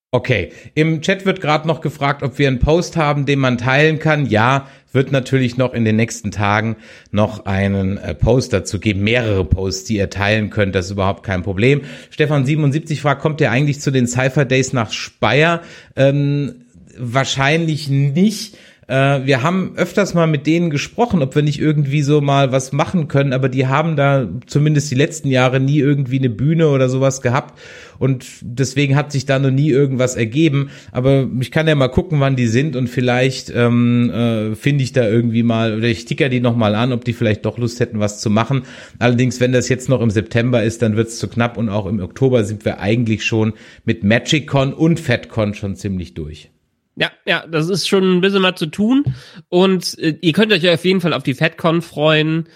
Okay, 0.09 0.53
im 0.73 1.01
Chat 1.01 1.25
wird 1.25 1.41
gerade 1.41 1.67
noch 1.67 1.81
gefragt, 1.81 2.23
ob 2.23 2.39
wir 2.39 2.47
einen 2.47 2.59
Post 2.59 2.95
haben, 2.95 3.25
den 3.25 3.39
man 3.39 3.57
teilen 3.57 3.99
kann. 3.99 4.25
Ja, 4.25 4.67
wird 4.93 5.11
natürlich 5.11 5.57
noch 5.57 5.73
in 5.73 5.83
den 5.83 5.97
nächsten 5.97 6.31
Tagen 6.31 6.77
noch 7.11 7.45
einen 7.45 7.97
äh, 7.97 8.15
Post 8.15 8.53
dazu 8.53 8.79
geben, 8.79 9.03
mehrere 9.03 9.43
Posts, 9.43 9.83
die 9.83 9.97
ihr 9.97 10.09
teilen 10.09 10.49
könnt. 10.49 10.75
Das 10.75 10.85
ist 10.85 10.91
überhaupt 10.91 11.23
kein 11.23 11.43
Problem. 11.43 11.81
Stefan 12.09 12.45
77 12.45 13.01
fragt, 13.01 13.21
kommt 13.21 13.41
ihr 13.41 13.51
eigentlich 13.51 13.81
zu 13.81 13.91
den 13.91 14.07
Cypher 14.07 14.45
Days 14.45 14.71
nach 14.71 14.93
Speyer? 14.93 15.61
Ähm, 15.97 16.63
wahrscheinlich 16.97 17.89
nicht. 17.89 18.57
Äh, 18.87 19.25
wir 19.25 19.43
haben 19.43 19.73
öfters 19.75 20.13
mal 20.13 20.27
mit 20.27 20.47
denen 20.47 20.69
gesprochen, 20.69 21.21
ob 21.21 21.35
wir 21.35 21.43
nicht 21.43 21.59
irgendwie 21.59 22.01
so 22.01 22.21
mal 22.21 22.51
was 22.53 22.71
machen 22.71 23.07
können, 23.09 23.33
aber 23.33 23.49
die 23.49 23.67
haben 23.67 23.97
da 23.97 24.27
zumindest 24.45 24.89
die 24.89 24.95
letzten 24.95 25.29
Jahre 25.29 25.59
nie 25.59 25.79
irgendwie 25.79 26.19
eine 26.19 26.29
Bühne 26.29 26.69
oder 26.69 26.87
sowas 26.87 27.21
gehabt 27.21 27.59
und 27.99 28.25
deswegen 28.41 28.95
hat 28.95 29.11
sich 29.11 29.25
da 29.25 29.39
noch 29.39 29.51
nie 29.51 29.69
irgendwas 29.69 30.15
ergeben. 30.15 30.69
Aber 30.91 31.27
ich 31.39 31.51
kann 31.51 31.67
ja 31.67 31.75
mal 31.75 31.89
gucken, 31.89 32.19
wann 32.21 32.37
die 32.37 32.47
sind 32.47 32.75
und 32.75 32.87
vielleicht 32.87 33.51
ähm, 33.53 34.09
äh, 34.09 34.55
finde 34.55 34.83
ich 34.83 34.93
da 34.93 35.07
irgendwie 35.07 35.43
mal 35.43 35.77
oder 35.77 35.87
ich 35.87 36.05
ticker 36.05 36.29
die 36.29 36.39
noch 36.39 36.55
mal 36.55 36.73
an, 36.75 36.93
ob 36.93 37.03
die 37.03 37.13
vielleicht 37.13 37.45
doch 37.45 37.57
Lust 37.57 37.81
hätten, 37.81 37.99
was 37.99 38.21
zu 38.21 38.29
machen. 38.29 38.63
Allerdings, 38.99 39.41
wenn 39.41 39.51
das 39.51 39.67
jetzt 39.67 39.89
noch 39.89 40.01
im 40.01 40.11
September 40.11 40.63
ist, 40.63 40.81
dann 40.81 40.95
wird's 40.95 41.19
zu 41.19 41.27
knapp 41.27 41.57
und 41.57 41.67
auch 41.67 41.87
im 41.87 41.99
Oktober 41.99 42.45
sind 42.45 42.63
wir 42.63 42.79
eigentlich 42.79 43.25
schon 43.25 43.53
mit 43.83 44.03
MagicCon 44.05 44.73
und 44.73 44.99
FatCon 44.99 45.53
schon 45.53 45.75
ziemlich 45.75 46.13
durch. 46.13 46.51
Ja, 46.99 47.11
ja, 47.25 47.45
das 47.47 47.69
ist 47.69 47.87
schon 47.87 48.17
ein 48.17 48.21
bisschen 48.21 48.41
was 48.41 48.55
zu 48.55 48.65
tun. 48.65 49.03
Und 49.49 49.97
äh, 49.99 50.17
ihr 50.19 50.33
könnt 50.33 50.51
euch 50.51 50.67
auf 50.67 50.83
jeden 50.83 50.99
Fall 50.99 51.13
auf 51.13 51.23
die 51.23 51.35
FedCon 51.35 51.81
freuen. 51.81 52.49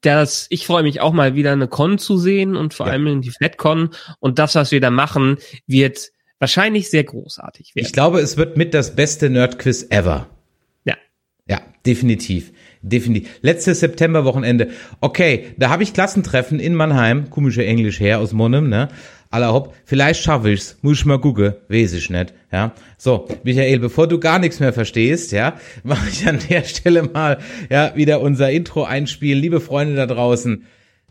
Das, 0.00 0.46
ich 0.50 0.66
freue 0.66 0.82
mich 0.82 1.00
auch 1.00 1.12
mal 1.12 1.34
wieder 1.34 1.52
eine 1.52 1.68
Con 1.68 1.98
zu 1.98 2.16
sehen 2.16 2.56
und 2.56 2.72
vor 2.72 2.86
ja. 2.86 2.92
allem 2.92 3.06
in 3.08 3.20
die 3.20 3.30
FedCon. 3.30 3.90
Und 4.20 4.38
das, 4.38 4.54
was 4.54 4.70
wir 4.70 4.80
da 4.80 4.90
machen, 4.90 5.36
wird 5.66 6.10
wahrscheinlich 6.38 6.88
sehr 6.90 7.04
großartig 7.04 7.74
werden. 7.74 7.86
Ich 7.86 7.92
glaube, 7.92 8.20
es 8.20 8.36
wird 8.36 8.56
mit 8.56 8.72
das 8.72 8.96
beste 8.96 9.28
Nerdquiz 9.28 9.86
ever. 9.90 10.28
Ja. 10.84 10.96
Ja, 11.46 11.60
definitiv. 11.84 12.52
Definitiv. 12.80 13.38
Letztes 13.42 13.80
Septemberwochenende. 13.80 14.70
Okay, 15.00 15.54
da 15.58 15.68
habe 15.68 15.82
ich 15.82 15.92
Klassentreffen 15.92 16.58
in 16.58 16.74
Mannheim. 16.74 17.28
Komische 17.30 17.64
Englisch 17.66 18.00
her 18.00 18.18
aus 18.20 18.32
Monnem, 18.32 18.68
ne? 18.68 18.88
Aller 19.34 19.52
hopp, 19.52 19.74
vielleicht 19.84 20.22
schaffe 20.22 20.52
ich's, 20.52 20.78
muss 20.80 20.98
ich 20.98 21.04
mal 21.04 21.20
gucken, 21.20 21.54
weiß 21.68 21.92
ich 21.92 22.08
nicht, 22.08 22.32
ja. 22.52 22.72
So, 22.96 23.28
Michael, 23.42 23.80
bevor 23.80 24.06
du 24.06 24.18
gar 24.18 24.38
nichts 24.38 24.60
mehr 24.60 24.72
verstehst, 24.72 25.32
ja, 25.32 25.54
mache 25.82 26.08
ich 26.08 26.26
an 26.26 26.38
der 26.48 26.62
Stelle 26.62 27.02
mal, 27.02 27.38
ja, 27.68 27.94
wieder 27.96 28.20
unser 28.20 28.50
Intro 28.50 28.84
einspielen. 28.84 29.42
Liebe 29.42 29.60
Freunde 29.60 29.96
da 29.96 30.06
draußen, 30.06 30.64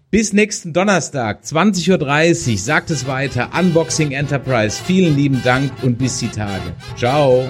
bis 0.09 0.31
nächsten 0.31 0.73
Donnerstag, 0.73 1.43
20.30 1.43 2.51
Uhr, 2.51 2.57
sagt 2.57 2.91
es 2.91 3.07
weiter, 3.07 3.49
Unboxing 3.59 4.11
Enterprise. 4.11 4.81
Vielen 4.85 5.15
lieben 5.15 5.41
Dank 5.43 5.71
und 5.81 5.97
bis 5.97 6.19
die 6.19 6.29
Tage. 6.29 6.73
Ciao. 6.95 7.47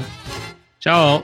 Ciao. 0.80 1.24